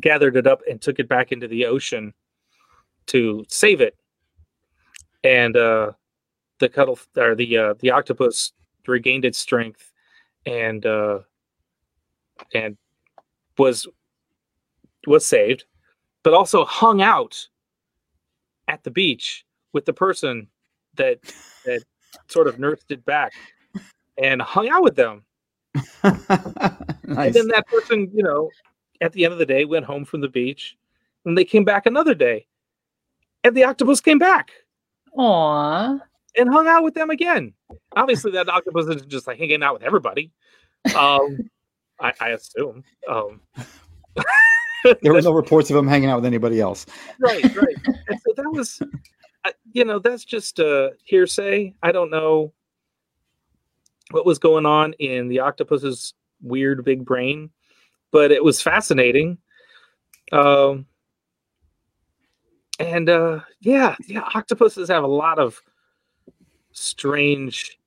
gathered 0.00 0.36
it 0.36 0.46
up 0.46 0.62
and 0.68 0.80
took 0.80 0.98
it 0.98 1.08
back 1.08 1.32
into 1.32 1.48
the 1.48 1.66
ocean 1.66 2.14
to 3.06 3.44
save 3.48 3.82
it. 3.82 3.96
And 5.22 5.54
uh, 5.54 5.92
the 6.60 6.70
cuttle 6.70 6.98
or 7.18 7.34
the 7.34 7.58
uh, 7.58 7.74
the 7.78 7.90
octopus 7.90 8.52
regained 8.86 9.26
its 9.26 9.38
strength 9.38 9.89
and 10.46 10.84
uh, 10.86 11.20
and 12.54 12.76
was 13.58 13.86
was 15.06 15.24
saved, 15.26 15.64
but 16.22 16.34
also 16.34 16.64
hung 16.64 17.02
out 17.02 17.48
at 18.68 18.82
the 18.84 18.90
beach 18.90 19.44
with 19.72 19.84
the 19.84 19.92
person 19.92 20.48
that 20.96 21.18
that 21.64 21.82
sort 22.28 22.46
of 22.46 22.58
nursed 22.58 22.90
it 22.90 23.04
back 23.04 23.32
and 24.18 24.42
hung 24.42 24.68
out 24.68 24.82
with 24.82 24.96
them. 24.96 25.24
nice. 26.02 26.20
And 27.10 27.34
then 27.34 27.48
that 27.48 27.66
person, 27.66 28.08
you 28.14 28.22
know, 28.22 28.50
at 29.00 29.12
the 29.12 29.24
end 29.24 29.32
of 29.32 29.40
the 29.40 29.46
day 29.46 29.64
went 29.64 29.84
home 29.84 30.04
from 30.04 30.20
the 30.20 30.28
beach 30.28 30.76
and 31.24 31.36
they 31.36 31.44
came 31.44 31.64
back 31.64 31.86
another 31.86 32.14
day. 32.14 32.46
And 33.42 33.56
the 33.56 33.64
octopus 33.64 34.00
came 34.00 34.18
back 34.18 34.52
Aw. 35.16 35.98
And 36.36 36.48
hung 36.48 36.68
out 36.68 36.84
with 36.84 36.94
them 36.94 37.10
again. 37.10 37.52
Obviously, 37.96 38.32
that 38.32 38.48
octopus 38.48 38.86
is 38.86 39.02
just 39.02 39.26
like 39.26 39.38
hanging 39.38 39.62
out 39.62 39.74
with 39.74 39.82
everybody. 39.82 40.30
Um, 40.96 41.50
I, 42.00 42.12
I 42.20 42.28
assume. 42.30 42.84
Um, 43.08 43.40
there 45.02 45.12
were 45.12 45.22
no 45.22 45.32
reports 45.32 45.70
of 45.70 45.76
him 45.76 45.86
hanging 45.86 46.08
out 46.08 46.16
with 46.16 46.26
anybody 46.26 46.60
else. 46.60 46.86
right, 47.18 47.42
right. 47.56 47.76
And 48.08 48.20
so 48.26 48.32
that 48.36 48.50
was, 48.52 48.80
you 49.72 49.84
know, 49.84 49.98
that's 49.98 50.24
just 50.24 50.60
uh, 50.60 50.90
hearsay. 51.04 51.74
I 51.82 51.92
don't 51.92 52.10
know 52.10 52.52
what 54.10 54.26
was 54.26 54.38
going 54.38 54.66
on 54.66 54.94
in 54.94 55.28
the 55.28 55.40
octopus's 55.40 56.14
weird 56.42 56.84
big 56.84 57.04
brain, 57.04 57.50
but 58.10 58.30
it 58.30 58.42
was 58.42 58.62
fascinating. 58.62 59.38
Um, 60.32 60.86
and 62.78 63.08
uh, 63.08 63.40
yeah, 63.60 63.94
yeah, 64.06 64.22
octopuses 64.34 64.88
have 64.88 65.04
a 65.04 65.08
lot 65.08 65.38
of 65.38 65.60
strange, 66.72 67.78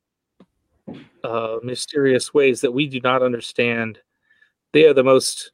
uh, 1.24 1.58
mysterious 1.64 2.34
ways 2.34 2.62
that 2.62 2.72
we 2.72 2.88
do 2.88 3.00
not 3.02 3.24
understand. 3.24 4.00
They 4.72 4.86
are 4.86 4.94
the 4.94 5.04
most 5.04 5.52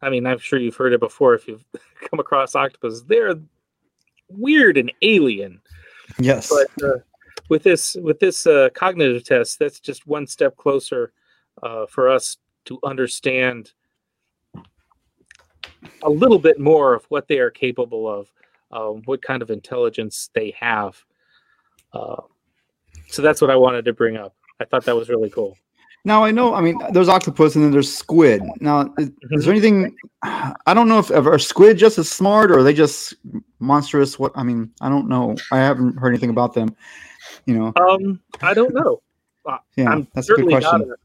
I 0.00 0.10
mean, 0.10 0.26
I'm 0.26 0.38
sure 0.38 0.58
you've 0.58 0.76
heard 0.76 0.92
it 0.92 1.00
before 1.00 1.34
if 1.34 1.48
you've 1.48 1.64
come 2.10 2.20
across 2.20 2.54
octopus. 2.54 3.02
They're 3.02 3.34
weird 4.28 4.76
and 4.76 4.92
alien. 5.02 5.60
Yes. 6.18 6.50
But 6.50 6.84
uh, 6.84 6.98
with 7.48 7.62
this 7.62 7.96
with 8.00 8.20
this 8.20 8.46
uh, 8.46 8.68
cognitive 8.74 9.24
test, 9.24 9.58
that's 9.58 9.80
just 9.80 10.06
one 10.06 10.26
step 10.26 10.56
closer 10.56 11.12
uh, 11.62 11.86
for 11.86 12.08
us 12.08 12.38
to 12.66 12.78
understand 12.84 13.72
a 16.02 16.10
little 16.10 16.38
bit 16.38 16.58
more 16.58 16.94
of 16.94 17.04
what 17.08 17.28
they 17.28 17.38
are 17.38 17.50
capable 17.50 18.08
of, 18.08 18.32
um, 18.70 19.02
what 19.04 19.22
kind 19.22 19.42
of 19.42 19.50
intelligence 19.50 20.30
they 20.34 20.54
have. 20.58 21.02
Uh, 21.92 22.16
so 23.08 23.22
that's 23.22 23.40
what 23.40 23.50
I 23.50 23.56
wanted 23.56 23.84
to 23.86 23.92
bring 23.92 24.16
up. 24.16 24.34
I 24.60 24.64
thought 24.64 24.84
that 24.84 24.96
was 24.96 25.08
really 25.08 25.30
cool. 25.30 25.56
Now 26.04 26.24
I 26.24 26.30
know. 26.30 26.54
I 26.54 26.60
mean, 26.60 26.78
there's 26.92 27.08
octopus 27.08 27.54
and 27.54 27.64
then 27.64 27.70
there's 27.72 27.92
squid. 27.92 28.42
Now, 28.60 28.92
is, 28.98 29.10
is 29.32 29.44
there 29.44 29.52
anything? 29.52 29.94
I 30.22 30.72
don't 30.74 30.88
know 30.88 30.98
if 31.00 31.10
are 31.10 31.38
squid 31.38 31.76
just 31.76 31.98
as 31.98 32.08
smart 32.08 32.50
or 32.50 32.58
are 32.58 32.62
they 32.62 32.72
just 32.72 33.14
monstrous? 33.58 34.18
What 34.18 34.32
I 34.34 34.42
mean, 34.42 34.70
I 34.80 34.88
don't 34.88 35.08
know. 35.08 35.36
I 35.52 35.58
haven't 35.58 35.96
heard 35.98 36.10
anything 36.10 36.30
about 36.30 36.54
them. 36.54 36.74
You 37.46 37.54
know, 37.58 37.72
Um, 37.76 38.20
I 38.40 38.54
don't 38.54 38.72
know. 38.74 39.02
yeah, 39.76 39.90
I'm 39.90 40.08
that's 40.14 40.28
a 40.28 40.32
good 40.32 40.36
certainly 40.44 40.54
not 40.54 40.62
question. 40.62 40.82
an 40.90 40.96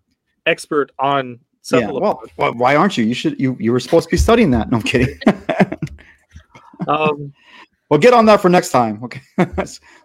expert 0.45 0.91
on 0.99 1.31
Yeah, 1.31 1.39
cephalopods. 1.61 2.31
well, 2.37 2.53
why 2.53 2.75
aren't 2.75 2.97
you? 2.97 3.03
You 3.03 3.13
should. 3.13 3.39
You 3.39 3.57
you 3.59 3.71
were 3.71 3.79
supposed 3.79 4.07
to 4.09 4.11
be 4.13 4.17
studying 4.17 4.51
that. 4.51 4.69
No 4.71 4.77
I'm 4.77 4.83
kidding. 4.83 5.19
um, 6.87 7.33
well, 7.93 7.99
get 7.99 8.15
on 8.15 8.25
that 8.25 8.41
for 8.41 8.49
next 8.49 8.71
time. 8.71 9.03
Okay, 9.03 9.21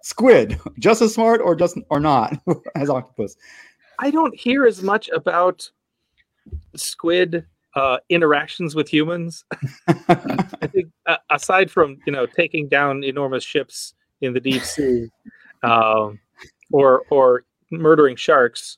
squid, 0.03 0.61
just 0.79 1.01
as 1.01 1.15
smart 1.15 1.41
or 1.41 1.57
just 1.57 1.79
or 1.89 1.99
not 1.99 2.39
as 2.77 2.91
octopus. 2.91 3.35
I 3.99 4.11
don't 4.11 4.39
hear 4.39 4.67
as 4.67 4.83
much 4.83 5.09
about 5.09 5.67
squid 6.77 7.47
uh, 7.75 7.97
interactions 8.11 8.75
with 8.75 8.91
humans. 8.91 9.43
I 9.89 10.67
think 10.67 10.89
uh, 11.07 11.17
aside 11.31 11.71
from 11.71 11.97
you 12.07 12.13
know 12.13 12.27
taking 12.27 12.69
down 12.69 13.05
enormous 13.05 13.43
ships 13.43 13.95
in 14.21 14.35
the 14.35 14.41
deep 14.41 14.65
sea, 14.65 15.09
um, 15.63 16.21
or 16.71 17.05
or 17.09 17.45
murdering 17.71 18.17
sharks, 18.17 18.77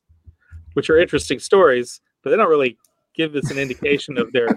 which 0.75 0.89
are 0.89 1.01
interesting 1.01 1.41
stories, 1.41 2.01
but 2.23 2.31
they 2.31 2.37
don't 2.37 2.49
really 2.49 2.79
give 3.21 3.35
us 3.37 3.51
an 3.51 3.59
indication 3.59 4.17
of 4.19 4.33
their 4.33 4.49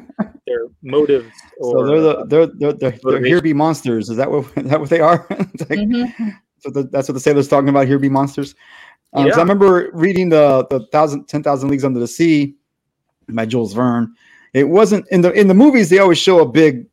their 0.48 0.68
motives. 0.82 1.32
Or, 1.60 1.72
so 1.74 1.88
they're 1.88 2.02
the 2.02 2.18
uh, 2.20 2.26
they're 2.26 2.48
they're 2.48 2.74
they're, 2.74 3.00
they're 3.04 3.26
here 3.26 3.42
be 3.42 3.54
monsters. 3.54 4.10
Is 4.10 4.18
that 4.18 4.30
what 4.32 4.46
is 4.58 4.70
that 4.72 4.80
what 4.80 4.90
they 4.90 5.00
are? 5.00 5.20
It's 5.54 5.70
like- 5.70 5.80
Mhm. 5.80 6.34
So 6.60 6.70
the, 6.70 6.84
that's 6.84 7.08
what 7.10 7.14
the 7.16 7.20
sailor's 7.20 7.50
talking 7.50 7.68
about. 7.68 7.88
Here 7.88 8.00
be 8.00 8.10
monsters. 8.10 8.56
Um, 9.14 9.26
'cause 9.26 9.34
Yeah. 9.36 9.40
I 9.42 9.44
remember 9.44 9.90
reading 9.94 10.30
the 10.30 10.66
the 10.70 10.80
thousand 10.94 11.28
ten 11.28 11.44
thousand 11.44 11.70
leagues 11.70 11.84
under 11.84 12.00
the 12.00 12.08
sea 12.08 12.56
by 13.30 13.46
Jules 13.46 13.74
Verne. 13.74 14.14
It 14.54 14.70
wasn't 14.70 15.06
in 15.12 15.22
the 15.22 15.32
in 15.34 15.48
the 15.48 15.54
movies. 15.54 15.90
They 15.90 16.00
always 16.00 16.18
show 16.20 16.40
a 16.40 16.48
big 16.48 16.86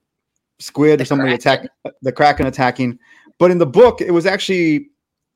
squid 0.58 0.98
The 0.98 1.02
or 1.02 1.06
somebody 1.06 1.30
kraken. 1.36 1.68
attack 1.84 1.94
the 2.02 2.12
kraken 2.12 2.46
attacking, 2.46 2.98
but 3.38 3.50
in 3.52 3.58
the 3.58 3.66
book 3.80 4.00
it 4.00 4.12
was 4.12 4.26
actually 4.26 4.88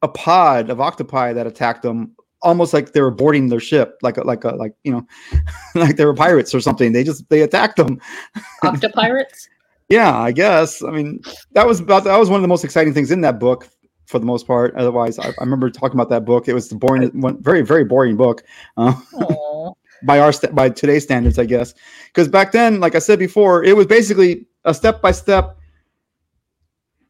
a 0.03 0.09
pod 0.09 0.69
of 0.69 0.81
octopi 0.81 1.33
that 1.33 1.47
attacked 1.47 1.83
them, 1.83 2.15
almost 2.45 2.73
like 2.73 2.93
they 2.93 3.01
were 3.01 3.11
boarding 3.11 3.49
their 3.49 3.61
ship, 3.61 3.99
like 4.03 4.17
a, 4.17 4.23
like 4.23 4.45
a 4.45 4.51
like 4.51 4.75
you 4.85 4.93
know, 4.93 5.07
like 5.75 5.97
they 5.97 6.05
were 6.05 6.15
pirates 6.15 6.55
or 6.55 6.61
something. 6.61 6.93
They 6.93 7.03
just 7.03 7.29
they 7.31 7.43
attacked 7.43 7.77
them. 7.77 8.01
Octopirates? 8.63 9.49
Yeah, 9.89 10.17
I 10.17 10.33
guess. 10.33 10.83
I 10.83 10.91
mean, 10.91 11.21
that 11.53 11.67
was 11.67 11.81
about 11.81 12.05
that 12.05 12.17
was 12.17 12.31
one 12.31 12.39
of 12.39 12.43
the 12.43 12.49
most 12.49 12.65
exciting 12.65 12.95
things 12.95 13.11
in 13.11 13.23
that 13.23 13.39
book 13.39 13.69
for 14.07 14.19
the 14.19 14.27
most 14.27 14.47
part. 14.47 14.75
Otherwise, 14.77 15.19
I, 15.19 15.29
I 15.29 15.41
remember 15.41 15.71
talking 15.71 15.97
about 15.97 16.11
that 16.11 16.25
book. 16.25 16.49
It 16.49 16.55
was 16.55 16.69
the 16.69 16.77
boring, 16.77 17.09
one, 17.21 17.43
very 17.43 17.63
very 17.63 17.85
boring 17.85 18.17
book 18.17 18.43
uh, 18.77 18.95
by 20.05 20.21
our 20.21 20.33
sta- 20.33 20.53
by 20.53 20.71
today's 20.71 21.05
standards, 21.05 21.39
I 21.39 21.47
guess. 21.47 21.75
Because 22.07 22.29
back 22.29 22.53
then, 22.53 22.81
like 22.81 22.95
I 22.95 22.99
said 23.01 23.19
before, 23.19 23.65
it 23.65 23.77
was 23.77 23.87
basically 23.87 24.47
a 24.65 24.73
step 24.73 25.03
by 25.03 25.13
step 25.13 25.59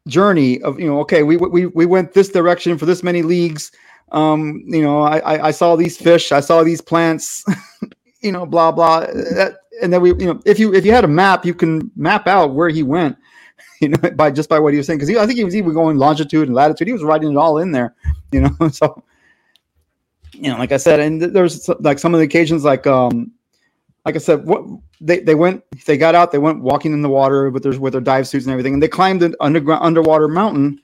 journey 0.07 0.61
of 0.61 0.79
you 0.79 0.87
know, 0.87 0.99
okay, 0.99 1.23
we 1.23 1.37
we 1.37 1.67
we 1.67 1.85
went 1.85 2.13
this 2.13 2.29
direction 2.29 2.77
for 2.77 2.85
this 2.85 3.03
many 3.03 3.21
leagues. 3.21 3.71
Um, 4.15 4.63
you 4.65 4.81
know, 4.81 5.01
I 5.01 5.47
I, 5.47 5.51
saw 5.51 5.75
these 5.75 5.97
fish, 5.97 6.31
I 6.31 6.39
saw 6.39 6.63
these 6.63 6.79
plants. 6.79 7.43
you 8.21 8.31
know, 8.31 8.45
blah 8.45 8.71
blah. 8.71 9.01
That, 9.01 9.57
and 9.81 9.91
then 9.91 10.01
we, 10.01 10.09
you 10.11 10.25
know, 10.25 10.41
if 10.45 10.57
you 10.57 10.73
if 10.73 10.85
you 10.85 10.93
had 10.93 11.03
a 11.03 11.07
map, 11.07 11.45
you 11.45 11.53
can 11.53 11.91
map 11.97 12.25
out 12.25 12.55
where 12.55 12.69
he 12.69 12.81
went. 12.81 13.17
You 13.81 13.89
know, 13.89 13.97
by 14.11 14.31
just 14.31 14.47
by 14.47 14.57
what 14.57 14.71
he 14.71 14.77
was 14.77 14.87
saying, 14.87 14.99
because 14.99 15.13
I 15.17 15.25
think 15.27 15.37
he 15.37 15.43
was 15.43 15.55
even 15.55 15.73
going 15.73 15.97
longitude 15.97 16.47
and 16.47 16.55
latitude. 16.55 16.87
He 16.87 16.93
was 16.93 17.03
writing 17.03 17.31
it 17.31 17.37
all 17.37 17.57
in 17.57 17.71
there. 17.71 17.93
You 18.31 18.41
know, 18.41 18.69
so 18.69 19.03
you 20.31 20.49
know, 20.49 20.57
like 20.57 20.71
I 20.71 20.77
said, 20.77 21.01
and 21.01 21.21
there's 21.21 21.69
like 21.81 21.99
some 21.99 22.13
of 22.13 22.19
the 22.19 22.25
occasions, 22.25 22.63
like 22.63 22.87
um, 22.87 23.31
like 24.05 24.15
I 24.15 24.19
said, 24.19 24.45
what 24.45 24.63
they 25.01 25.19
they 25.19 25.35
went, 25.35 25.63
they 25.85 25.97
got 25.97 26.15
out, 26.15 26.31
they 26.31 26.37
went 26.37 26.61
walking 26.61 26.93
in 26.93 27.01
the 27.01 27.09
water 27.09 27.49
with 27.49 27.63
their 27.63 27.77
with 27.79 27.93
their 27.93 28.01
dive 28.01 28.27
suits 28.27 28.45
and 28.45 28.51
everything, 28.51 28.73
and 28.73 28.81
they 28.81 28.87
climbed 28.87 29.23
an 29.23 29.35
underground 29.41 29.83
underwater 29.83 30.27
mountain, 30.27 30.79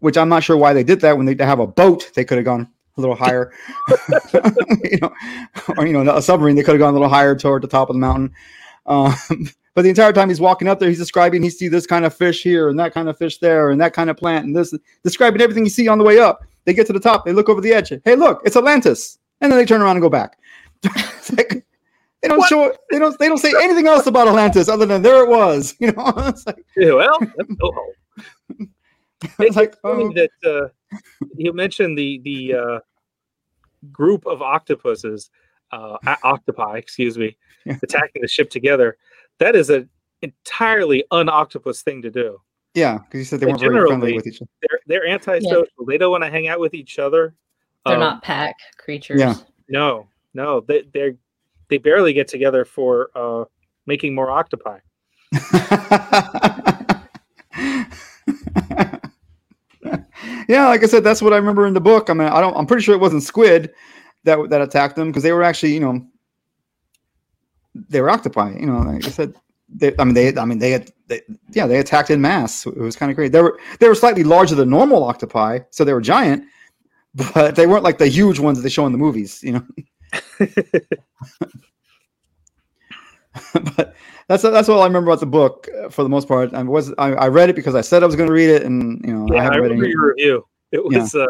which 0.00 0.16
I'm 0.16 0.28
not 0.28 0.42
sure 0.44 0.56
why 0.56 0.72
they 0.72 0.84
did 0.84 1.00
that. 1.00 1.16
When 1.16 1.26
they 1.26 1.36
have 1.44 1.60
a 1.60 1.66
boat, 1.66 2.10
they 2.14 2.24
could 2.24 2.38
have 2.38 2.44
gone 2.44 2.68
a 2.96 3.00
little 3.00 3.16
higher, 3.16 3.52
you 4.84 4.98
know, 5.02 5.12
or 5.76 5.86
you 5.86 5.92
know, 5.92 6.16
a 6.16 6.22
submarine, 6.22 6.56
they 6.56 6.62
could 6.62 6.72
have 6.72 6.80
gone 6.80 6.90
a 6.90 6.96
little 6.96 7.08
higher 7.08 7.34
toward 7.34 7.62
the 7.62 7.68
top 7.68 7.90
of 7.90 7.94
the 7.94 8.00
mountain. 8.00 8.32
Um, 8.86 9.14
but 9.74 9.82
the 9.82 9.88
entire 9.90 10.12
time 10.12 10.28
he's 10.28 10.40
walking 10.40 10.68
up 10.68 10.78
there, 10.80 10.88
he's 10.88 10.98
describing 10.98 11.42
he 11.42 11.50
see 11.50 11.68
this 11.68 11.86
kind 11.86 12.04
of 12.04 12.14
fish 12.14 12.42
here 12.42 12.68
and 12.68 12.78
that 12.78 12.94
kind 12.94 13.08
of 13.08 13.18
fish 13.18 13.38
there 13.38 13.70
and 13.70 13.80
that 13.80 13.92
kind 13.92 14.08
of 14.10 14.16
plant 14.16 14.46
and 14.46 14.56
this, 14.56 14.74
describing 15.04 15.40
everything 15.42 15.64
you 15.64 15.70
see 15.70 15.88
on 15.88 15.98
the 15.98 16.04
way 16.04 16.18
up. 16.18 16.44
They 16.64 16.74
get 16.74 16.86
to 16.88 16.92
the 16.92 17.00
top, 17.00 17.24
they 17.24 17.32
look 17.32 17.48
over 17.48 17.60
the 17.60 17.72
edge. 17.72 17.92
Hey, 18.04 18.16
look, 18.16 18.42
it's 18.44 18.56
Atlantis, 18.56 19.18
and 19.40 19.52
then 19.52 19.58
they 19.58 19.64
turn 19.66 19.82
around 19.82 19.96
and 19.96 20.02
go 20.02 20.10
back. 20.10 20.38
It's 20.84 21.32
like, 21.32 21.64
they 22.22 22.28
don't 22.28 22.38
What? 22.38 22.48
show 22.48 22.72
they 22.90 22.98
don't 22.98 23.18
they 23.18 23.28
don't 23.28 23.38
say 23.38 23.52
anything 23.62 23.86
else 23.86 24.06
about 24.06 24.26
Atlantis 24.28 24.68
other 24.68 24.86
than 24.86 25.02
there 25.02 25.22
it 25.24 25.28
was. 25.28 25.74
You 25.80 25.92
know, 25.92 26.12
it's 26.16 26.46
like, 26.46 26.64
Yeah, 26.76 26.92
well, 26.94 27.18
let's 27.20 27.54
go 27.54 27.72
home. 27.72 27.92
it's 29.38 29.56
like 29.56 29.80
funny 29.80 30.04
oh, 30.04 30.12
that 30.12 30.30
uh, 30.44 30.68
you 31.36 31.52
mentioned 31.52 31.96
the 31.96 32.20
the 32.24 32.54
uh, 32.54 32.78
group 33.92 34.26
of 34.26 34.42
octopuses, 34.42 35.30
uh, 35.72 35.96
octopi, 36.24 36.76
excuse 36.78 37.16
me, 37.18 37.36
Yeah. 37.64 37.76
attacking 37.82 38.22
the 38.22 38.28
ship 38.28 38.50
together. 38.50 38.96
That 39.38 39.54
is 39.56 39.70
an 39.70 39.88
entirely 40.22 41.04
un-octopus 41.10 41.82
thing 41.82 42.02
to 42.02 42.10
do. 42.10 42.40
yeah, 42.74 42.98
because 42.98 43.18
you 43.20 43.24
said 43.24 43.40
they 43.40 43.46
But 43.46 43.60
weren't 43.60 43.72
very 43.72 43.86
friendly 43.86 44.12
generally- 44.12 44.12
with 44.16 44.26
each 44.26 44.40
other. 44.42 44.50
They're 44.62 44.80
they're 44.86 45.06
antisocial. 45.08 45.84
They 45.86 45.98
don't 45.98 46.10
want 46.10 46.24
to 46.24 46.30
hang 46.30 46.48
out 46.48 46.60
with 46.60 46.74
each 46.74 46.98
other. 46.98 47.34
They're 47.84 47.94
Um, 47.94 48.00
not 48.00 48.22
pack 48.22 48.56
creatures. 48.78 49.20
yeah. 49.20 49.34
No, 49.68 50.08
no, 50.34 50.60
they 50.60 50.82
they 50.92 51.14
they 51.68 51.78
barely 51.78 52.12
get 52.12 52.28
together 52.28 52.64
for 52.64 53.10
uh, 53.14 53.44
making 53.86 54.14
more 54.14 54.30
octopi. 54.30 54.78
yeah, 60.48 60.66
like 60.66 60.82
I 60.82 60.86
said, 60.86 61.04
that's 61.04 61.22
what 61.22 61.32
I 61.32 61.36
remember 61.36 61.66
in 61.66 61.74
the 61.74 61.80
book. 61.80 62.10
I 62.10 62.14
mean, 62.14 62.28
I 62.28 62.40
don't. 62.40 62.56
I'm 62.56 62.66
pretty 62.66 62.82
sure 62.82 62.94
it 62.94 63.00
wasn't 63.00 63.22
squid 63.22 63.72
that 64.24 64.38
that 64.50 64.60
attacked 64.60 64.96
them 64.96 65.08
because 65.08 65.22
they 65.22 65.32
were 65.32 65.42
actually, 65.42 65.74
you 65.74 65.80
know, 65.80 66.06
they 67.88 68.00
were 68.00 68.10
octopi. 68.10 68.52
You 68.58 68.66
know, 68.66 68.78
like 68.78 69.06
I 69.06 69.10
said, 69.10 69.34
they, 69.68 69.94
I 69.98 70.04
mean, 70.04 70.14
they, 70.14 70.36
I 70.36 70.44
mean, 70.44 70.58
they 70.58 70.70
had, 70.70 70.90
they, 71.08 71.22
yeah, 71.50 71.66
they 71.66 71.78
attacked 71.78 72.10
in 72.10 72.20
mass. 72.20 72.66
It 72.66 72.78
was 72.78 72.96
kind 72.96 73.10
of 73.10 73.16
great. 73.16 73.32
They 73.32 73.42
were 73.42 73.58
they 73.80 73.88
were 73.88 73.94
slightly 73.94 74.24
larger 74.24 74.54
than 74.54 74.70
normal 74.70 75.04
octopi, 75.04 75.60
so 75.70 75.84
they 75.84 75.92
were 75.92 76.00
giant, 76.00 76.44
but 77.14 77.56
they 77.56 77.66
weren't 77.66 77.84
like 77.84 77.98
the 77.98 78.08
huge 78.08 78.38
ones 78.38 78.58
that 78.58 78.62
they 78.62 78.68
show 78.68 78.86
in 78.86 78.92
the 78.92 78.98
movies, 78.98 79.42
you 79.42 79.52
know. 79.52 79.66
but 83.76 83.85
that's 84.28 84.42
that's 84.42 84.68
all 84.68 84.82
I 84.82 84.86
remember 84.86 85.10
about 85.10 85.20
the 85.20 85.26
book 85.26 85.68
uh, 85.84 85.88
for 85.88 86.02
the 86.02 86.08
most 86.08 86.26
part. 86.28 86.52
I 86.54 86.62
was 86.62 86.92
I, 86.98 87.12
I 87.12 87.28
read 87.28 87.48
it 87.50 87.56
because 87.56 87.74
I 87.74 87.80
said 87.80 88.02
I 88.02 88.06
was 88.06 88.16
going 88.16 88.28
to 88.28 88.32
read 88.34 88.50
it, 88.50 88.62
and 88.64 89.04
you 89.04 89.12
know 89.14 89.26
I 89.30 89.34
yeah, 89.34 89.40
I, 89.40 89.44
haven't 89.44 89.60
read 89.62 89.70
remember 89.70 89.84
it. 89.84 89.90
your 89.90 90.08
review. 90.08 90.46
It 90.72 90.80
Yeah. 90.90 90.98
was 91.02 91.14
uh, 91.14 91.26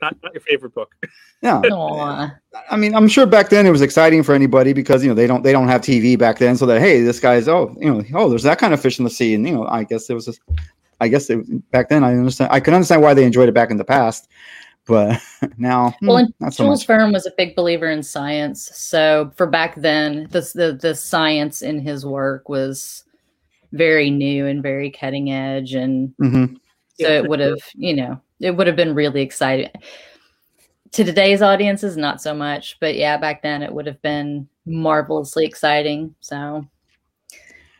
not, 0.00 0.16
not 0.22 0.32
your 0.32 0.40
favorite 0.42 0.72
book. 0.74 0.94
Yeah, 1.42 1.60
Aw. 1.72 2.30
I 2.70 2.76
mean, 2.76 2.94
I'm 2.94 3.08
sure 3.08 3.26
back 3.26 3.48
then 3.48 3.66
it 3.66 3.70
was 3.70 3.82
exciting 3.82 4.22
for 4.22 4.34
anybody 4.34 4.72
because 4.72 5.02
you 5.02 5.08
know 5.08 5.14
they 5.14 5.26
don't 5.26 5.42
they 5.42 5.52
don't 5.52 5.68
have 5.68 5.80
TV 5.80 6.16
back 6.18 6.38
then, 6.38 6.56
so 6.56 6.66
that 6.66 6.80
hey, 6.80 7.00
this 7.00 7.18
guy's 7.18 7.48
oh 7.48 7.74
you 7.80 7.92
know 7.92 8.04
oh 8.14 8.28
there's 8.28 8.44
that 8.44 8.58
kind 8.58 8.72
of 8.72 8.80
fish 8.80 8.98
in 8.98 9.04
the 9.04 9.10
sea, 9.10 9.34
and 9.34 9.46
you 9.46 9.54
know 9.54 9.66
I 9.66 9.84
guess 9.84 10.08
it 10.08 10.14
was 10.14 10.26
just 10.26 10.40
I 11.00 11.08
guess 11.08 11.28
it, 11.30 11.70
back 11.72 11.88
then 11.88 12.04
I 12.04 12.12
understand 12.12 12.52
I 12.52 12.60
can 12.60 12.74
understand 12.74 13.02
why 13.02 13.14
they 13.14 13.24
enjoyed 13.24 13.48
it 13.48 13.52
back 13.54 13.70
in 13.72 13.76
the 13.76 13.84
past, 13.84 14.28
but 14.86 15.20
now 15.58 15.94
Well, 16.06 16.18
hmm, 16.18 16.24
and 16.24 16.34
not 16.40 16.54
so 16.54 16.64
Jules. 16.64 16.84
Verne 16.84 17.12
was 17.12 17.26
a 17.26 17.32
big 17.36 17.54
believer 17.56 17.90
in 17.90 18.02
science, 18.02 18.70
so 18.74 19.32
for 19.36 19.46
back 19.46 19.76
then, 19.76 20.28
the 20.30 20.40
the 20.54 20.78
the 20.80 20.94
science 20.94 21.62
in 21.62 21.80
his 21.80 22.04
work 22.04 22.48
was 22.48 23.04
very 23.72 24.10
new 24.10 24.46
and 24.46 24.62
very 24.62 24.90
cutting 24.90 25.30
edge, 25.32 25.74
and 25.74 26.14
hmm 26.18 26.46
so 26.94 27.08
it 27.08 27.26
would 27.26 27.40
have 27.40 27.58
you 27.74 27.94
know 27.94 28.20
it 28.40 28.52
would 28.52 28.66
have 28.66 28.76
been 28.76 28.94
really 28.94 29.22
exciting. 29.22 29.70
To 30.92 31.04
today's 31.04 31.40
audiences, 31.40 31.96
not 31.96 32.20
so 32.20 32.34
much, 32.34 32.76
but 32.78 32.96
yeah, 32.96 33.16
back 33.16 33.42
then 33.42 33.62
it 33.62 33.72
would 33.72 33.86
have 33.86 34.00
been 34.02 34.46
marvelously 34.66 35.46
exciting. 35.46 36.14
So, 36.20 36.66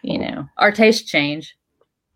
you 0.01 0.19
know, 0.19 0.49
our 0.57 0.73
tastes 0.73 1.11
change. 1.11 1.57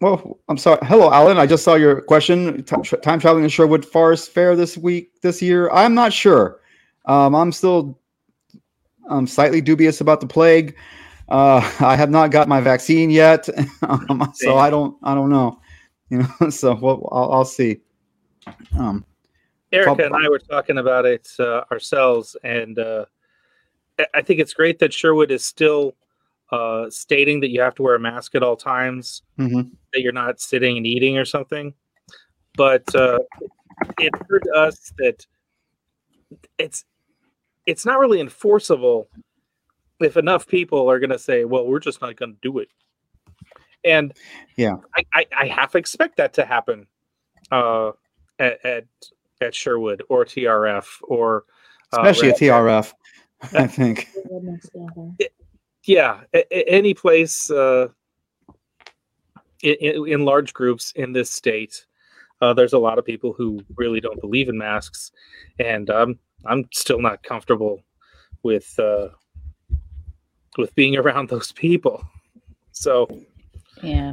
Well, 0.00 0.38
I'm 0.48 0.58
sorry. 0.58 0.78
Hello, 0.82 1.10
Alan. 1.10 1.38
I 1.38 1.46
just 1.46 1.64
saw 1.64 1.74
your 1.74 2.02
question. 2.02 2.62
Ti- 2.64 2.82
tra- 2.82 2.98
Time 2.98 3.18
traveling 3.18 3.44
in 3.44 3.50
Sherwood 3.50 3.84
Forest 3.84 4.30
Fair 4.30 4.54
this 4.54 4.76
week, 4.76 5.20
this 5.22 5.40
year. 5.40 5.70
I'm 5.70 5.94
not 5.94 6.12
sure. 6.12 6.60
Um, 7.06 7.34
I'm 7.34 7.50
still 7.50 7.98
um, 9.08 9.26
slightly 9.26 9.62
dubious 9.62 10.02
about 10.02 10.20
the 10.20 10.26
plague. 10.26 10.76
Uh, 11.30 11.58
I 11.80 11.96
have 11.96 12.10
not 12.10 12.30
got 12.30 12.46
my 12.46 12.60
vaccine 12.60 13.08
yet, 13.08 13.48
um, 13.82 14.32
so 14.34 14.58
I 14.58 14.68
don't. 14.68 14.96
I 15.02 15.14
don't 15.14 15.30
know. 15.30 15.60
You 16.08 16.18
know, 16.18 16.50
so 16.50 16.72
well, 16.76 17.08
I'll, 17.10 17.32
I'll 17.32 17.44
see. 17.44 17.80
Um, 18.78 19.04
Erica 19.72 20.06
and 20.06 20.14
I 20.14 20.28
were 20.28 20.38
talking 20.38 20.78
about 20.78 21.04
it 21.04 21.28
uh, 21.40 21.62
ourselves, 21.72 22.36
and 22.44 22.78
uh, 22.78 23.06
I 24.14 24.22
think 24.22 24.38
it's 24.38 24.54
great 24.54 24.78
that 24.78 24.92
Sherwood 24.92 25.32
is 25.32 25.44
still 25.44 25.96
uh, 26.52 26.88
stating 26.90 27.40
that 27.40 27.50
you 27.50 27.60
have 27.60 27.74
to 27.74 27.82
wear 27.82 27.94
a 27.94 28.00
mask 28.00 28.34
at 28.34 28.42
all 28.42 28.56
times, 28.56 29.22
mhm. 29.38 29.70
that 29.92 30.02
you're 30.02 30.12
not 30.12 30.40
sitting 30.40 30.76
and 30.76 30.86
eating 30.86 31.18
or 31.18 31.24
something. 31.24 31.74
But 32.56 32.94
uh, 32.94 33.18
it 33.98 34.14
occurred 34.14 34.44
to 34.44 34.52
us 34.52 34.92
that 34.98 35.26
it's 36.58 36.84
it's 37.66 37.84
not 37.84 37.98
really 37.98 38.20
enforceable 38.20 39.08
if 40.00 40.16
enough 40.16 40.46
people 40.46 40.90
are 40.90 40.98
going 40.98 41.10
to 41.10 41.18
say, 41.18 41.44
"Well, 41.44 41.66
we're 41.66 41.80
just 41.80 42.00
not 42.00 42.16
going 42.16 42.34
to 42.34 42.38
do 42.42 42.58
it." 42.58 42.68
And 43.84 44.12
Yeah. 44.56 44.76
I, 44.96 45.04
I, 45.14 45.26
I 45.38 45.46
half 45.46 45.76
expect 45.76 46.16
that 46.16 46.34
to 46.34 46.44
happen 46.44 46.86
uh, 47.50 47.92
at, 48.38 48.64
at 48.64 48.84
at 49.40 49.54
Sherwood 49.54 50.02
or 50.08 50.24
TRF 50.24 50.86
or 51.02 51.44
uh, 51.92 52.02
especially 52.02 52.30
at 52.30 52.38
TRF, 52.38 52.92
I 53.52 53.66
think. 53.66 54.08
Yeah 55.86 56.20
a- 56.34 56.54
a- 56.54 56.68
any 56.70 56.92
place 56.94 57.50
uh, 57.50 57.88
in, 59.62 59.74
in, 59.80 60.08
in 60.08 60.24
large 60.24 60.52
groups 60.52 60.92
in 60.96 61.12
this 61.12 61.30
state 61.30 61.86
uh, 62.42 62.52
there's 62.52 62.74
a 62.74 62.78
lot 62.78 62.98
of 62.98 63.04
people 63.04 63.32
who 63.32 63.60
really 63.76 64.00
don't 64.00 64.20
believe 64.20 64.48
in 64.48 64.58
masks 64.58 65.12
and 65.58 65.88
um, 65.90 66.18
i'm 66.44 66.64
still 66.72 67.00
not 67.00 67.22
comfortable 67.22 67.80
with 68.42 68.78
uh, 68.78 69.08
with 70.58 70.74
being 70.74 70.96
around 71.02 71.28
those 71.28 71.52
people 71.52 72.02
so 72.72 73.08
Yeah. 73.82 74.12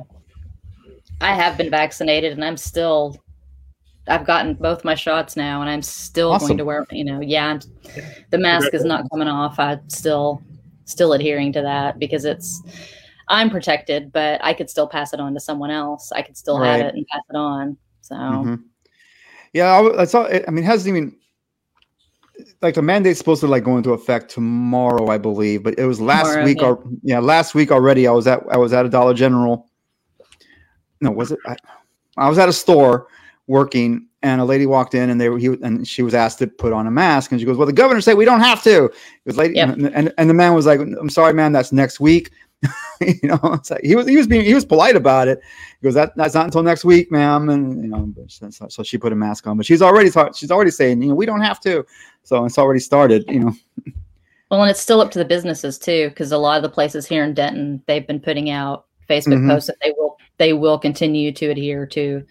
I 1.22 1.34
have 1.36 1.58
been 1.58 1.70
vaccinated 1.70 2.34
and 2.34 2.44
I'm 2.44 2.58
still 2.58 3.18
I've 4.08 4.26
gotten 4.26 4.56
both 4.56 4.84
my 4.84 4.96
shots 4.96 5.38
now 5.38 5.62
and 5.62 5.70
I'm 5.70 5.82
still 5.82 6.32
Awesome. 6.34 6.48
going 6.50 6.58
to 6.58 6.66
wear, 6.66 6.86
you 6.92 7.06
know, 7.06 7.22
yeah, 7.22 7.60
the 8.30 8.38
mask 8.38 8.74
is 8.74 8.84
not 8.84 9.10
coming 9.10 9.30
off. 9.30 9.58
I 9.60 9.80
still 9.88 10.42
still 10.86 11.14
adhering 11.14 11.54
to 11.54 11.62
that 11.62 12.00
because 12.00 12.26
it's 12.26 12.62
I'm 13.30 13.50
protected, 13.50 14.12
but 14.12 14.44
I 14.44 14.54
could 14.54 14.70
still 14.70 14.88
pass 14.88 15.14
it 15.14 15.20
on 15.20 15.34
to 15.34 15.40
someone 15.40 15.72
else. 15.72 16.12
I 16.12 16.22
could 16.22 16.36
still 16.38 16.60
Right. 16.60 16.78
have 16.78 16.88
it 16.88 16.96
and 16.96 17.08
pass 17.08 17.22
it 17.30 17.36
on. 17.36 17.78
So 18.02 18.16
Mhm. 18.16 18.64
Yeah, 19.54 19.92
I 19.98 20.06
saw. 20.06 20.24
it- 20.24 20.44
I 20.48 20.52
mean, 20.52 20.64
it 20.64 20.68
hasn't 20.68 20.90
even 20.96 21.16
like 22.62 22.74
the 22.76 22.82
mandate's 22.82 23.20
supposed 23.20 23.42
to 23.42 23.48
like 23.48 23.64
go 23.64 23.78
into 23.78 23.94
effect 23.94 24.30
tomorrow, 24.32 25.08
I 25.08 25.18
believe. 25.18 25.64
But 25.64 25.78
it 25.78 25.86
was 25.86 26.02
last 26.02 26.28
Tomorrow, 26.30 26.46
week. 26.46 26.62
yeah. 26.62 26.68
Or 26.68 26.84
yeah, 27.04 27.20
last 27.20 27.54
week 27.56 27.72
already. 27.72 28.08
I 28.08 28.12
was 28.12 28.28
at 28.28 28.44
I 28.52 28.58
was 28.58 28.74
at 28.74 28.86
a 28.86 28.90
Dollar 28.90 29.14
General. 29.14 29.68
No, 31.00 31.12
was 31.12 31.32
it? 31.32 31.40
I, 31.46 31.56
I 32.18 32.30
was 32.30 32.38
at 32.40 32.50
a 32.50 32.54
store 32.54 33.08
working, 33.48 34.08
and 34.22 34.40
a 34.40 34.46
lady 34.46 34.66
walked 34.66 34.94
in, 34.94 35.10
and 35.10 35.20
they 35.20 35.30
were 35.30 35.38
he 35.38 35.48
and 35.48 35.88
she 35.88 36.02
was 36.04 36.14
asked 36.14 36.40
to 36.40 36.48
put 36.48 36.74
on 36.74 36.88
a 36.88 36.92
mask, 36.92 37.32
and 37.32 37.40
she 37.40 37.46
goes, 37.46 37.58
"Well, 37.58 37.68
the 37.68 37.74
governor 37.74 38.02
said 38.02 38.16
we 38.18 38.26
don't 38.26 38.40
have 38.40 38.64
to." 38.64 38.86
It 38.86 38.92
was 39.26 39.38
lady, 39.38 39.56
Yep. 39.56 39.70
and, 39.70 39.86
and 39.96 40.14
and 40.18 40.30
the 40.30 40.34
man 40.34 40.54
was 40.54 40.66
like, 40.66 40.80
"I'm 40.80 41.10
sorry, 41.10 41.34
man, 41.34 41.52
that's 41.52 41.72
next 41.72 42.00
week." 42.00 42.32
you 43.02 43.20
know, 43.28 43.40
it's 43.44 43.70
like 43.72 43.82
he 43.84 43.94
was 43.96 44.08
he 44.08 44.16
was 44.16 44.26
being 44.28 44.46
he 44.46 44.54
was 44.54 44.64
polite 44.66 44.96
about 44.96 45.28
it. 45.28 45.40
He 45.82 45.86
goes, 45.86 45.96
that, 45.96 46.16
that's 46.16 46.34
not 46.34 46.46
until 46.46 46.64
next 46.64 46.86
week, 46.86 47.12
ma'am. 47.12 47.50
And, 47.50 47.82
you 47.84 47.90
know, 47.90 48.06
but 48.16 48.32
so, 48.32 48.70
so- 48.70 48.84
she 48.84 48.98
put 48.98 49.12
a 49.12 49.16
mask 49.18 49.46
on, 49.48 49.58
but 49.58 49.66
she's 49.66 49.82
already, 49.82 50.10
talk, 50.10 50.34
she's 50.34 50.50
already 50.50 50.72
saying, 50.72 51.02
you 51.02 51.10
know, 51.10 51.16
we 51.16 51.26
don't 51.26 51.42
have 51.42 51.60
to. 51.60 51.86
So 52.24 52.46
it's 52.46 52.58
already 52.58 52.80
started, 52.80 53.26
you 53.28 53.42
know. 53.42 53.54
well 54.50 54.62
and 54.62 54.72
it's 54.72 54.80
still 54.80 55.02
up 55.02 55.12
to 55.12 55.20
the 55.20 55.26
businesses 55.26 55.78
too, 55.78 56.08
because 56.08 56.32
a 56.32 56.38
lot 56.38 56.56
of 56.56 56.64
the 56.64 56.70
places 56.70 57.06
here 57.06 57.26
in 57.26 57.34
Denton, 57.34 57.84
they've 57.86 58.08
been 58.08 58.22
putting 58.22 58.50
out 58.50 58.86
Facebook 59.10 59.40
Mhm. 59.40 59.50
posts 59.50 59.68
that 59.68 59.76
they 59.84 59.92
will 59.98 60.18
they 60.38 60.54
will 60.54 60.80
continue 60.80 61.34
to 61.34 61.48
adhere 61.50 61.86
to 61.88 62.24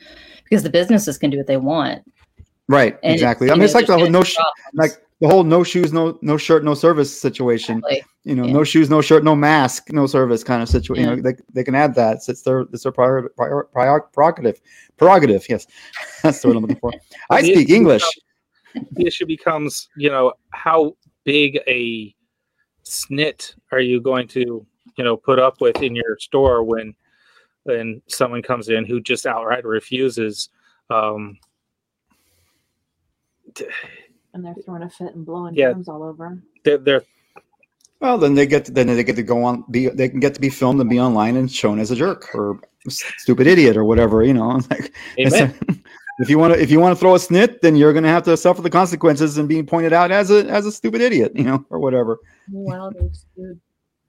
because 0.53 0.63
the 0.63 0.69
businesses 0.69 1.17
can 1.17 1.31
do 1.31 1.39
what 1.39 1.47
they 1.47 1.57
want. 1.57 2.03
Right. 2.69 2.99
And 3.03 3.15
exactly. 3.15 3.47
you 3.47 3.53
I 3.53 3.55
mean, 3.55 3.61
know, 3.61 3.65
it's 3.65 3.75
like 3.75 3.87
the 3.87 3.97
whole 3.97 4.11
no, 4.11 4.23
sh- 4.23 4.37
like 4.75 4.91
the 5.23 5.27
whole 5.27 5.45
no 5.45 5.65
shoes, 5.65 5.95
no, 5.95 6.19
no 6.21 6.37
shirt, 6.37 6.63
no 6.63 6.75
service 6.75 7.19
situation, 7.19 7.79
Exactly. 7.79 8.03
you 8.25 8.35
know, 8.35 8.45
Yeah. 8.45 8.53
no 8.53 8.63
shoes, 8.63 8.91
no 8.91 9.01
shirt, 9.01 9.25
no 9.25 9.35
mask, 9.35 9.91
no 9.95 10.07
service 10.07 10.45
kind 10.45 10.63
of 10.63 10.69
situation. 10.69 11.05
Yeah. 11.05 11.11
You 11.13 11.17
know, 11.17 11.23
they, 11.23 11.37
they 11.55 11.65
can 11.65 11.75
add 11.75 11.95
that. 11.95 12.17
It's, 12.17 12.29
it's 12.29 12.43
their, 12.43 12.67
it's 12.71 12.83
their 12.83 12.93
prior, 12.93 13.31
prior, 13.35 13.65
prior, 13.73 14.01
prerogative, 14.13 14.61
prerogative. 14.99 15.47
Yes. 15.49 15.67
That's 16.23 16.43
the 16.43 16.49
word 16.49 16.59
I'm 16.59 16.63
looking 16.65 16.81
for. 16.81 16.93
I 17.31 17.41
speak 17.41 17.69
issue 17.71 17.75
English. 17.75 18.05
the 18.75 19.07
issue 19.07 19.25
becomes 19.25 19.89
you 19.97 20.11
know 20.11 20.35
how 20.51 20.95
big 21.25 21.61
a 21.67 22.15
snit 22.85 23.55
are 23.71 23.81
you 23.81 24.03
going 24.03 24.29
to 24.29 24.67
you 24.99 25.05
know 25.05 25.17
put 25.17 25.39
up 25.39 25.63
with 25.63 25.83
in 25.83 25.95
your 25.97 26.19
store 26.21 26.63
when 26.63 26.95
when 27.65 28.03
someone 28.09 28.43
comes 28.43 28.69
in 28.69 28.85
who 28.85 29.01
just 29.01 29.27
outright 29.27 29.65
refuses 29.65 30.49
um 30.91 31.39
t- 33.55 33.67
And 34.35 34.45
they're 34.45 34.55
throwing 34.65 34.83
a 34.83 34.91
fit 34.91 35.15
and 35.15 35.25
blowing 35.25 35.55
Yeah. 35.55 35.73
germs 35.73 35.89
all 35.89 36.03
over. 36.03 36.43
they're, 36.65 36.79
they're 36.79 37.03
Well, 38.01 38.19
then 38.19 38.35
they 38.35 38.47
get 38.47 38.65
to, 38.67 38.73
then 38.73 38.89
they 38.89 39.05
get 39.05 39.17
to 39.17 39.23
go 39.23 39.45
on. 39.45 39.65
Be 39.71 39.89
they 39.89 40.09
can 40.09 40.21
get 40.21 40.35
to 40.35 40.41
be 40.41 40.49
filmed 40.51 40.81
and 40.81 40.91
be 40.91 40.99
online 41.01 41.37
and 41.37 41.51
shown 41.51 41.79
as 41.79 41.91
a 41.91 41.97
jerk 41.97 42.35
or 42.35 42.59
stupid 42.89 43.47
idiot 43.47 43.77
or 43.77 43.85
whatever. 43.85 44.23
You 44.25 44.35
know, 44.35 44.61
like 44.71 44.93
amen. 45.21 45.55
if 46.19 46.29
you 46.29 46.39
want 46.39 46.53
to 46.55 46.61
if 46.61 46.69
you 46.71 46.81
want 46.81 46.97
to 46.97 47.01
throw 47.01 47.15
a 47.15 47.19
snit, 47.19 47.61
then 47.61 47.77
you're 47.77 47.93
going 47.93 48.03
to 48.03 48.09
have 48.11 48.25
to 48.25 48.37
suffer 48.37 48.61
the 48.61 48.71
consequences 48.71 49.39
and 49.39 49.49
being 49.49 49.67
pointed 49.67 49.93
out 49.93 50.11
as 50.11 50.31
a 50.33 50.45
as 50.49 50.67
a 50.67 50.73
stupid 50.73 51.01
idiot. 51.01 51.33
You 51.37 51.45
know, 51.45 51.65
or 51.71 51.79
whatever. 51.79 52.19
Meanwhile, 52.49 52.91
they've 52.99 53.15
spewed 53.15 53.61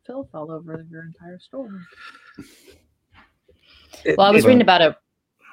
filth 0.07 0.29
all 0.33 0.49
over 0.51 0.83
your 0.89 1.03
entire 1.03 1.37
store. 1.39 1.69
It- 4.05 4.17
Well, 4.17 4.27
I 4.27 4.31
was 4.31 4.45
reading 4.45 4.61
about 4.61 4.81
a, 4.81 4.95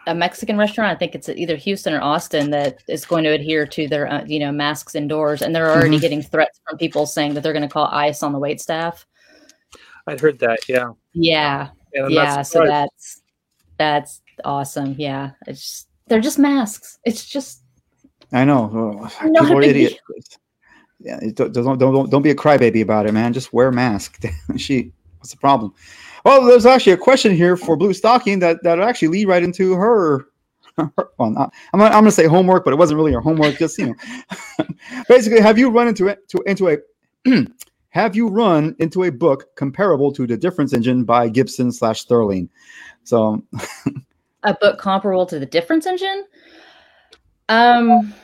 a 0.07 0.14
Mexican 0.14 0.57
restaurant. 0.57 0.90
I 0.90 0.94
think 0.98 1.14
it's 1.14 1.28
either 1.28 1.57
Houston 1.57 1.92
or 1.94 2.01
Austin 2.01 2.51
that 2.51 2.78
is 2.88 3.05
going 3.05 3.24
to 3.24 3.30
adhere 3.30 3.66
to 3.66 3.86
their 3.88 4.11
uh, 4.11 4.24
you 4.26 4.38
know 4.38 4.51
masks 4.53 4.94
indoors, 4.94 5.42
and 5.42 5.55
they're 5.55 5.70
already 5.70 5.98
Mhm. 5.98 6.01
getting 6.01 6.22
threats 6.22 6.61
from 6.68 6.78
people 6.78 7.07
saying 7.07 7.34
that 7.34 7.42
they're 7.42 7.53
going 7.53 7.68
to 7.68 7.72
call 7.72 7.86
ICE 7.86 8.22
on 8.22 8.32
the 8.32 8.38
wait 8.38 8.61
staff. 8.61 9.07
i'd 10.07 10.20
heard 10.20 10.38
that 10.38 10.59
yeah 10.68 10.90
Yeah, 11.12 11.68
and 11.94 12.07
I'm 12.07 12.14
not 12.14 12.22
yeah. 12.24 12.42
So 12.42 12.66
that's 12.66 13.22
that's 13.76 14.20
awesome. 14.44 14.94
Yeah, 14.98 15.30
it's 15.46 15.61
just, 15.61 15.88
they're 16.07 16.20
just 16.20 16.38
masks. 16.38 16.98
It's 17.05 17.24
just 17.26 17.62
I 18.32 18.44
know. 18.44 18.70
Oh, 18.72 19.26
Not 19.28 19.42
people 19.42 19.59
are 19.59 19.62
idiots. 19.62 19.96
Yeah, 20.98 21.18
don't, 21.34 21.53
don't 21.53 21.78
don't 21.78 22.11
don't 22.11 22.22
be 22.22 22.30
a 22.30 22.34
crybaby 22.34 22.82
about 22.82 23.07
it, 23.07 23.12
man. 23.12 23.32
Just 23.32 23.53
wear 23.53 23.68
a 23.68 23.72
mask. 23.72 24.22
she, 24.57 24.92
what's 25.18 25.30
the 25.30 25.36
problem? 25.36 25.72
Well, 26.25 26.45
there's 26.45 26.66
actually 26.66 26.93
a 26.93 26.99
question 26.99 27.35
here 27.35 27.57
for 27.57 27.77
Blue 27.77 27.93
Stocking 27.93 28.39
that 28.41 28.62
that 28.62 28.81
actually 28.81 29.09
lead 29.09 29.29
right 29.29 29.43
into 29.43 29.75
her. 29.75 30.27
well, 30.77 31.31
not, 31.31 31.53
I'm 31.73 31.81
not, 31.81 31.93
I'm 31.93 32.03
gonna 32.03 32.11
say 32.11 32.27
homework, 32.27 32.64
but 32.64 32.73
it 32.73 32.77
wasn't 32.77 32.99
really 32.99 33.12
her 33.12 33.21
homework. 33.21 33.59
Just 33.59 33.79
you 33.79 33.87
know, 33.87 34.66
basically, 35.09 35.41
have 35.41 35.59
you 35.59 35.71
run 35.71 35.89
into 35.89 36.09
it 36.09 36.29
to 36.29 36.43
into 36.47 36.68
a 36.68 36.79
have 37.91 38.14
you 38.14 38.29
run 38.29 38.77
into 38.79 39.05
a 39.05 39.11
book 39.11 39.55
comparable 39.57 40.12
to 40.12 40.27
the 40.27 40.37
Difference 40.37 40.73
Engine 40.73 41.05
by 41.05 41.29
Gibson 41.29 41.73
slash 41.73 42.01
Sterling? 42.01 42.49
So 43.05 43.43
a 44.43 44.55
book 44.55 44.79
comparable 44.79 45.27
to 45.27 45.39
the 45.39 45.47
difference 45.47 45.87
engine. 45.87 46.25
Um, 47.49 48.14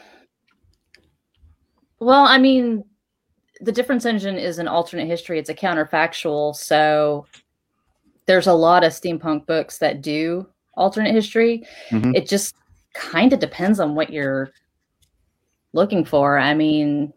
Well, 1.98 2.24
I 2.24 2.38
mean, 2.38 2.84
the 3.60 3.72
difference 3.72 4.04
engine 4.04 4.36
is 4.36 4.58
an 4.58 4.68
alternate 4.68 5.06
history. 5.06 5.38
It's 5.38 5.50
a 5.50 5.54
counterfactual. 5.54 6.54
So 6.54 7.26
there's 8.26 8.46
a 8.46 8.52
lot 8.52 8.84
of 8.84 8.92
steampunk 8.92 9.46
books 9.46 9.78
that 9.78 10.02
do 10.02 10.46
alternate 10.74 11.12
history. 11.12 11.64
Mhm. 11.90 12.14
It 12.14 12.28
just 12.28 12.54
kind 12.94 13.32
of 13.32 13.38
depends 13.38 13.80
on 13.80 13.94
what 13.94 14.10
you're 14.10 14.50
looking 15.72 16.04
for. 16.04 16.38
I 16.38 16.54
mean, 16.54 17.12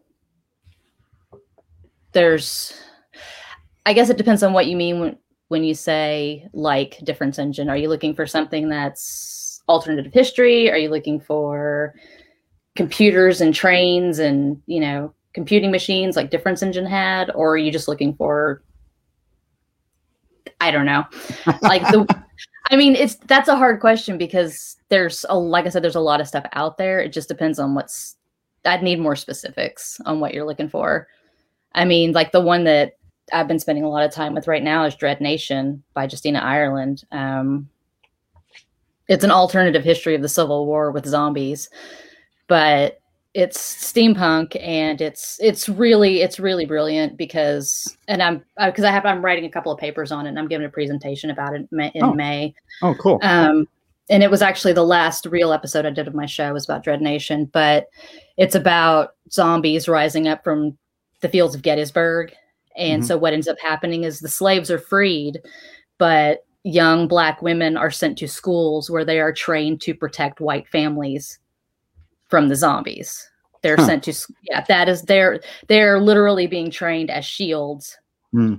there's, 2.12 2.74
I 3.86 3.94
guess 3.94 4.10
it 4.10 4.18
depends 4.18 4.44
on 4.44 4.54
what 4.54 4.68
you 4.68 4.76
mean 4.76 5.00
when, 5.00 5.18
when 5.48 5.64
you 5.64 5.74
say 5.74 6.48
like 6.54 7.00
difference 7.04 7.40
engine. 7.40 7.70
Are 7.70 7.78
you 7.78 7.90
looking 7.90 8.14
for 8.14 8.28
something 8.28 8.70
that's 8.70 9.62
alternative 9.68 10.14
history? 10.14 10.72
Are 10.72 10.78
you 10.78 10.90
looking 10.90 11.20
for 11.20 11.94
computers 12.76 13.42
and 13.42 13.54
trains 13.54 14.20
and, 14.20 14.62
you 14.66 14.80
know, 14.80 15.14
computing 15.34 15.72
machines 15.72 16.16
like 16.16 16.30
difference 16.30 16.62
engine 16.62 16.86
had? 16.86 17.32
Or 17.36 17.54
are 17.54 17.58
you 17.58 17.72
just 17.72 17.88
looking 17.88 18.16
for, 18.16 18.62
I 20.60 20.72
don't 20.72 20.86
know, 20.86 21.06
like 21.62 21.82
the, 21.84 22.06
I 22.72 22.76
mean, 22.76 22.96
it's 22.96 23.16
that's 23.16 23.50
a 23.50 23.56
hard 23.56 23.80
question 23.80 24.18
because 24.18 24.78
there's 24.90 25.26
a 25.30 25.38
like 25.38 25.66
I 25.66 25.70
said, 25.70 25.84
there's 25.84 25.96
a 25.96 26.02
lot 26.02 26.22
of 26.22 26.28
stuff 26.28 26.46
out 26.54 26.78
there. 26.78 27.00
It 27.00 27.14
just 27.14 27.28
depends 27.28 27.60
on 27.60 27.76
what's. 27.76 28.16
I'd 28.66 28.84
need 28.84 29.00
more 29.00 29.16
specifics 29.16 30.00
on 30.06 30.20
what 30.20 30.34
you're 30.34 30.46
looking 30.46 30.70
for. 30.70 31.08
I 31.74 31.86
mean, 31.86 32.12
like 32.12 32.32
the 32.32 32.42
one 32.42 32.66
that 32.66 32.94
I've 33.32 33.48
been 33.48 33.60
spending 33.60 33.84
a 33.84 33.90
lot 33.90 34.06
of 34.06 34.12
time 34.12 34.34
with 34.34 34.48
right 34.48 34.64
now 34.64 34.84
is 34.86 34.96
Dread 34.96 35.22
Nation 35.22 35.84
by 35.94 36.04
Justina 36.04 36.40
Ireland. 36.40 37.04
Um, 37.12 37.70
it's 39.08 39.24
an 39.24 39.32
alternative 39.32 39.84
history 39.84 40.14
of 40.14 40.22
the 40.22 40.30
Civil 40.30 40.66
War 40.66 40.92
with 40.92 41.06
zombies, 41.06 41.70
but 42.48 43.00
it's 43.36 43.60
steampunk 43.60 44.60
and 44.60 45.02
it's 45.02 45.38
it's 45.40 45.70
really 45.70 46.22
it's 46.22 46.40
really 46.40 46.66
brilliant 46.66 47.16
because 47.16 47.96
and 48.08 48.24
I'm 48.24 48.44
because 48.58 48.84
I 48.84 48.92
have 48.92 49.06
I'm 49.06 49.24
writing 49.24 49.46
a 49.46 49.52
couple 49.52 49.72
of 49.72 49.80
papers 49.80 50.12
on 50.12 50.26
it 50.26 50.30
and 50.30 50.40
I'm 50.40 50.48
giving 50.48 50.66
a 50.66 50.70
presentation 50.70 51.30
about 51.30 51.54
it 51.56 51.68
in 51.72 52.04
Oh. 52.04 52.14
May. 52.14 52.56
Oh, 52.82 52.96
cool. 53.00 53.20
Um, 53.22 53.68
and 54.10 54.24
it 54.24 54.32
was 54.32 54.42
actually 54.42 54.74
the 54.74 54.84
last 54.84 55.28
real 55.28 55.54
episode 55.54 55.86
I 55.86 55.92
did 55.92 56.08
of 56.08 56.16
my 56.16 56.26
show 56.26 56.52
was 56.54 56.66
about 56.66 56.84
Dread 56.84 57.02
Nation, 57.02 57.46
but 57.46 57.88
it's 58.38 58.56
about 58.56 59.12
zombies 59.32 59.88
rising 59.88 60.28
up 60.28 60.44
from 60.44 60.76
the 61.22 61.30
fields 61.30 61.54
of 61.54 61.62
Gettysburg. 61.62 62.34
And 62.76 63.04
Mhm. 63.04 63.06
so 63.06 63.18
what 63.18 63.34
ends 63.34 63.48
up 63.48 63.60
happening 63.60 64.06
is 64.06 64.20
the 64.22 64.28
slaves 64.30 64.72
are 64.72 64.80
freed, 64.80 65.40
but 66.00 66.46
young 66.64 67.08
black 67.08 67.44
women 67.44 67.78
are 67.78 67.92
sent 67.92 68.18
to 68.18 68.28
schools 68.28 68.90
where 68.90 69.06
they 69.06 69.20
are 69.20 69.32
trained 69.32 69.82
to 69.82 69.94
protect 69.94 70.42
white 70.42 70.68
families 70.68 71.38
from 72.30 72.48
the 72.48 72.56
zombies. 72.56 73.30
They're 73.62 73.76
Huh. 73.76 73.86
sent 73.86 74.04
to 74.06 74.14
yeah, 74.44 74.64
that 74.70 74.88
is 74.88 75.02
they're 75.02 75.42
they're 75.68 76.00
literally 76.00 76.48
being 76.48 76.72
trained 76.72 77.12
as 77.12 77.26
shields 77.26 77.98
Hmm. 78.32 78.56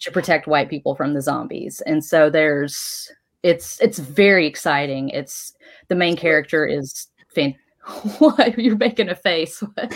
to 0.00 0.10
protect 0.12 0.46
white 0.46 0.70
people 0.70 0.94
from 0.94 1.12
the 1.12 1.20
zombies. 1.20 1.82
And 1.82 2.02
so 2.02 2.30
there's 2.30 3.10
it's 3.42 3.80
it's 3.80 3.98
very 3.98 4.46
exciting. 4.46 5.10
It's 5.10 5.52
the 5.88 5.94
main 5.94 6.16
character 6.16 6.66
is 6.66 7.08
fan- 7.34 7.54
what 8.18 8.58
you're 8.58 8.76
making 8.76 9.10
a 9.10 9.14
face. 9.14 9.62
What? 9.74 9.94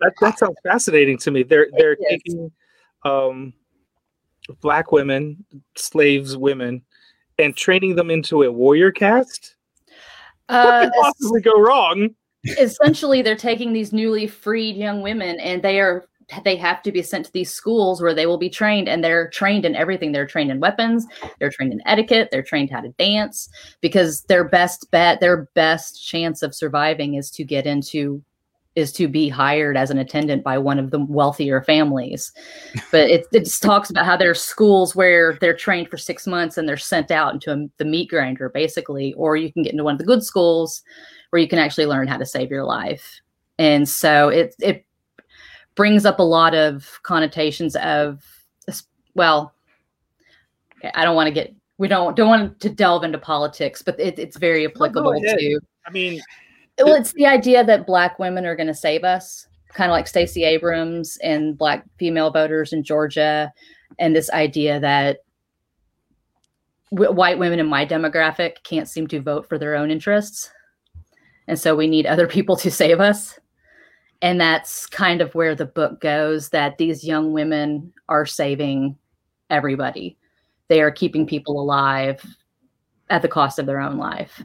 That, 0.00 0.12
that 0.20 0.38
sounds 0.38 0.56
fascinating 0.64 1.18
to 1.18 1.30
me. 1.30 1.42
They're 1.44 1.68
they're 1.78 1.92
is. 1.94 2.04
taking 2.10 2.50
um, 3.04 3.52
black 4.60 4.90
women, 4.90 5.44
slaves, 5.76 6.36
women, 6.36 6.82
and 7.38 7.56
training 7.56 7.94
them 7.94 8.10
into 8.10 8.42
a 8.42 8.50
warrior 8.50 8.90
caste. 8.90 9.54
What 10.48 10.56
Uh, 10.56 10.84
could 10.84 10.92
possibly 11.00 11.40
go 11.40 11.60
wrong? 11.60 12.10
essentially 12.58 13.22
they're 13.22 13.36
taking 13.36 13.72
these 13.72 13.90
newly 13.92 14.26
freed 14.26 14.76
young 14.76 15.00
women 15.00 15.40
and 15.40 15.62
they 15.62 15.80
are 15.80 16.04
they 16.44 16.56
have 16.56 16.82
to 16.82 16.92
be 16.92 17.00
sent 17.00 17.24
to 17.24 17.32
these 17.32 17.50
schools 17.50 18.02
where 18.02 18.12
they 18.12 18.26
will 18.26 18.36
be 18.36 18.50
trained 18.50 18.86
and 18.86 19.02
they're 19.02 19.30
trained 19.30 19.64
in 19.64 19.74
everything 19.74 20.12
they're 20.12 20.26
trained 20.26 20.50
in 20.50 20.60
weapons 20.60 21.06
they're 21.40 21.48
trained 21.50 21.72
in 21.72 21.80
etiquette 21.86 22.28
they're 22.30 22.42
trained 22.42 22.68
how 22.70 22.80
to 22.82 22.90
dance 22.98 23.48
because 23.80 24.24
their 24.24 24.46
best 24.46 24.86
bet 24.90 25.20
their 25.20 25.48
best 25.54 26.06
chance 26.06 26.42
of 26.42 26.54
surviving 26.54 27.14
is 27.14 27.30
to 27.30 27.44
get 27.44 27.64
into 27.66 28.22
is 28.76 28.92
to 28.92 29.06
be 29.06 29.28
hired 29.28 29.76
as 29.76 29.90
an 29.90 29.98
attendant 29.98 30.42
by 30.42 30.58
one 30.58 30.78
of 30.78 30.90
the 30.90 31.00
wealthier 31.04 31.62
families 31.62 32.32
but 32.90 33.08
it, 33.10 33.26
it 33.32 33.44
just 33.44 33.62
talks 33.62 33.90
about 33.90 34.04
how 34.04 34.16
there's 34.16 34.40
schools 34.40 34.96
where 34.96 35.38
they're 35.40 35.56
trained 35.56 35.88
for 35.88 35.96
six 35.96 36.26
months 36.26 36.58
and 36.58 36.68
they're 36.68 36.76
sent 36.76 37.10
out 37.10 37.34
into 37.34 37.52
a, 37.52 37.66
the 37.78 37.84
meat 37.84 38.08
grinder 38.08 38.48
basically 38.48 39.12
or 39.14 39.36
you 39.36 39.52
can 39.52 39.62
get 39.62 39.72
into 39.72 39.84
one 39.84 39.94
of 39.94 39.98
the 39.98 40.04
good 40.04 40.24
schools 40.24 40.82
where 41.34 41.42
you 41.42 41.48
can 41.48 41.58
actually 41.58 41.84
learn 41.84 42.06
how 42.06 42.16
to 42.16 42.24
save 42.24 42.48
your 42.48 42.62
life. 42.62 43.20
And 43.58 43.88
so 43.88 44.28
it 44.28 44.54
it 44.60 44.86
brings 45.74 46.06
up 46.06 46.20
a 46.20 46.22
lot 46.22 46.54
of 46.54 47.00
connotations 47.02 47.74
of 47.74 48.22
well, 49.16 49.52
I 50.94 51.04
don't 51.04 51.16
want 51.16 51.26
to 51.26 51.32
get 51.32 51.52
we 51.78 51.88
don't 51.88 52.14
don't 52.14 52.28
want 52.28 52.60
to 52.60 52.68
delve 52.68 53.02
into 53.02 53.18
politics, 53.18 53.82
but 53.82 53.98
it, 53.98 54.16
it's 54.16 54.36
very 54.36 54.64
applicable 54.64 55.10
ahead. 55.10 55.40
to 55.40 55.60
I 55.84 55.90
mean, 55.90 56.22
well, 56.78 56.94
it's 56.94 57.12
the 57.12 57.26
idea 57.26 57.64
that 57.64 57.86
black 57.86 58.18
women 58.18 58.46
are 58.46 58.56
going 58.56 58.66
to 58.66 58.74
save 58.74 59.04
us, 59.04 59.46
kind 59.68 59.90
of 59.90 59.94
like 59.94 60.08
Stacey 60.08 60.44
Abrams 60.44 61.16
and 61.22 61.56
black 61.56 61.84
female 61.98 62.30
voters 62.30 62.72
in 62.72 62.82
Georgia, 62.82 63.52
and 63.98 64.14
this 64.14 64.30
idea 64.30 64.80
that 64.80 65.18
w- 66.90 67.12
white 67.12 67.38
women 67.38 67.60
in 67.60 67.66
my 67.66 67.86
demographic 67.86 68.62
can't 68.64 68.88
seem 68.88 69.06
to 69.08 69.20
vote 69.20 69.48
for 69.48 69.58
their 69.58 69.76
own 69.76 69.90
interests, 69.90 70.50
and 71.46 71.58
so 71.58 71.76
we 71.76 71.86
need 71.86 72.06
other 72.06 72.26
people 72.28 72.56
to 72.56 72.70
save 72.70 73.00
us. 73.00 73.38
And 74.22 74.40
that's 74.40 74.86
kind 74.86 75.20
of 75.20 75.34
where 75.34 75.54
the 75.54 75.66
book 75.66 76.00
goes. 76.00 76.48
That 76.48 76.78
these 76.78 77.04
young 77.04 77.32
women 77.32 77.92
are 78.08 78.26
saving 78.26 78.96
everybody. 79.50 80.16
They 80.68 80.80
are 80.80 80.90
keeping 80.90 81.26
people 81.26 81.60
alive 81.60 82.24
at 83.10 83.20
the 83.20 83.28
cost 83.28 83.58
of 83.58 83.66
their 83.66 83.80
own 83.80 83.98
life, 83.98 84.42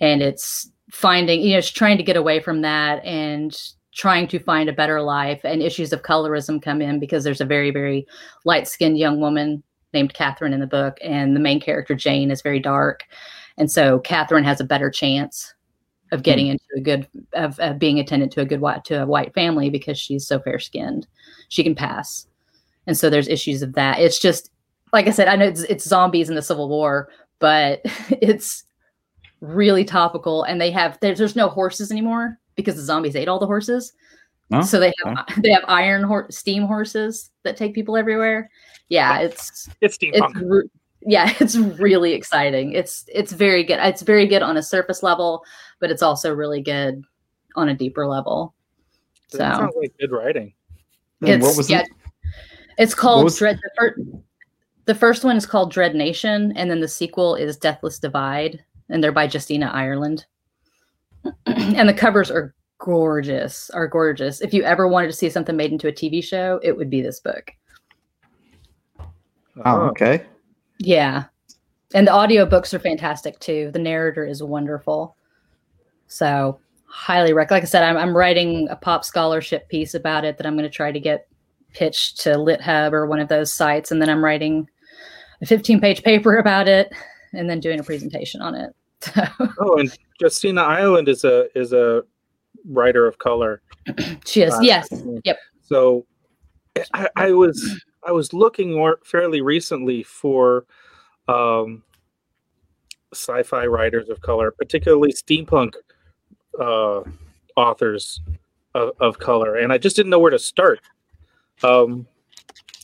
and 0.00 0.22
it's 0.22 0.70
finding 0.90 1.40
you 1.42 1.54
know 1.54 1.60
trying 1.60 1.96
to 1.96 2.02
get 2.02 2.16
away 2.16 2.40
from 2.40 2.62
that 2.62 3.04
and 3.04 3.56
trying 3.94 4.28
to 4.28 4.38
find 4.38 4.68
a 4.68 4.72
better 4.72 5.02
life 5.02 5.40
and 5.44 5.62
issues 5.62 5.92
of 5.92 6.02
colorism 6.02 6.62
come 6.62 6.80
in 6.80 6.98
because 6.98 7.24
there's 7.24 7.40
a 7.40 7.46
very 7.46 7.70
very 7.70 8.06
light 8.44 8.66
skinned 8.66 8.98
young 8.98 9.20
woman 9.20 9.62
named 9.92 10.14
catherine 10.14 10.52
in 10.52 10.60
the 10.60 10.66
book 10.66 10.98
and 11.02 11.34
the 11.34 11.40
main 11.40 11.60
character 11.60 11.94
jane 11.94 12.30
is 12.30 12.42
very 12.42 12.60
dark. 12.60 13.04
And 13.56 13.70
so 13.70 13.98
catherine 14.00 14.44
has 14.44 14.60
a 14.60 14.64
better 14.64 14.90
chance 14.90 15.54
of 16.12 16.22
getting 16.22 16.46
hmm. 16.46 16.52
into 16.52 16.64
a 16.76 16.80
good 16.80 17.08
of, 17.32 17.58
of 17.58 17.78
being 17.78 17.98
attended 17.98 18.30
to 18.32 18.40
a 18.40 18.46
good 18.46 18.60
white 18.60 18.84
to 18.84 19.02
a 19.02 19.06
white 19.06 19.34
family 19.34 19.68
because 19.68 19.98
she's 19.98 20.26
so 20.26 20.38
fair 20.38 20.58
skinned 20.58 21.06
she 21.48 21.64
can 21.64 21.74
pass. 21.74 22.26
And 22.86 22.96
so 22.96 23.10
there's 23.10 23.28
issues 23.28 23.62
of 23.62 23.74
that. 23.74 23.98
It's 23.98 24.18
just 24.18 24.50
like 24.92 25.06
i 25.06 25.10
said 25.10 25.28
i 25.28 25.36
know 25.36 25.46
it's, 25.46 25.62
it's 25.64 25.84
zombies 25.84 26.28
in 26.28 26.34
the 26.34 26.42
civil 26.42 26.68
war 26.68 27.08
but 27.38 27.80
it's 28.10 28.64
really 29.40 29.84
topical 29.84 30.42
and 30.44 30.60
they 30.60 30.70
have 30.70 30.98
there's, 31.00 31.18
there's 31.18 31.36
no 31.36 31.48
horses 31.48 31.90
anymore 31.90 32.38
because 32.56 32.76
the 32.76 32.82
zombies 32.82 33.16
ate 33.16 33.28
all 33.28 33.38
the 33.38 33.46
horses. 33.46 33.92
Oh, 34.52 34.62
so 34.62 34.80
they 34.80 34.92
have 35.04 35.26
they 35.42 35.50
have 35.50 35.64
iron 35.68 36.02
hor- 36.02 36.30
steam 36.30 36.64
horses 36.64 37.30
that 37.44 37.56
take 37.56 37.74
people 37.74 37.96
everywhere. 37.96 38.50
Yeah 38.88 39.20
it's 39.20 39.68
it's 39.80 39.98
it's 40.00 40.16
steampunk. 40.16 40.42
re- 40.44 40.70
yeah 41.02 41.32
it's 41.40 41.56
really 41.56 42.12
exciting. 42.14 42.72
It's 42.72 43.04
it's 43.14 43.32
very 43.32 43.62
good 43.62 43.78
it's 43.80 44.02
very 44.02 44.26
good 44.26 44.42
on 44.42 44.56
a 44.56 44.62
surface 44.62 45.02
level 45.02 45.44
but 45.80 45.90
it's 45.90 46.02
also 46.02 46.34
really 46.34 46.60
good 46.62 47.02
on 47.54 47.68
a 47.68 47.74
deeper 47.74 48.06
level. 48.06 48.54
So. 49.28 49.38
That 49.38 49.56
sounds 49.56 49.74
like 49.76 49.94
good 50.00 50.10
writing. 50.10 50.54
And 51.20 51.30
it's 51.30 51.46
what 51.46 51.56
was 51.56 51.70
yeah 51.70 51.80
it? 51.80 51.88
it's 52.78 52.94
called 52.94 53.24
was- 53.24 53.38
dread 53.38 53.58
the, 53.62 53.70
fir- 53.76 53.96
the 54.86 54.94
first 54.94 55.22
one 55.22 55.36
is 55.36 55.46
called 55.46 55.70
dread 55.70 55.94
nation 55.94 56.52
and 56.56 56.70
then 56.70 56.80
the 56.80 56.88
sequel 56.88 57.34
is 57.34 57.56
deathless 57.56 57.98
divide 57.98 58.64
and 58.88 59.02
they're 59.02 59.12
by 59.12 59.28
justina 59.28 59.70
ireland. 59.72 60.26
And 61.46 61.88
the 61.88 61.94
covers 61.94 62.30
are 62.30 62.54
gorgeous 62.78 63.70
are 63.70 63.88
gorgeous. 63.88 64.40
If 64.40 64.54
you 64.54 64.62
ever 64.62 64.86
wanted 64.86 65.08
to 65.08 65.12
see 65.12 65.30
something 65.30 65.56
made 65.56 65.72
into 65.72 65.88
a 65.88 65.92
tv 65.92 66.22
show 66.22 66.60
it 66.62 66.76
would 66.76 66.90
be 66.90 67.02
this 67.02 67.20
book. 67.20 67.50
Oh, 69.00 69.04
uh-huh. 69.64 69.80
okay. 69.90 70.26
yeah. 70.78 71.24
And 71.94 72.06
the 72.06 72.12
audiobooks 72.12 72.74
are 72.74 72.78
fantastic 72.78 73.38
too. 73.40 73.70
The 73.72 73.78
narrator 73.78 74.24
is 74.24 74.42
wonderful. 74.42 75.16
So 76.06 76.60
highly 76.88 77.34
rec 77.34 77.50
like 77.50 77.62
i 77.62 77.66
said 77.66 77.82
i'm, 77.82 77.98
I'm 77.98 78.16
writing 78.16 78.66
a 78.70 78.76
pop 78.76 79.04
scholarship 79.04 79.68
piece 79.68 79.92
about 79.92 80.24
it 80.24 80.38
that 80.38 80.46
i'm 80.46 80.56
going 80.56 80.68
to 80.68 80.74
try 80.74 80.90
to 80.90 80.98
get 80.98 81.28
pitched 81.74 82.20
to 82.20 82.30
lithub 82.30 82.92
or 82.92 83.06
one 83.06 83.20
of 83.20 83.28
those 83.28 83.52
sites 83.52 83.90
and 83.90 84.00
then 84.00 84.08
i'm 84.08 84.24
writing 84.24 84.66
a 85.42 85.46
15 85.46 85.80
page 85.80 86.02
paper 86.02 86.36
about 86.38 86.66
it 86.66 86.90
and 87.34 87.48
then 87.48 87.60
doing 87.60 87.78
a 87.78 87.84
presentation 87.84 88.40
on 88.40 88.54
it. 88.54 88.74
so 88.74 88.77
Oh, 89.60 89.76
and 89.78 89.96
Justina 90.20 90.62
Ireland 90.62 91.08
is 91.08 91.24
a 91.24 91.46
is 91.58 91.72
a 91.72 92.02
writer 92.68 93.06
of 93.06 93.18
color. 93.18 93.62
she 94.24 94.42
is 94.42 94.54
Uh, 94.54 94.60
yes 94.60 94.88
Yep. 95.24 95.38
So 95.62 96.06
I, 96.94 97.08
I 97.16 97.32
was 97.32 97.84
I 98.06 98.12
was 98.12 98.32
looking 98.32 98.72
more 98.74 98.98
fairly 99.04 99.40
recently 99.40 100.02
for 100.02 100.64
um, 101.28 101.82
sci-fi 103.12 103.66
writers 103.66 104.08
of 104.08 104.20
color, 104.20 104.50
particularly 104.50 105.12
steampunk 105.12 105.74
uh, 106.60 107.02
authors 107.56 108.20
of, 108.74 108.92
of 109.00 109.18
color, 109.18 109.56
and 109.56 109.72
I 109.72 109.78
just 109.78 109.96
didn't 109.96 110.10
know 110.10 110.18
where 110.18 110.30
to 110.30 110.38
start. 110.38 110.80
Um, 111.62 112.06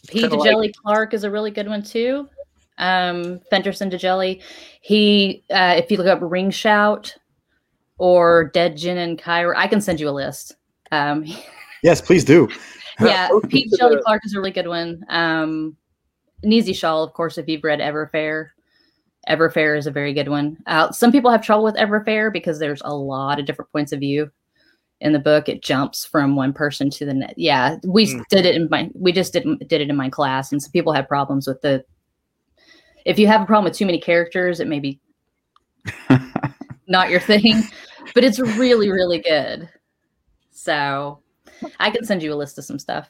P. 0.08 0.20
Kinda 0.20 0.36
like- 0.36 0.74
Clark 0.74 1.14
is 1.14 1.24
a 1.24 1.30
really 1.30 1.50
good 1.50 1.68
one 1.68 1.82
too. 1.82 2.28
Um, 2.78 3.40
Phenderson 3.50 3.90
Djèlí. 3.90 4.42
He, 4.80 5.44
uh, 5.50 5.74
if 5.76 5.90
you 5.90 5.96
look 5.96 6.06
up 6.06 6.18
Ring 6.22 6.50
Shout 6.50 7.14
or 7.98 8.50
Dead 8.52 8.76
Djinn 8.76 8.98
and 8.98 9.18
Cairo, 9.18 9.56
I 9.56 9.66
can 9.68 9.80
send 9.80 10.00
you 10.00 10.08
a 10.08 10.10
list. 10.12 10.56
Um, 10.92 11.24
Yes, 11.82 12.00
please 12.00 12.24
do. 12.24 12.48
yeah, 12.98 13.28
P. 13.48 13.68
Djèlí 13.68 14.00
Clark 14.02 14.22
is 14.24 14.34
a 14.34 14.38
really 14.38 14.50
good 14.50 14.66
one. 14.68 15.04
Um, 15.10 15.76
Nisi 16.42 16.72
Shawl, 16.72 17.02
of 17.04 17.12
course, 17.12 17.36
if 17.36 17.46
you've 17.46 17.62
read 17.64 17.78
Everfair. 17.80 18.48
Everfair 19.28 19.76
is 19.76 19.86
a 19.86 19.90
very 19.90 20.14
good 20.14 20.28
one. 20.28 20.56
Uh, 20.66 20.90
some 20.92 21.12
people 21.12 21.30
have 21.30 21.42
trouble 21.42 21.64
with 21.64 21.76
Everfair 21.76 22.32
because 22.32 22.58
there's 22.58 22.80
a 22.86 22.94
lot 22.94 23.38
of 23.38 23.44
different 23.46 23.70
points 23.70 23.92
of 23.92 24.00
view 24.00 24.30
in 25.00 25.12
the 25.12 25.18
book. 25.18 25.46
It 25.48 25.62
jumps 25.62 26.06
from 26.06 26.36
one 26.36 26.54
person 26.54 26.88
to 26.90 27.04
the 27.04 27.12
next. 27.14 27.34
Yeah, 27.36 27.76
we 27.86 28.06
Mm. 28.06 28.22
did 28.30 28.46
it 28.46 28.54
in 28.54 28.68
my 28.70 28.90
we 28.94 29.12
just 29.12 29.32
did 29.34 29.44
did 29.68 29.80
it 29.82 29.90
in 29.90 29.96
my 29.96 30.08
class, 30.08 30.52
and 30.52 30.62
some 30.62 30.72
people 30.72 30.92
have 30.94 31.06
problems 31.08 31.46
with 31.46 31.60
the. 31.60 31.84
If 33.04 33.18
you 33.18 33.26
have 33.26 33.42
a 33.42 33.46
problem 33.46 33.64
with 33.64 33.76
too 33.76 33.86
many 33.86 34.00
characters, 34.00 34.60
it 34.60 34.68
may 34.68 34.80
be 34.80 35.00
not 36.88 37.10
your 37.10 37.20
thing, 37.20 37.62
but 38.14 38.24
it's 38.24 38.38
really 38.38 38.90
really 38.90 39.18
good. 39.20 39.68
So, 40.50 41.20
I 41.80 41.90
can 41.90 42.04
send 42.04 42.22
you 42.22 42.32
a 42.32 42.36
list 42.36 42.58
of 42.58 42.64
some 42.64 42.78
stuff. 42.78 43.08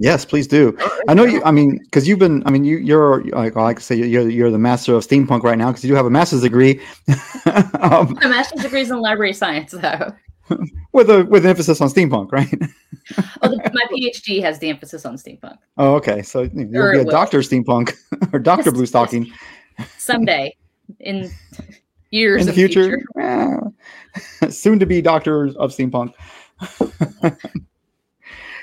Yes, 0.00 0.24
please 0.24 0.46
do. 0.46 0.76
I 1.08 1.14
know 1.14 1.24
you. 1.24 1.42
I 1.44 1.50
mean, 1.50 1.78
because 1.78 2.06
you've 2.06 2.20
been. 2.20 2.46
I 2.46 2.50
mean, 2.50 2.64
you, 2.64 2.78
you're 2.78 3.24
like 3.24 3.56
I 3.56 3.62
like 3.62 3.78
to 3.78 3.82
say 3.82 3.96
you're 3.96 4.28
you're 4.28 4.50
the 4.50 4.58
master 4.58 4.94
of 4.94 5.04
steampunk 5.04 5.42
right 5.42 5.58
now 5.58 5.68
because 5.68 5.82
you 5.82 5.88
do 5.88 5.96
have 5.96 6.06
a 6.06 6.10
master's 6.10 6.42
degree, 6.42 6.80
um, 7.80 8.16
My 8.20 8.28
master's 8.28 8.62
degree 8.62 8.82
is 8.82 8.90
in 8.90 9.00
library 9.00 9.32
science, 9.32 9.72
though. 9.72 10.12
with 10.92 11.10
a 11.10 11.24
with 11.24 11.44
an 11.44 11.50
emphasis 11.50 11.80
on 11.80 11.88
steampunk, 11.88 12.32
right? 12.32 12.52
Oh, 13.42 13.56
my 13.72 13.82
PhD 13.90 14.42
has 14.42 14.58
the 14.58 14.68
emphasis 14.68 15.06
on 15.06 15.16
steampunk. 15.16 15.56
Oh, 15.78 15.94
okay. 15.94 16.20
So 16.20 16.42
you'll 16.42 16.76
Or 16.76 16.92
be 16.92 16.98
a 16.98 17.04
doctor 17.04 17.38
steampunk 17.38 17.94
or 18.34 18.38
doctor 18.38 18.70
blue 18.70 18.84
stocking 18.84 19.32
Someday, 19.96 20.54
in 21.00 21.30
years 22.10 22.40
in 22.40 22.46
the 22.46 22.50
of 22.52 22.56
future. 22.56 22.98
Eh, 23.18 24.48
soon 24.50 24.78
to 24.78 24.84
be 24.84 25.00
doctor 25.00 25.44
of 25.56 25.70
steampunk. 25.70 26.12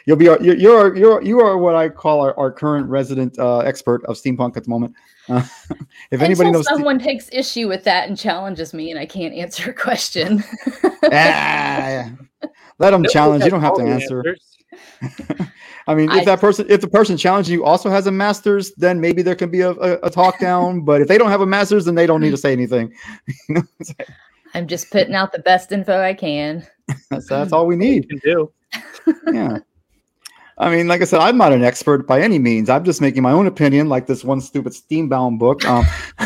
You'll 0.05 0.17
be 0.17 0.27
our- 0.27 0.41
you're 0.41 0.55
you're 0.55 0.95
you're 0.95 1.21
you 1.23 1.39
are 1.39 1.57
what 1.57 1.75
I 1.75 1.89
call 1.89 2.21
our, 2.21 2.37
our 2.37 2.51
current 2.51 2.87
resident 2.87 3.39
uh, 3.39 3.59
expert 3.59 4.05
of 4.05 4.15
steampunk 4.15 4.55
at 4.57 4.63
the 4.63 4.69
moment. 4.69 4.93
Uh, 5.29 5.45
if 6.11 6.21
anybody 6.21 6.49
Until 6.49 6.51
knows, 6.51 6.65
ste- 6.65 6.69
someone 6.69 6.99
takes 6.99 7.29
issue 7.31 7.67
with 7.67 7.83
that 7.83 8.07
and 8.07 8.17
challenges 8.17 8.73
me, 8.73 8.91
and 8.91 8.99
I 8.99 9.05
can't 9.05 9.33
answer 9.33 9.71
a 9.71 9.73
question. 9.73 10.43
ah, 11.11 12.09
let 12.79 12.91
them 12.91 13.01
nobody 13.01 13.09
challenge. 13.09 13.43
You 13.43 13.51
don't 13.51 13.61
have 13.61 13.75
to 13.75 13.83
answer. 13.83 14.23
I 15.87 15.93
mean, 15.93 16.09
if 16.09 16.21
I- 16.21 16.25
that 16.25 16.39
person, 16.39 16.65
if 16.69 16.81
the 16.81 16.87
person 16.87 17.17
challenging 17.17 17.53
you 17.53 17.63
also 17.63 17.89
has 17.89 18.07
a 18.07 18.11
master's, 18.11 18.73
then 18.75 18.99
maybe 18.99 19.21
there 19.21 19.35
can 19.35 19.49
be 19.51 19.61
a, 19.61 19.71
a, 19.71 19.99
a 20.03 20.09
talk 20.09 20.39
down. 20.39 20.81
but 20.81 21.01
if 21.01 21.07
they 21.07 21.17
don't 21.17 21.29
have 21.29 21.41
a 21.41 21.45
master's, 21.45 21.85
then 21.85 21.95
they 21.95 22.07
don't 22.07 22.21
need 22.21 22.31
to 22.31 22.37
say 22.37 22.51
anything. 22.51 22.91
you 23.49 23.55
know, 23.55 23.63
like, 23.99 24.09
I'm 24.53 24.67
just 24.67 24.89
putting 24.89 25.15
out 25.15 25.31
the 25.31 25.39
best 25.39 25.71
info 25.71 26.01
I 26.01 26.13
can. 26.13 26.65
that's, 27.09 27.27
that's 27.27 27.51
all 27.51 27.67
we 27.67 27.75
need. 27.75 28.07
You 28.09 28.19
can 28.19 28.31
do. 28.31 28.51
Yeah. 29.33 29.57
I 30.57 30.69
mean, 30.73 30.87
like 30.87 31.01
I 31.01 31.05
said, 31.05 31.19
I'm 31.19 31.37
not 31.37 31.51
an 31.51 31.63
expert 31.63 32.07
by 32.07 32.21
any 32.21 32.39
means. 32.39 32.69
I'm 32.69 32.83
just 32.85 33.01
making 33.01 33.23
my 33.23 33.31
own 33.31 33.45
opinion, 33.47 33.89
like 33.89 34.07
this 34.07 34.23
one 34.23 34.39
stupid 34.41 34.73
Steambound 34.73 35.37
book. 35.39 35.65
Um, 35.65 35.85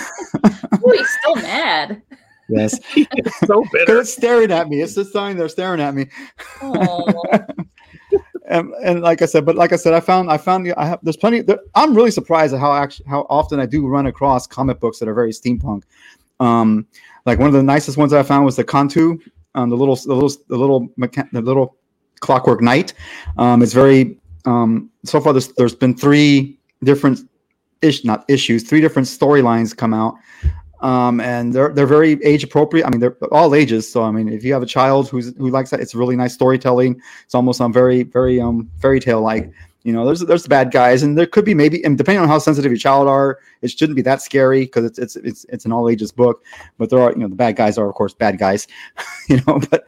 Oh, 0.81 0.91
he's 0.91 1.09
still 1.21 1.35
mad. 1.37 2.01
yes, 2.49 2.79
It's 2.95 3.39
so 3.39 3.65
bitter. 3.71 3.99
it's 4.01 4.13
staring 4.13 4.51
at 4.51 4.69
me. 4.69 4.81
It's 4.81 4.93
just 4.95 5.09
standing 5.09 5.37
there 5.37 5.49
staring 5.49 5.81
at 5.81 5.93
me. 5.95 6.05
And, 8.47 8.73
and 8.83 9.01
like 9.01 9.21
I 9.21 9.25
said, 9.25 9.45
but 9.45 9.55
like 9.55 9.73
I 9.73 9.75
said, 9.75 9.93
I 9.93 9.99
found 9.99 10.31
I 10.31 10.37
found 10.37 10.71
I 10.77 10.85
have 10.87 10.99
there's 11.03 11.17
plenty. 11.17 11.41
There, 11.41 11.59
I'm 11.75 11.93
really 11.95 12.09
surprised 12.09 12.53
at 12.53 12.59
how 12.59 12.73
actually 12.73 13.05
how 13.07 13.27
often 13.29 13.59
I 13.59 13.67
do 13.67 13.85
run 13.87 14.07
across 14.07 14.47
comic 14.47 14.79
books 14.79 14.97
that 14.99 15.07
are 15.07 15.13
very 15.13 15.31
steampunk. 15.31 15.83
Um, 16.39 16.87
like 17.27 17.37
one 17.37 17.47
of 17.47 17.53
the 17.53 17.61
nicest 17.61 17.97
ones 17.97 18.11
I 18.13 18.23
found 18.23 18.45
was 18.45 18.55
the 18.55 18.63
Canto, 18.63 19.17
um, 19.53 19.69
the 19.69 19.77
little 19.77 19.95
the 19.95 20.13
little 20.15 20.31
the 20.47 20.57
little 20.57 20.87
mecha- 20.99 21.29
the 21.31 21.41
little 21.41 21.75
Clockwork 22.21 22.61
Knight. 22.61 22.93
Um, 23.37 23.61
it's 23.61 23.73
very 23.73 24.17
um, 24.45 24.89
so 25.05 25.19
far. 25.19 25.33
There's 25.33 25.49
there's 25.49 25.75
been 25.75 25.95
three 25.95 26.57
different 26.83 27.19
ish 27.81 28.03
not 28.03 28.25
issues, 28.27 28.63
three 28.63 28.81
different 28.81 29.07
storylines 29.07 29.75
come 29.75 29.93
out. 29.93 30.15
Um, 30.81 31.19
and 31.19 31.51
they're 31.53 31.73
they're 31.73 31.85
very 31.85 32.23
age 32.23 32.43
appropriate. 32.43 32.85
I 32.85 32.89
mean, 32.89 33.01
they're 33.01 33.17
all 33.31 33.53
ages. 33.53 33.91
So 33.91 34.03
I 34.03 34.11
mean, 34.11 34.29
if 34.29 34.43
you 34.43 34.53
have 34.53 34.63
a 34.63 34.67
child 34.67 35.09
who's 35.09 35.35
who 35.37 35.49
likes 35.49 35.71
that, 35.71 35.81
it's 35.81 35.93
really 35.93 36.15
nice 36.15 36.33
storytelling. 36.33 37.01
It's 37.25 37.35
almost 37.35 37.59
um 37.59 37.73
very 37.73 38.03
very 38.03 38.39
um 38.39 38.69
fairy 38.81 38.99
tale 38.99 39.21
like. 39.21 39.51
You 39.83 39.93
know, 39.93 40.05
there's 40.05 40.19
there's 40.19 40.45
bad 40.45 40.71
guys, 40.71 41.03
and 41.03 41.17
there 41.17 41.25
could 41.25 41.45
be 41.45 41.53
maybe, 41.53 41.83
and 41.85 41.97
depending 41.97 42.21
on 42.21 42.27
how 42.27 42.37
sensitive 42.37 42.69
your 42.71 42.77
child 42.77 43.07
are, 43.07 43.39
it 43.61 43.71
shouldn't 43.71 43.95
be 43.95 44.01
that 44.01 44.21
scary 44.21 44.65
because 44.65 44.83
it's 44.83 44.99
it's 44.99 45.15
it's 45.15 45.45
it's 45.47 45.63
an 45.65 45.71
all 45.71 45.87
ages 45.89 46.11
book. 46.11 46.43
But 46.77 46.89
there 46.89 46.99
are 46.99 47.11
you 47.11 47.19
know 47.19 47.29
the 47.29 47.35
bad 47.35 47.55
guys 47.55 47.77
are 47.77 47.87
of 47.87 47.95
course 47.95 48.13
bad 48.13 48.37
guys, 48.37 48.67
you 49.29 49.39
know. 49.47 49.61
But 49.71 49.85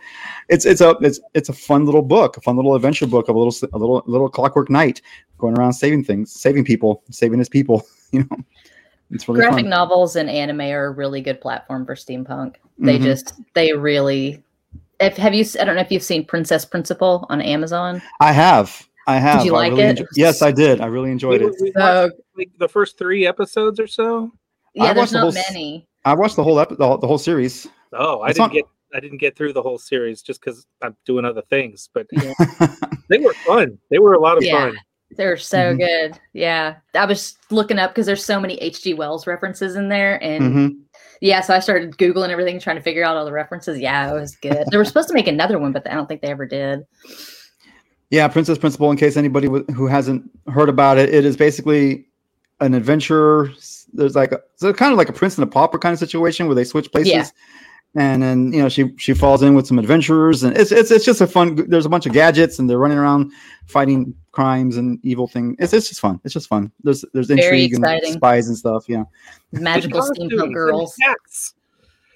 it's 0.47 0.65
it's 0.65 0.79
a 0.79 0.91
it's 1.01 1.19
it's 1.33 1.49
a 1.49 1.53
fun 1.53 1.85
little 1.85 2.01
book, 2.01 2.37
a 2.37 2.41
fun 2.41 2.55
little 2.55 2.73
adventure 2.73 3.05
book 3.05 3.27
of 3.27 3.35
a 3.35 3.39
little 3.39 3.69
a 3.73 3.77
little 3.77 4.01
little 4.05 4.29
clockwork 4.29 4.69
knight 4.69 5.01
going 5.37 5.57
around 5.57 5.73
saving 5.73 6.05
things, 6.05 6.31
saving 6.31 6.63
people, 6.63 7.03
saving 7.11 7.39
his 7.39 7.49
people. 7.49 7.85
You 8.13 8.27
know, 8.29 8.37
it's 9.11 9.25
really 9.29 9.39
graphic 9.39 9.63
fun. 9.63 9.69
novels 9.69 10.17
and 10.17 10.29
anime 10.29 10.59
are 10.61 10.87
a 10.87 10.91
really 10.91 11.21
good 11.21 11.39
platform 11.39 11.85
for 11.85 11.95
steampunk. 11.95 12.55
They 12.77 12.99
Mhm. 12.99 13.03
just 13.03 13.33
they 13.53 13.71
really. 13.71 14.43
If 14.99 15.15
have 15.15 15.33
you? 15.33 15.45
I 15.59 15.63
don't 15.63 15.75
know 15.75 15.81
if 15.81 15.91
you've 15.91 16.03
seen 16.03 16.25
Princess 16.25 16.65
Principal 16.65 17.25
on 17.29 17.41
Amazon. 17.41 18.01
I 18.19 18.33
have. 18.33 18.85
I 19.07 19.17
have. 19.17 19.39
Did 19.39 19.47
you 19.47 19.55
I 19.55 19.59
like 19.69 19.71
really 19.71 19.83
it? 19.83 19.97
enjo- 19.99 20.07
yes, 20.15 20.41
I 20.41 20.51
did. 20.51 20.81
I 20.81 20.85
really 20.87 21.11
enjoyed 21.11 21.41
it. 21.41 21.53
So 21.75 22.09
like 22.37 22.49
the 22.59 22.67
first 22.69 22.97
three 22.97 23.25
episodes 23.25 23.79
or 23.79 23.87
so. 23.87 24.31
yeah, 24.73 24.83
I 24.83 24.87
there's 24.93 24.97
watched 24.97 25.11
the 25.11 25.17
not 25.17 25.21
whole 25.23 25.37
s- 25.37 25.51
many. 25.51 25.87
I 26.05 26.13
watched 26.13 26.35
the 26.35 26.43
whole 26.43 26.59
epi- 26.59 26.75
the, 26.75 26.85
whole- 26.87 26.97
the 26.97 27.07
whole 27.07 27.17
series. 27.17 27.67
Oh, 27.93 28.21
I 28.21 28.29
It's 28.29 28.37
didn't 28.37 28.49
on- 28.51 28.55
get 28.55 28.65
I 28.93 28.99
didn't 28.99 29.19
get 29.19 29.37
through 29.37 29.53
the 29.53 29.61
whole 29.61 29.77
series 29.77 30.21
just 30.21 30.41
because 30.41 30.65
I'm 30.81 30.95
doing 31.05 31.23
other 31.25 31.41
things. 31.43 31.89
But 31.93 32.07
Yeah. 32.11 32.33
they 33.09 33.19
were 33.19 33.33
fun. 33.47 33.77
They 33.89 33.99
were 33.99 34.13
a 34.13 34.19
lot 34.19 34.37
of 34.37 34.43
Yeah. 34.43 34.65
fun. 34.67 34.77
They're 35.17 35.37
so 35.37 35.75
Mhm. 35.75 35.77
good. 35.79 36.19
Yeah. 36.33 36.75
I 36.93 37.05
was 37.05 37.37
looking 37.49 37.79
up 37.79 37.91
because 37.91 38.05
there's 38.05 38.23
so 38.23 38.39
many 38.39 38.55
H.G. 38.55 38.93
Wells 38.95 39.27
references 39.27 39.75
in 39.77 39.87
there. 39.89 40.21
And 40.23 40.43
Mhm. 40.55 40.75
yeah, 41.21 41.39
so 41.41 41.53
I 41.53 41.59
started 41.59 41.97
Googling 41.97 42.29
everything, 42.29 42.59
trying 42.59 42.77
to 42.77 42.81
figure 42.81 43.03
out 43.03 43.15
all 43.17 43.25
the 43.25 43.31
references. 43.31 43.79
Yeah, 43.79 44.09
it 44.11 44.13
was 44.19 44.35
good. 44.37 44.65
they 44.71 44.77
were 44.77 44.85
supposed 44.85 45.07
to 45.09 45.13
make 45.13 45.27
another 45.27 45.57
one, 45.59 45.71
but 45.71 45.89
I 45.89 45.93
don't 45.95 46.07
think 46.07 46.21
they 46.21 46.29
ever 46.29 46.45
did. 46.45 46.81
Yeah, 48.11 48.27
Princess 48.27 48.57
Principal. 48.57 48.91
In 48.91 48.97
case 48.97 49.15
anybody 49.15 49.47
w- 49.47 49.65
who 49.73 49.87
hasn't 49.87 50.29
heard 50.47 50.67
about 50.67 50.97
it, 50.97 51.13
it 51.13 51.23
is 51.25 51.37
basically 51.37 52.05
an 52.59 52.73
adventure. 52.73 53.51
There's 53.93 54.15
like 54.15 54.33
a, 54.33 54.41
so 54.57 54.73
kind 54.73 54.91
of 54.91 54.97
like 54.97 55.07
a 55.07 55.13
prince 55.13 55.37
and 55.37 55.43
a 55.43 55.47
pauper 55.47 55.79
kind 55.79 55.93
of 55.93 55.99
situation 55.99 56.45
where 56.45 56.55
they 56.55 56.65
switch 56.65 56.91
places. 56.91 57.11
Yeah. 57.11 57.25
And 57.95 58.21
then 58.21 58.53
you 58.53 58.61
know 58.61 58.69
she 58.69 58.93
she 58.97 59.13
falls 59.13 59.41
in 59.41 59.53
with 59.53 59.67
some 59.67 59.79
adventurers, 59.79 60.43
and 60.43 60.55
it's 60.57 60.71
it's 60.71 60.91
it's 60.91 61.03
just 61.03 61.19
a 61.19 61.27
fun. 61.27 61.55
There's 61.69 61.85
a 61.85 61.89
bunch 61.89 62.05
of 62.05 62.13
gadgets, 62.13 62.59
and 62.59 62.69
they're 62.69 62.77
running 62.77 62.97
around 62.97 63.31
fighting 63.65 64.13
crimes 64.31 64.77
and 64.77 64.97
evil 65.03 65.27
things. 65.27 65.57
It's 65.59 65.73
it's 65.73 65.89
just 65.89 65.99
fun. 65.99 66.19
It's 66.23 66.33
just 66.33 66.47
fun. 66.47 66.71
There's 66.83 67.03
there's 67.13 67.29
intrigue 67.29 67.73
and 67.73 68.13
spies 68.13 68.47
and 68.47 68.57
stuff. 68.57 68.85
Yeah. 68.87 69.03
Magical 69.51 69.99
Costumes 69.99 70.31
steampunk 70.31 70.53
girls. 70.53 70.95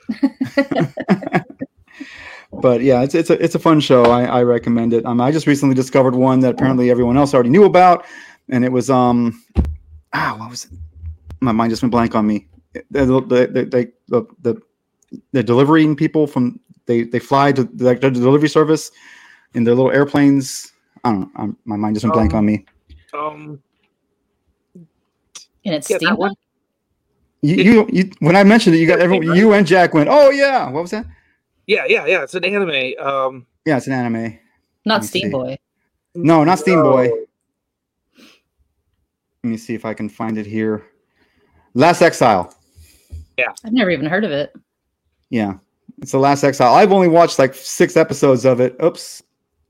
hats. 2.56 2.62
but 2.62 2.82
yeah, 2.82 3.02
it's 3.04 3.16
it's 3.16 3.30
a 3.30 3.44
it's 3.44 3.56
a 3.56 3.60
fun 3.60 3.80
show. 3.80 4.06
I, 4.06 4.24
I 4.26 4.44
recommend 4.44 4.94
it. 4.94 5.06
Um, 5.06 5.22
I 5.22 5.32
just 5.32 5.48
recently 5.48 5.76
discovered 5.76 6.16
one 6.16 6.40
that 6.42 6.54
apparently 6.56 6.90
everyone 6.92 7.18
else 7.18 7.34
already 7.34 7.50
knew 7.50 7.66
about, 7.66 8.06
and 8.50 8.64
it 8.66 8.72
was 8.72 8.90
um, 8.90 9.44
ah, 10.14 10.36
what 10.38 10.50
was 10.50 10.66
it? 10.66 10.72
My 11.42 11.52
mind 11.52 11.72
just 11.72 11.82
went 11.82 11.92
blank 11.92 12.16
on 12.16 12.28
me. 12.28 12.48
The 12.74 13.06
the 13.06 13.22
the 13.22 13.48
the, 13.48 13.94
the, 14.08 14.28
the, 14.42 14.62
the 15.32 15.44
delivering 15.44 15.96
people 15.96 16.28
from 16.28 16.60
they 16.86 17.04
they 17.04 17.20
fly 17.20 17.52
to 17.54 17.70
like 17.78 18.02
the 18.02 18.12
delivery 18.12 18.50
service 18.50 18.92
in 19.54 19.64
their 19.64 19.76
little 19.76 19.92
airplanes. 19.92 20.72
I 21.04 21.12
don't 21.12 21.22
know. 21.22 21.30
Um, 21.36 21.58
my 21.66 21.76
mind 21.76 21.96
just 21.96 22.04
went 22.04 22.14
blank 22.14 22.34
Um, 22.34 22.38
on 22.40 22.46
me. 22.46 22.66
Um, 23.14 23.62
And 25.66 25.76
it's 25.76 25.90
Yeah, 25.90 25.98
that 26.02 26.18
one. 26.18 26.36
You, 27.42 27.56
you 27.56 27.90
you 27.92 28.12
when 28.20 28.36
I 28.36 28.44
mentioned 28.44 28.76
it, 28.76 28.80
you 28.80 28.88
got 28.88 29.00
everyone. 29.00 29.36
You 29.38 29.54
and 29.54 29.68
Jack 29.68 29.94
went. 29.94 30.10
Oh 30.10 30.30
yeah, 30.32 30.70
what 30.70 30.82
was 30.82 30.92
that? 30.92 31.06
Yeah, 31.68 31.86
yeah, 31.88 32.06
yeah. 32.06 32.24
It's 32.24 32.36
an 32.36 32.46
anime. 32.46 32.94
Um, 33.00 33.46
Yeah, 33.66 33.78
it's 33.78 33.88
an 33.88 33.94
anime. 33.94 34.40
Not 34.86 35.02
me 35.02 35.08
see. 35.08 35.20
Steam 35.20 35.32
Boy. 35.32 35.58
No, 36.16 36.44
not 36.44 36.60
Steam 36.60 36.82
Boy. 36.82 37.10
Let 39.44 39.50
me 39.52 39.58
see 39.58 39.76
if 39.76 39.86
I 39.86 39.94
can 39.94 40.10
find 40.10 40.38
it 40.38 40.46
here. 40.46 40.86
Last 41.74 42.02
Exile. 42.02 42.54
Yeah. 43.38 43.52
I've 43.64 43.74
never 43.74 43.90
even 43.92 44.06
heard 44.06 44.24
of 44.24 44.32
it. 44.32 44.54
Yeah, 45.30 45.56
it's 46.02 46.12
the 46.12 46.20
Last 46.20 46.44
Exile. 46.44 46.74
I've 46.74 46.92
only 46.92 47.08
watched 47.08 47.38
like 47.40 47.54
six 47.54 47.98
episodes 47.98 48.46
of 48.46 48.60
it. 48.62 48.76
Oops. 48.84 49.22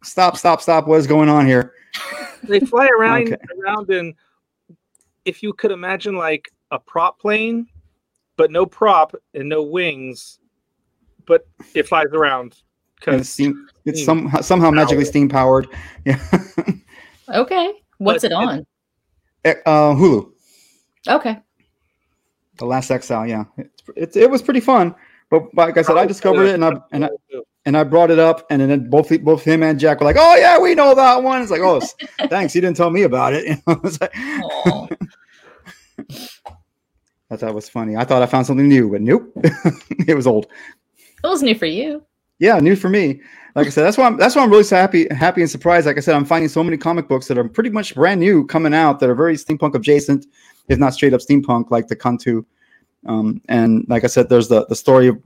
Stop, 0.04 0.38
stop, 0.38 0.62
stop. 0.62 0.88
What 0.88 1.00
is 1.00 1.08
going 1.08 1.30
on 1.30 1.46
here? 1.46 1.74
They 2.44 2.60
fly 2.60 2.88
around 2.96 3.24
Okay. 3.34 3.38
around 3.60 3.90
in. 3.90 4.14
If 5.24 5.42
you 5.42 5.52
could 5.54 5.72
imagine 5.72 6.16
like 6.16 6.52
a 6.70 6.78
prop 6.78 7.20
plane, 7.20 7.66
but 8.38 8.52
no 8.52 8.68
prop 8.68 9.16
and 9.34 9.50
no 9.50 9.64
wings, 9.64 10.38
but 11.28 11.48
it 11.74 11.88
flies 11.88 12.08
around 12.14 12.56
And 13.08 13.22
it's 13.22 13.30
steam. 13.30 13.68
It's 13.86 14.04
some 14.04 14.32
somehow 14.42 14.72
magically 14.72 15.06
steam 15.06 15.30
powered. 15.30 15.68
Yeah. 16.06 16.20
Okay. 17.30 17.74
What's 17.98 18.24
But- 18.24 18.32
it 18.32 18.34
on? 18.36 18.66
uh, 19.46 19.94
Hulu. 19.96 20.32
Okay. 21.08 21.40
The 22.58 22.66
Last 22.66 22.90
Exile. 22.92 23.28
Yeah. 23.28 23.46
It's, 23.58 23.84
it's 23.96 24.16
it 24.18 24.30
was 24.30 24.42
pretty 24.42 24.60
fun. 24.60 24.96
But 25.30 25.54
like 25.56 25.78
I 25.78 25.82
said, 25.82 25.98
I 25.98 26.06
discovered 26.06 26.44
it 26.46 26.54
and 26.56 26.64
I 26.66 26.72
and 26.92 27.06
I 27.06 27.10
and 27.66 27.76
I 27.76 27.84
brought 27.84 28.12
it 28.12 28.20
up, 28.20 28.46
and 28.52 28.62
then 28.62 28.90
both 28.92 29.10
both 29.24 29.44
him 29.44 29.64
and 29.64 29.80
Jack 29.80 30.00
were 30.00 30.06
like, 30.06 30.18
"Oh 30.20 30.36
yeah, 30.36 30.60
we 30.60 30.76
know 30.76 30.94
that 30.94 31.24
one." 31.24 31.42
It's 31.42 31.50
like, 31.50 31.62
"Oh, 31.62 31.82
thanks, 32.30 32.54
you 32.54 32.62
didn't 32.62 32.78
tell 32.78 32.92
me 32.92 33.04
about 33.04 33.34
it." 33.34 33.46
You 33.48 33.58
know, 33.68 33.82
it's 33.84 34.00
like, 34.00 34.14
I 37.32 37.36
thought 37.38 37.50
it 37.50 37.56
was 37.56 37.70
funny. 37.70 37.96
I 37.98 38.04
thought 38.06 38.22
I 38.22 38.28
found 38.28 38.46
something 38.46 38.68
new, 38.68 38.92
but 38.92 39.02
nope, 39.02 39.32
it 40.08 40.16
was 40.16 40.28
old. 40.28 40.46
It 41.24 41.28
was 41.28 41.42
new 41.42 41.56
for 41.56 41.66
you. 41.66 42.04
Yeah, 42.40 42.60
new 42.60 42.76
for 42.76 42.90
me. 42.90 43.22
Like 43.56 43.68
I 43.68 43.70
said, 43.70 43.84
that's 43.84 43.98
why 43.98 44.06
I'm 44.06 44.18
that's 44.18 44.36
why 44.36 44.44
I'm 44.44 44.52
really 44.52 44.68
happy 44.68 45.08
happy 45.12 45.42
and 45.42 45.50
surprised. 45.50 45.88
Like 45.88 45.98
I 45.98 46.02
said, 46.02 46.16
I'm 46.16 46.26
finding 46.26 46.50
so 46.50 46.64
many 46.64 46.76
comic 46.76 47.08
books 47.08 47.28
that 47.28 47.38
are 47.38 47.48
pretty 47.48 47.70
much 47.70 47.96
brand 47.96 48.20
new 48.20 48.46
coming 48.46 48.74
out 48.74 49.00
that 49.00 49.10
are 49.10 49.16
very 49.16 49.36
steampunk 49.36 49.76
adjacent, 49.76 50.26
if 50.68 50.78
not 50.78 50.94
straight 50.94 51.14
up 51.14 51.22
steampunk, 51.22 51.72
like 51.72 51.88
the 51.88 51.96
Canto. 51.96 52.46
Um, 53.06 53.42
and 53.48 53.86
like 53.88 54.04
I 54.04 54.08
said, 54.08 54.28
there's 54.28 54.50
the 54.50 54.66
the 54.66 54.76
story 54.76 55.08
of 55.08 55.22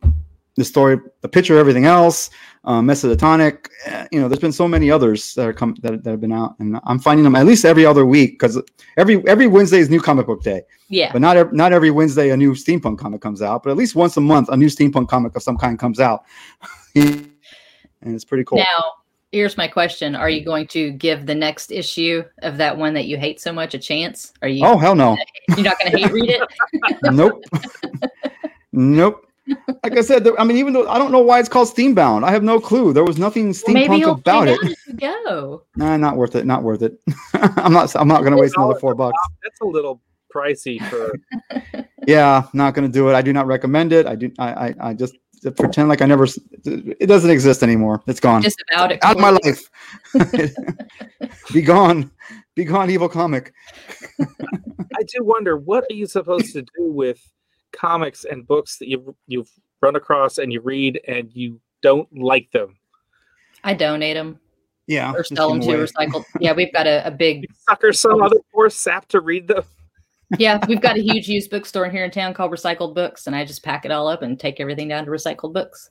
the 0.60 0.66
story, 0.66 1.00
the 1.22 1.28
picture, 1.30 1.58
everything 1.58 1.86
else, 1.86 2.30
um, 2.66 2.86
Mesotonic. 2.88 3.68
eh, 3.86 4.08
You 4.12 4.20
know, 4.22 4.28
there's 4.28 4.40
been 4.40 4.52
so 4.52 4.68
many 4.68 4.92
others 4.92 5.34
that 5.36 5.48
are 5.48 5.54
come 5.54 5.76
that, 5.82 6.04
that 6.04 6.12
have 6.12 6.22
been 6.22 6.32
out, 6.32 6.56
and 6.60 6.80
I'm 6.84 7.00
finding 7.00 7.24
them 7.24 7.36
at 7.36 7.46
least 7.46 7.66
every 7.66 7.86
other 7.86 8.06
week 8.06 8.32
because 8.40 8.62
every 8.98 9.26
every 9.28 9.48
Wednesday 9.48 9.80
is 9.80 9.90
new 9.90 10.02
comic 10.02 10.28
book 10.28 10.44
day. 10.44 10.62
Yeah. 10.90 11.12
But 11.12 11.22
not 11.22 11.38
ev- 11.38 11.54
not 11.54 11.72
every 11.74 11.90
Wednesday 11.92 12.30
a 12.32 12.38
new 12.38 12.54
steampunk 12.54 13.00
comic 13.00 13.22
comes 13.22 13.42
out, 13.42 13.64
but 13.64 13.72
at 13.72 13.78
least 13.78 13.96
once 13.96 14.18
a 14.18 14.22
month 14.22 14.50
a 14.50 14.58
new 14.58 14.68
steampunk 14.68 15.08
comic 15.08 15.36
of 15.36 15.42
some 15.44 15.58
kind 15.58 15.80
comes 15.80 16.00
out, 16.00 16.24
and 16.96 17.30
it's 18.02 18.26
pretty 18.26 18.44
cool. 18.44 18.58
Now, 18.60 18.84
here's 19.32 19.56
my 19.58 19.68
question: 19.68 20.16
Are 20.16 20.30
you 20.30 20.44
going 20.44 20.68
to 20.68 20.92
give 20.92 21.26
the 21.26 21.36
next 21.36 21.72
issue 21.72 22.24
of 22.42 22.58
that 22.58 22.76
one 22.78 22.94
that 22.96 23.06
you 23.06 23.18
hate 23.18 23.40
so 23.40 23.54
much 23.54 23.74
a 23.74 23.80
chance? 23.80 24.34
Are 24.42 24.48
you? 24.50 24.66
oh 24.66 24.78
hell 24.78 24.96
no, 24.96 25.16
You're 25.50 25.62
not 25.64 25.80
going 25.80 25.92
to 25.94 25.98
hate 25.98 26.12
read 26.12 26.30
it? 26.30 26.42
nope, 27.14 27.42
nope. 28.74 29.26
Like 29.84 29.98
I 29.98 30.02
said, 30.02 30.24
there- 30.24 30.40
I 30.40 30.44
mean, 30.44 30.58
even 30.58 30.74
though 30.74 30.88
I 30.88 30.98
don't 30.98 31.12
know 31.12 31.20
why 31.22 31.40
it's 31.40 31.50
called 31.50 31.68
Steambound, 31.68 32.24
I 32.24 32.32
have 32.32 32.44
no 32.44 32.60
clue. 32.60 32.94
There 32.94 33.04
was 33.04 33.18
nothing 33.18 33.48
Well, 33.48 33.74
maybe 33.74 33.96
steampunk 33.96 34.00
you'll 34.00 34.12
about 34.12 34.48
it. 34.48 34.60
out 34.60 34.66
as 34.66 34.76
you 34.88 34.94
go. 34.96 35.64
Nah, 35.76 35.98
not 35.98 36.18
worth 36.18 36.36
it. 36.36 36.46
Not 36.46 36.64
worth 36.64 36.82
it. 36.82 37.00
I'm 37.34 37.74
not. 37.74 37.96
I'm 37.96 38.08
not 38.08 38.22
going 38.22 38.32
to 38.34 38.38
waste 38.38 38.56
another 38.58 38.80
four 38.80 38.94
bucks. 38.96 39.18
That's 39.44 39.60
a 39.62 39.66
little 39.66 40.02
pricey 40.34 40.82
for. 40.90 41.12
Yeah, 42.08 42.48
not 42.54 42.74
going 42.74 42.88
to 42.88 42.92
do 42.92 43.08
it. 43.10 43.14
I 43.14 43.22
do 43.22 43.32
not 43.34 43.46
recommend 43.46 43.94
it. 43.94 44.08
I 44.08 44.16
do. 44.16 44.32
I. 44.40 44.50
I, 44.70 44.76
I 44.82 44.94
just 44.96 45.16
pretend 45.56 45.90
like 45.90 46.02
I 46.02 46.06
never. 46.06 46.26
It 46.66 47.06
doesn't 47.08 47.30
exist 47.30 47.62
anymore. 47.62 48.02
It's 48.08 48.20
gone. 48.20 48.42
Just 48.42 48.64
about 48.72 48.92
it. 48.92 49.00
out 49.04 49.18
of 49.18 49.22
my 49.22 49.30
life. 49.30 49.70
Be 51.54 51.62
gone. 51.62 52.10
Be 52.56 52.64
gone, 52.66 52.90
evil 52.90 53.10
comic. 53.10 53.54
I 54.20 55.04
do 55.14 55.24
wonder 55.24 55.56
what 55.58 55.84
are 55.90 55.94
you 55.94 56.08
supposed 56.08 56.52
to 56.54 56.62
do 56.62 56.92
with 56.92 57.20
comics 57.72 58.26
and 58.26 58.48
books 58.48 58.78
that 58.78 58.88
you 58.88 59.16
you've 59.28 59.50
run 59.82 59.96
across 59.96 60.38
and 60.38 60.52
you 60.52 60.62
read 60.62 61.00
and 61.08 61.30
you 61.34 61.60
don't 61.82 62.08
like 62.18 62.52
them. 62.52 62.78
I 63.64 63.74
donate 63.74 64.16
them 64.16 64.40
Yeah. 64.88 65.14
or 65.14 65.24
sell 65.24 65.50
them 65.50 65.60
give 65.60 65.70
to 65.70 65.74
'em 65.82 65.86
recycle. 66.12 66.26
Yeah, 66.40 66.54
we've 66.54 66.74
got 66.74 66.88
a, 66.88 67.06
a 67.08 67.12
big. 67.12 67.42
You 67.44 67.48
sucker 67.68 67.94
some 67.94 68.22
other 68.22 68.38
poor 68.54 68.70
sap 68.70 69.08
to 69.10 69.22
read 69.22 69.48
them. 69.48 69.64
Yeah, 70.38 70.64
we've 70.68 70.82
got 70.82 70.98
a 70.98 71.02
huge 71.02 71.28
used 71.28 71.50
bookstore 71.50 71.90
here 71.90 72.06
in 72.06 72.12
town 72.12 72.36
called 72.36 72.52
Recycled 72.52 72.94
Books, 72.94 73.26
and 73.26 73.36
I 73.36 73.46
just 73.46 73.64
pack 73.64 73.84
it 73.86 73.92
all 73.92 74.08
up 74.08 74.22
and 74.22 74.40
take 74.40 74.60
everything 74.60 74.88
down 74.88 75.06
to 75.06 75.12
Recycled 75.12 75.54
Books. 75.54 75.90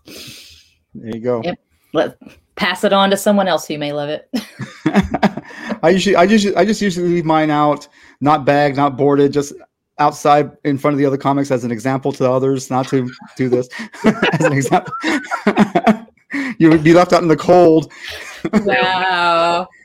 There 0.95 1.11
you 1.17 1.21
go. 1.21 1.43
Yep. 1.43 1.59
Let 1.93 2.19
pass 2.55 2.85
it 2.85 2.93
on 2.93 3.11
to 3.11 3.17
someone 3.17 3.49
else 3.49 3.67
who 3.67 3.79
may 3.79 3.93
love 3.93 4.09
it. 4.11 4.29
I 5.83 5.91
usually, 5.91 6.17
I 6.17 6.27
just, 6.27 6.57
I 6.57 6.65
just 6.65 6.81
usually 6.81 7.09
leave 7.09 7.25
mine 7.25 7.51
out, 7.51 7.89
not 8.21 8.45
bagged, 8.45 8.77
not 8.77 8.97
boarded, 8.97 9.33
just 9.33 9.55
outside 9.99 10.57
in 10.65 10.79
front 10.79 10.95
of 10.95 10.99
the 10.99 11.07
other 11.07 11.17
comics 11.17 11.51
as 11.51 11.65
an 11.65 11.71
example 11.71 12.13
to 12.13 12.31
others, 12.31 12.71
not 12.71 12.89
to 12.89 13.11
do 13.37 13.49
this 13.49 13.69
as 14.05 14.45
an 14.45 14.53
example. 14.53 14.93
you 16.59 16.71
would 16.71 16.85
be 16.85 16.93
left 16.93 17.13
out 17.13 17.23
in 17.23 17.29
the 17.29 17.37
cold. 17.37 17.93
wow. 18.53 19.69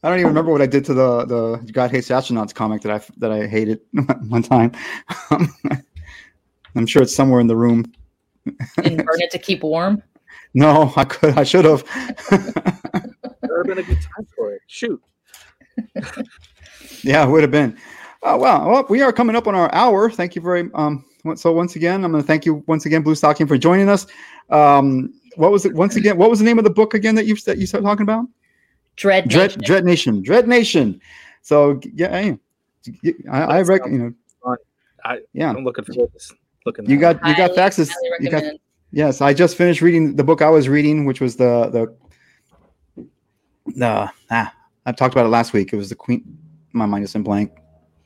I 0.00 0.10
don't 0.10 0.20
even 0.20 0.28
remember 0.28 0.52
what 0.52 0.62
I 0.62 0.66
did 0.66 0.84
to 0.86 0.94
the 0.94 1.24
the 1.24 1.72
God 1.72 1.90
Hates 1.90 2.08
Astronauts 2.08 2.54
comic 2.54 2.82
that 2.82 2.92
I 2.92 3.00
that 3.16 3.32
I 3.32 3.48
hated 3.48 3.80
one 4.28 4.42
time. 4.42 4.70
I'm 6.76 6.86
sure 6.86 7.02
it's 7.02 7.14
somewhere 7.14 7.40
in 7.40 7.48
the 7.48 7.56
room. 7.56 7.84
And 8.84 9.04
burn 9.04 9.20
it 9.20 9.32
to 9.32 9.38
keep 9.38 9.64
warm. 9.64 10.02
No, 10.54 10.92
I 10.96 11.04
could, 11.04 11.36
I 11.36 11.42
should 11.42 11.64
have. 11.64 11.84
There 13.58 13.74
would 13.74 13.76
have 13.78 13.86
been 13.86 13.96
a 13.96 13.98
good 13.98 14.08
time 14.16 14.26
for 14.36 14.52
it. 14.52 14.62
Shoot. 14.68 15.02
yeah, 17.02 17.26
it 17.26 17.28
would 17.28 17.42
have 17.42 17.50
been. 17.50 17.76
Oh 18.22 18.36
wow! 18.36 18.68
Well, 18.70 18.86
we 18.88 19.02
are 19.02 19.12
coming 19.12 19.34
up 19.34 19.48
on 19.48 19.56
our 19.56 19.72
hour. 19.74 20.10
Thank 20.10 20.36
you 20.36 20.42
very 20.42 20.70
um. 20.74 21.04
So 21.34 21.52
once 21.52 21.74
again, 21.74 22.04
I'm 22.04 22.12
going 22.12 22.22
to 22.22 22.26
thank 22.26 22.46
you 22.46 22.62
once 22.68 22.86
again, 22.86 23.02
Blue 23.02 23.16
Stocking, 23.16 23.48
for 23.48 23.58
joining 23.58 23.88
us. 23.88 24.06
Um, 24.50 25.12
what 25.34 25.50
was 25.50 25.66
it? 25.66 25.74
Once 25.74 25.96
again, 25.96 26.16
what 26.16 26.30
was 26.30 26.38
the 26.38 26.44
name 26.44 26.58
of 26.58 26.64
the 26.64 26.70
book 26.70 26.94
again 26.94 27.16
that 27.16 27.26
you 27.26 27.34
that 27.46 27.58
you 27.58 27.66
started 27.66 27.84
talking 27.84 28.04
about? 28.04 28.26
Dread. 28.94 29.28
Dread 29.28 29.50
Nation. 29.50 29.62
Dread 29.62 29.84
Nation. 29.84 30.22
Dread 30.22 30.48
Nation. 30.48 31.00
So 31.42 31.80
yeah, 31.92 32.10
hey, 32.10 32.38
I, 33.28 33.42
I 33.42 33.62
reckon 33.62 33.92
you 33.92 33.98
know. 33.98 34.56
I- 35.04 35.20
yeah, 35.32 35.50
I'm 35.50 35.64
looking 35.64 35.84
forward 35.84 36.12
to 36.16 36.34
looking. 36.64 36.88
you 36.88 36.96
got 36.96 37.16
you 37.26 37.34
got 37.36 37.56
Highly, 37.56 37.70
faxes. 37.70 37.90
You 38.20 38.30
got. 38.30 38.44
Yes, 38.92 39.20
I 39.20 39.34
just 39.34 39.56
finished 39.56 39.82
reading 39.82 40.14
the 40.14 40.24
book 40.24 40.42
I 40.42 40.48
was 40.48 40.68
reading, 40.68 41.06
which 41.06 41.20
was 41.20 41.36
the 41.36 41.68
the 41.70 41.96
the 43.76 44.10
ah 44.30 44.54
I 44.86 44.92
talked 44.92 45.14
about 45.14 45.26
it 45.26 45.30
last 45.30 45.52
week. 45.52 45.72
It 45.72 45.76
was 45.76 45.90
the 45.90 45.94
Queen. 45.94 46.38
My 46.72 46.86
mind 46.86 47.04
is 47.04 47.14
in 47.14 47.22
blank. 47.22 47.52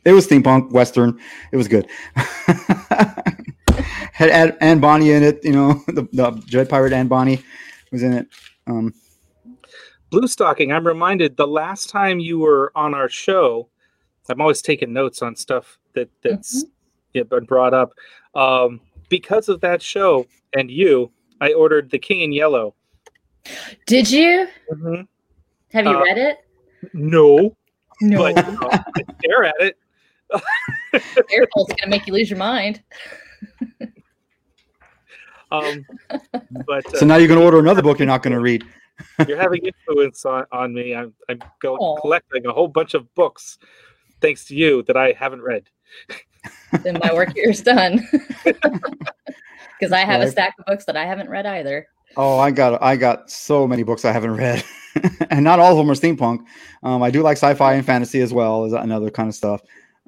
It 0.05 0.13
was 0.13 0.27
steampunk 0.27 0.73
western. 0.73 1.19
It 1.53 1.57
was 1.57 1.69
good. 1.69 1.89
Had 4.13 4.31
Anne, 4.31 4.57
Anne 4.61 4.81
Bonny 4.81 5.13
in 5.13 5.23
it. 5.23 5.45
You 5.45 5.53
know, 5.53 5.73
the, 5.87 6.09
the 6.13 6.31
Dread 6.47 6.69
Pirate 6.69 6.93
Anne 6.93 7.09
Bonny 7.09 7.41
was 7.93 8.03
in 8.03 8.13
it. 8.13 8.29
Um, 8.67 8.93
Blue 10.11 10.27
Stocking, 10.27 10.73
I'm 10.73 10.87
reminded 10.87 11.37
the 11.37 11.47
last 11.47 11.89
time 11.89 12.19
you 12.19 12.39
were 12.39 12.71
on 12.75 12.95
our 12.95 13.09
show, 13.09 13.69
I'm 14.29 14.41
always 14.41 14.61
taking 14.61 14.93
notes 14.93 15.23
on 15.23 15.37
stuff 15.37 15.79
that 15.95 16.11
that's 16.23 16.65
yeah, 17.15 17.23
been 17.23 17.45
brought 17.45 17.75
up. 17.75 17.93
Um, 18.35 18.81
because 19.09 19.49
of 19.49 19.61
that 19.61 19.81
show 19.83 20.27
and 20.55 20.71
you, 20.71 21.13
I 21.41 21.53
ordered 21.53 21.91
The 21.91 21.99
King 21.99 22.21
in 22.21 22.33
Yellow. 22.33 22.75
Did 23.87 24.11
you? 24.11 24.49
Mhm. 24.73 25.07
Have 25.73 25.87
you 25.87 25.93
Uh, 25.97 26.03
read 26.03 26.19
it? 26.19 26.39
No, 26.93 27.57
No. 28.01 28.19
but 28.19 28.47
you 28.47 28.53
know, 28.53 28.69
I 28.71 28.83
stare 29.21 29.45
at 29.45 29.55
it. 29.61 29.77
Careful, 31.29 31.67
it's 31.69 31.81
gonna 31.81 31.91
make 31.91 32.07
you 32.07 32.13
lose 32.13 32.29
your 32.31 32.39
mind. 32.39 32.83
Um, 35.51 35.85
but 36.67 36.87
uh, 36.95 36.99
so 36.99 37.07
now 37.07 37.17
you're 37.17 37.29
going 37.29 37.39
to 37.39 37.45
order 37.45 37.59
another 37.59 37.83
book 37.83 37.99
you're 37.99 38.07
not 38.07 38.23
going 38.23 38.33
to 38.33 38.41
read. 38.41 38.65
you're 39.29 39.37
having 39.39 39.61
influence 39.67 40.25
on, 40.25 40.47
on 40.51 40.73
me. 40.73 40.95
I'm, 40.95 41.13
I'm 41.29 41.41
go- 41.61 41.77
Aw. 41.77 42.01
collecting 42.01 42.47
a 42.47 42.53
whole 42.53 42.69
bunch 42.69 42.95
of 42.95 43.13
books 43.15 43.59
thanks 44.23 44.47
to 44.47 44.55
you 44.55 44.83
that 44.85 44.97
I 44.97 45.13
haven't 45.13 45.43
read. 45.43 45.65
Then 46.83 46.99
my 47.03 47.13
work 47.13 47.35
here 47.35 47.51
is 47.51 47.61
done. 47.63 48.09
Because 49.79 49.93
I 49.93 50.01
have 50.05 50.21
a 50.21 50.31
stack 50.31 50.55
of 50.61 50.65
books 50.67 50.85
that 50.85 50.97
I 50.97 51.05
haven't 51.05 51.29
read 51.29 51.45
either. 51.45 51.89
Oh, 52.17 52.39
I 52.39 52.51
got 52.51 52.83
I 52.83 52.97
got 52.97 53.31
so 53.31 53.67
many 53.67 53.83
books 53.83 54.05
I 54.05 54.13
haven't 54.13 54.37
read, 54.37 54.65
and 55.31 55.45
not 55.45 55.59
all 55.61 55.73
of 55.73 55.79
them 55.79 55.91
are 55.91 55.95
steampunk. 55.95 56.45
Um, 56.83 57.03
I 57.03 57.11
do 57.11 57.23
like 57.23 57.37
sci-fi 57.37 57.75
and 57.75 57.87
fantasy 57.87 58.21
as 58.21 58.33
well 58.33 58.65
as 58.65 58.73
another 58.73 59.11
kind 59.11 59.29
of 59.29 59.35
stuff. 59.35 59.61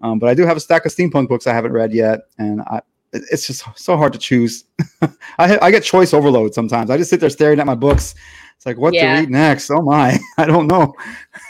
Um, 0.02 0.18
but 0.18 0.28
I 0.28 0.34
do 0.34 0.44
have 0.44 0.56
a 0.56 0.60
stack 0.60 0.84
of 0.86 0.92
steampunk 0.92 1.28
books 1.28 1.46
I 1.46 1.54
haven't 1.54 1.72
read 1.72 1.92
yet, 1.92 2.20
and 2.38 2.60
I 2.62 2.80
it's 3.12 3.46
just 3.46 3.64
so 3.76 3.96
hard 3.96 4.12
to 4.12 4.18
choose. 4.18 4.64
I 5.38 5.58
I 5.62 5.70
get 5.70 5.84
choice 5.84 6.12
overload 6.12 6.52
sometimes. 6.54 6.90
I 6.90 6.96
just 6.96 7.10
sit 7.10 7.20
there 7.20 7.30
staring 7.30 7.60
at 7.60 7.66
my 7.66 7.74
books. 7.76 8.14
It's 8.56 8.66
like 8.66 8.76
what 8.78 8.94
Yeah. 8.94 9.14
to 9.16 9.20
read 9.20 9.30
next? 9.30 9.70
Oh 9.70 9.82
my, 9.82 10.18
I 10.38 10.46
don't 10.46 10.66
know. 10.68 10.94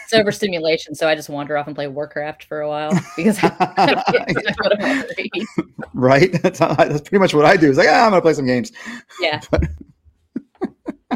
It's 0.05 0.15
overstimulation, 0.15 0.95
so 0.95 1.07
I 1.09 1.15
just 1.15 1.29
wander 1.29 1.57
off 1.57 1.67
and 1.67 1.75
play 1.77 1.87
Warcraft 1.87 2.45
for 2.45 2.61
a 2.61 2.69
while 2.69 2.93
because 3.17 3.39
I 3.43 3.49
that's 3.77 4.59
what 4.59 4.81
I 4.81 4.89
want 4.89 5.09
to 5.09 5.15
read. 5.35 5.47
right? 5.95 6.43
That's, 6.43 6.59
how- 6.59 6.75
that's 6.75 7.01
pretty 7.03 7.19
much 7.19 7.35
what 7.35 7.45
I 7.45 7.57
do. 7.57 7.69
It's 7.69 7.79
like 7.79 7.89
ah, 7.91 8.05
I'm 8.05 8.11
gonna 8.11 8.23
play 8.23 8.35
some 8.35 8.47
games. 8.47 8.73
Yeah. 9.21 9.41
but 9.51 9.65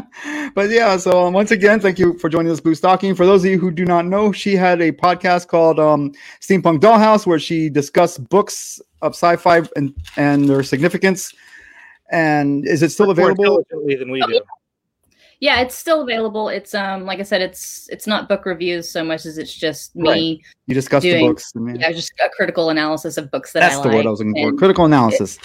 yeah, 0.69 0.97
so 0.97 1.25
um, 1.25 1.33
once 1.33 1.51
again, 1.51 1.79
thank 1.79 1.97
you 1.99 2.17
for 2.19 2.29
joining 2.29 2.51
us, 2.51 2.59
Blue 2.59 2.75
Stocking. 2.75 3.15
For 3.15 3.25
those 3.25 3.43
of 3.43 3.49
you 3.51 3.59
who 3.59 3.71
do 3.71 3.85
not 3.85 4.05
know, 4.05 4.31
she 4.31 4.55
had 4.55 4.81
a 4.81 4.91
podcast 4.91 5.47
called 5.47 5.79
um, 5.79 6.11
Steampunk 6.41 6.79
Dollhouse 6.79 7.25
where 7.25 7.39
she 7.39 7.69
discussed 7.69 8.27
books 8.29 8.79
of 9.01 9.13
sci-fi 9.13 9.61
and, 9.75 9.93
and 10.17 10.47
their 10.49 10.63
significance. 10.63 11.33
And 12.11 12.67
is 12.67 12.81
it 12.81 12.89
still 12.89 13.07
Much 13.07 13.17
more 13.17 13.31
available? 13.31 13.63
than 13.69 14.11
we 14.11 14.21
do. 14.21 14.41
Yeah, 15.41 15.61
it's 15.61 15.75
still 15.75 16.01
available. 16.01 16.49
It's 16.49 16.73
um 16.75 17.05
like 17.05 17.19
I 17.19 17.23
said, 17.23 17.41
it's 17.41 17.87
it's 17.89 18.05
not 18.05 18.27
book 18.27 18.45
reviews 18.45 18.91
so 18.91 19.03
much 19.05 19.25
as 19.25 19.37
it's 19.37 19.53
just 19.53 19.95
me. 19.95 20.43
You 20.67 20.75
discussed 20.75 21.03
the 21.03 21.11
Doing- 21.11 21.27
books. 21.27 21.53
I 21.55 21.73
Yeah, 21.75 21.91
just 21.93 22.11
a 22.19 22.29
critical 22.35 22.71
analysis 22.71 23.17
of 23.17 23.31
books 23.31 23.53
that 23.53 23.61
that's 23.61 23.75
I 23.77 23.81
the 23.83 23.87
like. 23.87 23.95
word 23.97 24.05
I 24.07 24.09
was 24.09 24.19
looking 24.19 24.51
for. 24.51 24.57
Critical 24.57 24.85
analysis. 24.85 25.39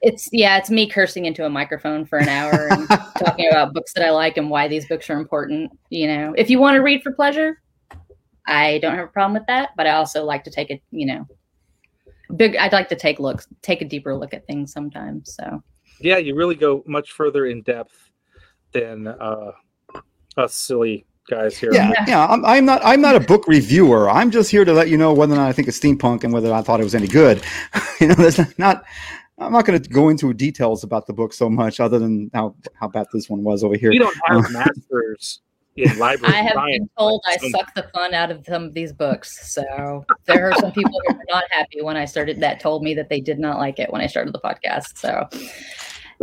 It's 0.00 0.28
yeah, 0.32 0.58
it's 0.58 0.70
me 0.70 0.88
cursing 0.88 1.24
into 1.24 1.44
a 1.44 1.50
microphone 1.50 2.06
for 2.06 2.18
an 2.18 2.28
hour 2.28 2.68
and 2.70 2.88
talking 3.18 3.48
about 3.50 3.74
books 3.74 3.92
that 3.94 4.04
I 4.06 4.10
like 4.10 4.36
and 4.36 4.48
why 4.48 4.68
these 4.68 4.86
books 4.86 5.10
are 5.10 5.18
important. 5.18 5.70
You 5.90 6.06
know, 6.06 6.34
if 6.36 6.50
you 6.50 6.58
want 6.60 6.76
to 6.76 6.82
read 6.82 7.02
for 7.02 7.12
pleasure, 7.12 7.60
I 8.46 8.78
don't 8.78 8.94
have 8.94 9.06
a 9.06 9.12
problem 9.12 9.34
with 9.34 9.46
that. 9.48 9.70
But 9.76 9.86
I 9.86 9.92
also 9.92 10.24
like 10.24 10.44
to 10.44 10.50
take 10.50 10.70
a 10.70 10.80
you 10.90 11.06
know, 11.06 11.26
big. 12.36 12.56
I'd 12.56 12.72
like 12.72 12.88
to 12.90 12.96
take 12.96 13.18
looks, 13.18 13.46
take 13.62 13.82
a 13.82 13.84
deeper 13.84 14.14
look 14.16 14.32
at 14.34 14.46
things 14.46 14.72
sometimes. 14.72 15.34
So 15.34 15.62
Yeah, 16.00 16.18
you 16.18 16.34
really 16.36 16.54
go 16.54 16.84
much 16.86 17.12
further 17.12 17.46
in 17.46 17.62
depth 17.62 18.10
than 18.72 19.08
uh, 19.08 19.52
us 20.36 20.54
silly 20.54 21.06
guys 21.28 21.56
here. 21.58 21.72
Yeah, 21.72 21.90
Yeah. 21.90 22.04
yeah. 22.06 22.26
I'm, 22.26 22.44
I'm 22.44 22.64
not. 22.64 22.80
I'm 22.84 23.00
not 23.00 23.16
a 23.16 23.20
book 23.20 23.46
reviewer. 23.48 24.08
I'm 24.08 24.30
just 24.30 24.50
here 24.50 24.64
to 24.64 24.72
let 24.72 24.88
you 24.88 24.96
know 24.96 25.12
whether 25.12 25.34
or 25.34 25.36
not 25.36 25.48
I 25.48 25.52
think 25.52 25.68
it's 25.68 25.78
steampunk 25.78 26.24
and 26.24 26.32
whether 26.32 26.52
I 26.52 26.62
thought 26.62 26.80
it 26.80 26.84
was 26.84 26.94
any 26.94 27.08
good. 27.08 27.42
you 28.00 28.06
know, 28.08 28.14
that's 28.14 28.58
not. 28.58 28.84
I'm 29.38 29.52
not 29.52 29.64
going 29.64 29.80
to 29.80 29.88
go 29.88 30.08
into 30.08 30.32
details 30.34 30.82
about 30.84 31.06
the 31.06 31.12
book 31.12 31.32
so 31.32 31.48
much, 31.48 31.80
other 31.80 31.98
than 31.98 32.30
how 32.34 32.54
how 32.74 32.88
bad 32.88 33.06
this 33.12 33.28
one 33.30 33.42
was 33.42 33.62
over 33.64 33.76
here. 33.76 33.90
We 33.90 33.98
don't 33.98 34.16
have 34.26 34.44
um, 34.46 34.52
masters 34.52 35.40
in 35.76 35.96
library 35.98 36.34
I 36.34 36.38
have 36.38 36.54
science. 36.54 36.78
been 36.78 36.90
told 36.98 37.22
I 37.26 37.36
suck 37.36 37.72
the 37.74 37.84
fun 37.94 38.14
out 38.14 38.30
of 38.32 38.44
some 38.46 38.64
of 38.64 38.74
these 38.74 38.92
books. 38.92 39.52
So 39.52 40.04
there 40.24 40.50
are 40.50 40.54
some 40.58 40.72
people 40.72 41.00
who 41.06 41.14
were 41.14 41.24
not 41.28 41.44
happy 41.50 41.82
when 41.82 41.96
I 41.96 42.04
started. 42.04 42.40
That 42.40 42.58
told 42.58 42.82
me 42.82 42.94
that 42.94 43.08
they 43.08 43.20
did 43.20 43.38
not 43.38 43.58
like 43.58 43.78
it 43.78 43.92
when 43.92 44.00
I 44.00 44.06
started 44.08 44.34
the 44.34 44.40
podcast. 44.40 44.98
So 44.98 45.28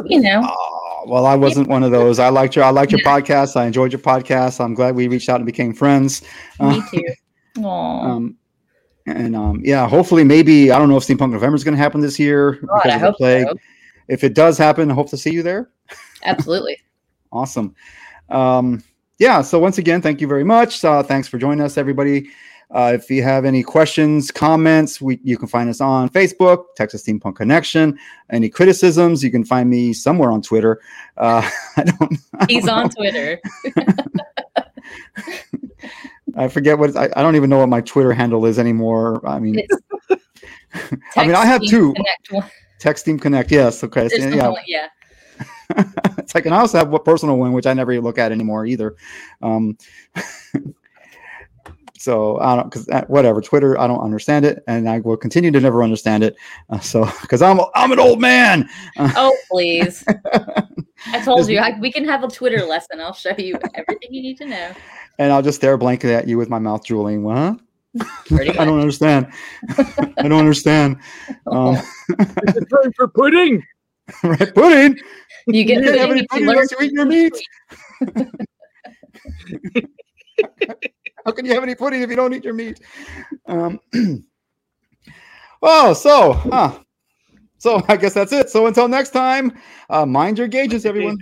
you 0.04 0.20
know, 0.20 0.42
Oh, 0.46 1.04
well, 1.08 1.26
I 1.26 1.36
wasn't 1.36 1.70
one 1.70 1.84
of 1.84 1.92
those. 1.92 2.20
I 2.20 2.28
liked 2.28 2.56
your 2.58 2.66
I 2.66 2.70
liked 2.70 2.92
your 2.92 3.00
podcast. 3.02 3.56
I 3.56 3.66
enjoyed 3.66 3.94
your 3.94 4.02
podcast. 4.02 4.60
I'm 4.60 4.74
glad 4.74 4.94
we 4.96 5.08
reached 5.08 5.30
out 5.30 5.38
and 5.38 5.46
became 5.46 5.74
friends. 5.74 6.22
me 6.60 6.80
uh, 6.80 6.82
too. 6.92 7.04
Um, 7.58 7.64
Aw. 7.64 8.02
Um, 8.12 8.38
and 9.06 9.36
um, 9.36 9.62
yeah, 9.64 9.88
hopefully, 9.88 10.24
maybe 10.24 10.72
I 10.72 10.80
don't 10.80 10.90
know 10.90 10.98
if 10.98 11.04
Steampunk 11.04 11.32
November 11.32 11.56
is 11.56 11.64
going 11.64 11.76
to 11.76 11.82
happen 11.82 12.02
this 12.02 12.20
year 12.20 12.54
God, 12.54 12.82
because 12.84 12.92
I 12.92 12.96
of 12.96 13.02
the 13.02 13.14
plague. 13.14 13.48
so. 13.48 13.56
If 14.08 14.24
it 14.24 14.34
does 14.36 14.58
happen, 14.58 14.92
I 14.92 14.94
hope 14.94 15.10
to 15.10 15.18
see 15.18 15.32
you 15.32 15.44
there. 15.44 15.70
Absolutely. 16.24 16.78
Awesome. 17.32 17.76
Um, 18.30 18.82
yeah. 19.20 19.42
So 19.42 19.60
once 19.60 19.78
again, 19.78 20.02
thank 20.02 20.22
you 20.22 20.28
very 20.28 20.46
much. 20.46 20.86
Uh, 20.86 21.04
thanks 21.04 21.28
for 21.28 21.38
joining 21.38 21.60
us, 21.60 21.78
everybody. 21.78 22.30
Uh, 22.72 22.94
if 22.96 23.10
you 23.10 23.22
have 23.24 23.44
any 23.44 23.62
questions, 23.62 24.32
comments, 24.32 25.02
we, 25.02 25.20
you 25.22 25.38
can 25.38 25.48
find 25.48 25.70
us 25.70 25.82
on 25.82 26.08
Facebook, 26.10 26.64
Texas 26.78 27.06
Steampunk 27.06 27.36
Connection. 27.36 28.00
Any 28.30 28.50
criticisms, 28.50 29.22
you 29.22 29.32
can 29.32 29.44
find 29.44 29.70
me 29.70 29.92
somewhere 29.92 30.32
on 30.32 30.42
Twitter. 30.42 30.82
Uh, 31.18 31.50
I 31.78 31.84
don't. 31.84 32.18
I 32.40 32.46
He's 32.48 32.66
don't 32.66 32.86
on. 32.86 32.90
Twitter. 32.90 33.42
I 36.36 36.48
forget 36.48 36.78
what 36.78 36.96
I, 36.96 37.10
I 37.16 37.22
don't 37.22 37.36
even 37.36 37.50
know 37.50 37.60
what 37.60 37.70
my 37.70 37.82
Twitter 37.82 38.14
handle 38.14 38.46
is 38.46 38.60
anymore. 38.60 39.26
I 39.28 39.40
mean, 39.40 39.66
I 41.16 41.26
mean, 41.26 41.36
I 41.36 41.46
have 41.46 41.62
two. 41.64 41.94
Connect. 41.94 42.54
Text 42.80 43.06
Team 43.06 43.18
Connect. 43.18 43.52
Yes. 43.52 43.84
Okay. 43.84 44.10
So, 44.10 44.18
yeah. 44.18 44.50
one- 44.50 44.62
yeah. 44.68 44.88
it's 46.18 46.36
like, 46.36 46.46
and 46.46 46.54
I 46.54 46.60
also 46.60 46.78
have 46.78 46.94
a 46.94 47.00
personal 47.00 47.38
one, 47.38 47.54
which 47.54 47.66
I 47.66 47.74
never 47.74 48.00
look 48.00 48.18
at 48.18 48.32
anymore 48.32 48.66
either. 48.66 48.96
Um, 49.42 49.78
so 51.98 52.40
I 52.40 52.56
don't, 52.56 52.70
because 52.70 52.88
whatever 53.08 53.42
Twitter, 53.42 53.80
I 53.80 53.88
don't 53.88 54.02
understand 54.02 54.46
it, 54.46 54.64
and 54.68 54.88
I 54.88 55.00
will 55.00 55.18
continue 55.18 55.52
to 55.52 55.60
never 55.60 55.84
understand 55.84 56.24
it. 56.24 56.36
Uh, 56.70 56.80
so 56.80 57.10
because 57.22 57.42
I'm 57.42 57.60
I'm 57.74 57.92
an 57.92 58.00
old 58.00 58.22
man. 58.22 58.70
Oh 58.98 59.36
please! 59.50 60.04
I 61.08 61.22
told 61.24 61.50
you 61.50 61.60
I, 61.60 61.78
we 61.80 61.92
can 61.92 62.06
have 62.06 62.24
a 62.24 62.28
Twitter 62.28 62.64
lesson. 62.64 63.02
I'll 63.02 63.14
show 63.14 63.34
you 63.38 63.58
everything 63.74 64.14
you 64.14 64.22
need 64.22 64.38
to 64.38 64.46
know. 64.46 64.72
And 65.20 65.32
I'll 65.32 65.42
just 65.42 65.58
stare 65.58 65.78
blankly 65.78 66.14
at 66.14 66.28
you 66.28 66.38
with 66.38 66.50
my 66.50 66.60
mouth 66.60 66.84
drooling. 66.84 67.24
What? 67.24 67.60
I 68.32 68.66
don't 68.66 68.80
understand. 68.80 69.32
I 70.18 70.28
don't 70.28 70.34
understand. 70.34 70.98
Um, 71.48 71.76
Is 72.20 72.56
it 72.58 72.68
time 72.70 72.92
for 72.96 73.08
pudding? 73.08 73.64
right, 74.24 74.54
pudding. 74.54 74.98
You 75.48 75.64
get 75.64 75.84
You 75.84 75.98
have 75.98 76.12
any 76.12 76.28
pudding 76.28 76.50
unless 76.50 76.72
you 76.72 76.78
eat 76.82 76.92
your 76.92 77.06
meat? 77.06 77.34
How 81.26 81.32
can 81.32 81.46
you 81.46 81.54
have 81.54 81.64
any 81.64 81.76
pudding 81.76 82.02
if 82.02 82.10
you 82.10 82.16
don't 82.16 82.34
eat 82.34 82.44
your 82.44 82.54
meat? 82.54 82.82
Um, 83.48 83.80
oh, 85.62 85.94
so, 85.94 86.34
huh. 86.34 86.80
So 87.58 87.82
I 87.88 87.98
guess 87.98 88.14
that's 88.14 88.32
it. 88.32 88.50
So 88.50 88.68
until 88.68 88.88
next 88.88 89.10
time, 89.10 89.58
uh, 89.90 90.06
mind 90.06 90.38
your 90.38 90.48
gauges, 90.48 90.86
everyone. 90.86 91.18